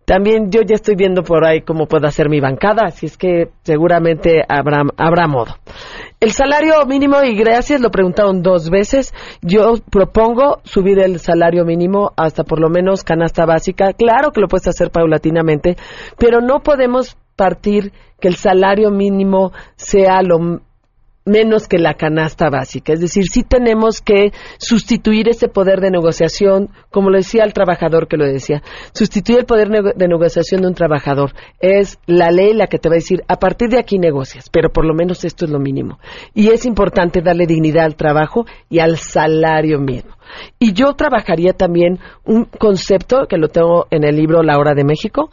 también 0.09 0.51
yo 0.51 0.63
ya 0.63 0.75
estoy 0.75 0.95
viendo 0.95 1.23
por 1.23 1.45
ahí 1.45 1.61
cómo 1.61 1.85
puedo 1.85 2.07
hacer 2.07 2.31
mi 2.31 2.41
bancada, 2.41 2.87
así 2.87 3.05
es 3.05 3.19
que 3.19 3.51
seguramente 3.63 4.43
habrá, 4.49 4.81
habrá 4.97 5.27
modo. 5.27 5.57
El 6.19 6.31
salario 6.31 6.87
mínimo, 6.87 7.23
y 7.23 7.37
gracias, 7.37 7.83
lo 7.83 7.91
preguntaron 7.91 8.41
dos 8.41 8.71
veces. 8.71 9.13
Yo 9.43 9.75
propongo 9.91 10.61
subir 10.65 10.99
el 10.99 11.21
salario 11.21 11.67
mínimo 11.67 12.13
hasta 12.17 12.43
por 12.43 12.59
lo 12.59 12.71
menos 12.71 13.05
canasta 13.05 13.45
básica. 13.45 13.93
Claro 13.93 14.31
que 14.31 14.41
lo 14.41 14.49
puedes 14.49 14.69
hacer 14.69 14.91
paulatinamente, 14.91 15.77
pero 16.17 16.41
no 16.41 16.61
podemos 16.61 17.19
partir 17.37 17.93
que 18.19 18.29
el 18.29 18.37
salario 18.37 18.91
mínimo 18.91 19.53
sea 19.77 20.23
lo 20.23 20.63
menos 21.29 21.69
que 21.69 21.79
la 21.79 21.95
canasta 21.95 22.51
básica. 22.51 22.93
Es 22.93 23.01
decir, 23.01 23.25
sí 23.31 23.43
tenemos 23.43 24.01
que 24.01 24.33
sustituir 24.59 25.29
ese 25.29 25.49
poder 25.49 25.81
de 25.81 25.91
negociación, 25.91 26.71
como 26.91 27.11
lo 27.11 27.19
decía 27.19 27.45
el 27.45 27.53
trabajador 27.53 28.09
que 28.09 28.17
lo 28.17 28.27
decía, 28.27 28.63
sustituir 28.93 29.41
el 29.41 29.47
poder 29.47 29.69
de 29.69 30.09
negociación 30.09 30.63
de 30.63 30.69
un 30.69 30.75
trabajador. 30.75 31.33
Es 31.61 31.99
la 32.07 32.31
ley 32.31 32.55
la 32.55 32.67
que 32.67 32.79
te 32.79 32.89
va 32.89 32.95
a 32.95 32.97
decir, 32.97 33.23
a 33.29 33.37
partir 33.37 33.69
de 33.69 33.79
aquí 33.79 33.99
negocias, 33.99 34.49
pero 34.51 34.71
por 34.71 34.85
lo 34.85 34.95
menos 34.95 35.25
esto 35.25 35.45
es 35.45 35.51
lo 35.51 35.59
mínimo. 35.59 35.99
Y 36.35 36.49
es 36.49 36.65
importante 36.67 37.21
darle 37.21 37.47
dignidad 37.47 37.85
al 37.85 37.97
trabajo 37.97 38.47
y 38.69 38.81
al 38.81 38.97
salario 38.97 39.79
mismo. 39.79 40.13
Y 40.59 40.73
yo 40.73 40.95
trabajaría 40.95 41.53
también 41.53 41.99
un 42.25 42.45
concepto 42.45 43.27
que 43.29 43.39
lo 43.39 43.49
tengo 43.49 43.87
en 43.91 44.05
el 44.05 44.17
libro 44.17 44.43
La 44.43 44.59
Hora 44.59 44.75
de 44.75 44.85
México, 44.85 45.31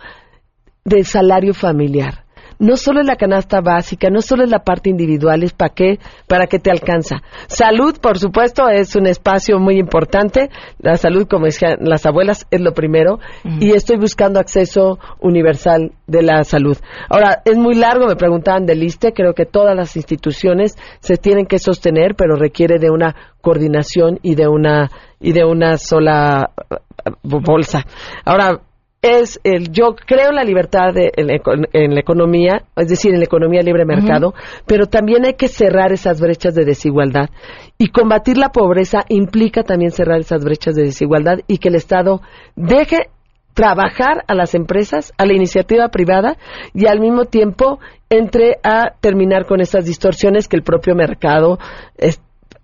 del 0.84 1.06
salario 1.06 1.54
familiar 1.54 2.25
no 2.60 2.78
solo 2.78 3.02
es 3.02 3.08
la 3.08 3.16
canasta 3.16 3.62
básica, 3.62 4.10
no 4.10 4.22
solo 4.22 4.44
es 4.44 4.50
la 4.50 4.60
parte 4.60 4.90
individual, 4.90 5.44
es 5.44 5.54
para 5.54 5.74
qué, 5.74 6.00
para 6.28 6.48
qué 6.48 6.60
te 6.60 6.72
alcanza. 6.72 7.22
Salud, 7.48 7.98
por 8.00 8.20
supuesto, 8.20 8.70
es 8.70 8.96
un 8.96 9.08
espacio 9.08 9.60
muy 9.60 9.78
importante. 9.78 10.50
La 10.80 10.98
salud, 10.98 11.28
como 11.28 11.46
decían 11.46 11.78
las 11.82 12.06
abuelas, 12.06 12.46
es 12.52 12.62
lo 12.62 12.74
primero. 12.74 13.20
Y 13.60 13.72
estoy 13.72 13.98
buscando 13.98 14.40
acceso 14.40 15.00
universal 15.20 15.92
de 16.08 16.22
la 16.22 16.44
salud. 16.44 16.78
Ahora, 17.10 17.42
es 17.46 17.58
muy 17.58 17.76
largo, 17.76 18.08
me 18.08 18.16
preguntaban 18.16 18.66
del 18.66 18.84
ISTE, 18.84 19.14
creo 19.14 19.34
que 19.34 19.46
todas 19.46 19.76
las 19.76 19.96
instituciones 19.96 20.76
se 21.00 21.18
tienen 21.18 21.46
que 21.46 21.60
sostener, 21.60 22.16
pero 22.16 22.36
requiere 22.36 22.80
de 22.80 22.90
una 22.90 23.16
coordinación 23.42 24.20
y 24.22 24.36
de 24.36 24.48
una 24.48 24.90
y 25.20 25.34
de 25.34 25.46
una 25.46 25.78
sola 25.78 26.52
eh, 26.70 27.10
bolsa. 27.24 27.86
Ahora, 28.26 28.62
es 29.06 29.40
el 29.44 29.72
yo 29.72 29.96
creo 29.96 30.30
en 30.30 30.36
la 30.36 30.44
libertad 30.44 30.96
en, 30.96 31.28
la 31.28 32.00
economía, 32.00 32.64
es 32.76 32.88
decir, 32.88 33.14
en 33.14 33.20
la 33.20 33.26
economía 33.26 33.62
libre 33.62 33.86
mercado, 33.86 34.34
pero 34.66 34.88
también 34.88 35.26
hay 35.26 35.36
que 35.36 35.48
cerrar 35.48 35.94
esas 35.94 36.20
brechas 36.20 36.56
de 36.56 36.66
desigualdad 36.66 37.30
y 37.78 37.90
combatir 37.90 38.38
la 38.38 38.50
pobreza 38.50 39.06
implica 39.08 39.62
también 39.62 39.92
cerrar 39.92 40.22
esas 40.22 40.44
brechas 40.44 40.74
de 40.74 40.86
desigualdad 40.86 41.38
y 41.46 41.60
que 41.60 41.70
el 41.70 41.76
Estado 41.76 42.22
deje 42.56 43.10
trabajar 43.54 44.24
a 44.28 44.34
las 44.34 44.56
empresas, 44.56 45.14
a 45.18 45.26
la 45.28 45.34
iniciativa 45.34 45.90
privada 45.90 46.38
y 46.74 46.88
al 46.88 47.00
mismo 47.00 47.26
tiempo 47.26 47.80
entre 48.10 48.58
a 48.64 48.96
terminar 49.02 49.46
con 49.46 49.62
esas 49.62 49.86
distorsiones 49.86 50.48
que 50.48 50.58
el 50.58 50.64
propio 50.64 50.96
mercado 50.96 51.60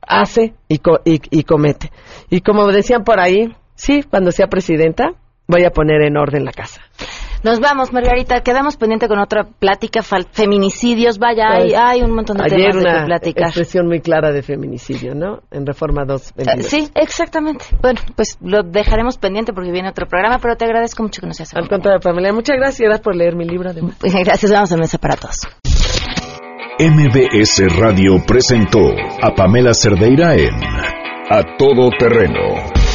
hace 0.01 0.55
y, 0.67 0.81
y 1.05 1.43
comete. 1.43 1.91
Y 2.31 2.41
como 2.41 2.67
decían 2.67 3.03
por 3.03 3.19
ahí, 3.19 3.53
sí, 3.75 4.01
cuando 4.09 4.31
sea 4.31 4.47
presidenta, 4.47 5.13
voy 5.51 5.65
a 5.65 5.69
poner 5.69 6.01
en 6.01 6.17
orden 6.17 6.45
la 6.45 6.51
casa. 6.51 6.81
Nos 7.43 7.59
vamos, 7.59 7.91
Margarita. 7.91 8.41
Quedamos 8.41 8.77
pendiente 8.77 9.07
con 9.07 9.19
otra 9.19 9.43
plática. 9.43 10.01
Feminicidios, 10.03 11.17
vaya, 11.17 11.49
hay, 11.51 11.71
pues, 11.71 12.03
un 12.03 12.15
montón 12.15 12.37
de 12.37 12.43
temas 12.45 12.75
de 12.75 12.83
que 12.83 13.05
platicar. 13.05 13.47
expresión 13.47 13.87
muy 13.87 13.99
clara 13.99 14.31
de 14.31 14.43
feminicidio, 14.43 15.15
¿no? 15.15 15.41
En 15.49 15.65
Reforma 15.65 16.05
2. 16.05 16.33
Eh, 16.37 16.63
sí, 16.63 16.89
exactamente. 16.93 17.65
Bueno, 17.81 17.99
pues 18.15 18.37
lo 18.41 18.61
dejaremos 18.63 19.17
pendiente 19.17 19.53
porque 19.53 19.71
viene 19.71 19.89
otro 19.89 20.05
programa, 20.05 20.37
pero 20.39 20.55
te 20.55 20.65
agradezco 20.65 21.01
mucho 21.01 21.21
que 21.21 21.27
nos 21.27 21.39
hayas 21.39 21.55
Al 21.55 21.67
contrario, 21.67 21.99
Pamela, 21.99 22.31
muchas 22.31 22.57
gracias. 22.57 22.81
Gracias 22.81 23.03
por 23.03 23.15
leer 23.15 23.35
mi 23.35 23.45
libro. 23.45 23.71
Pues, 23.99 24.13
gracias, 24.13 24.51
vamos 24.51 24.71
a 24.71 24.77
mesa 24.77 24.97
para 24.99 25.15
todos. 25.15 25.47
MBS 26.79 27.79
Radio 27.79 28.23
presentó 28.25 28.79
a 29.21 29.33
Pamela 29.33 29.73
Cerdeira 29.73 30.35
en 30.35 30.55
A 31.29 31.57
Todo 31.57 31.89
Terreno 31.97 32.71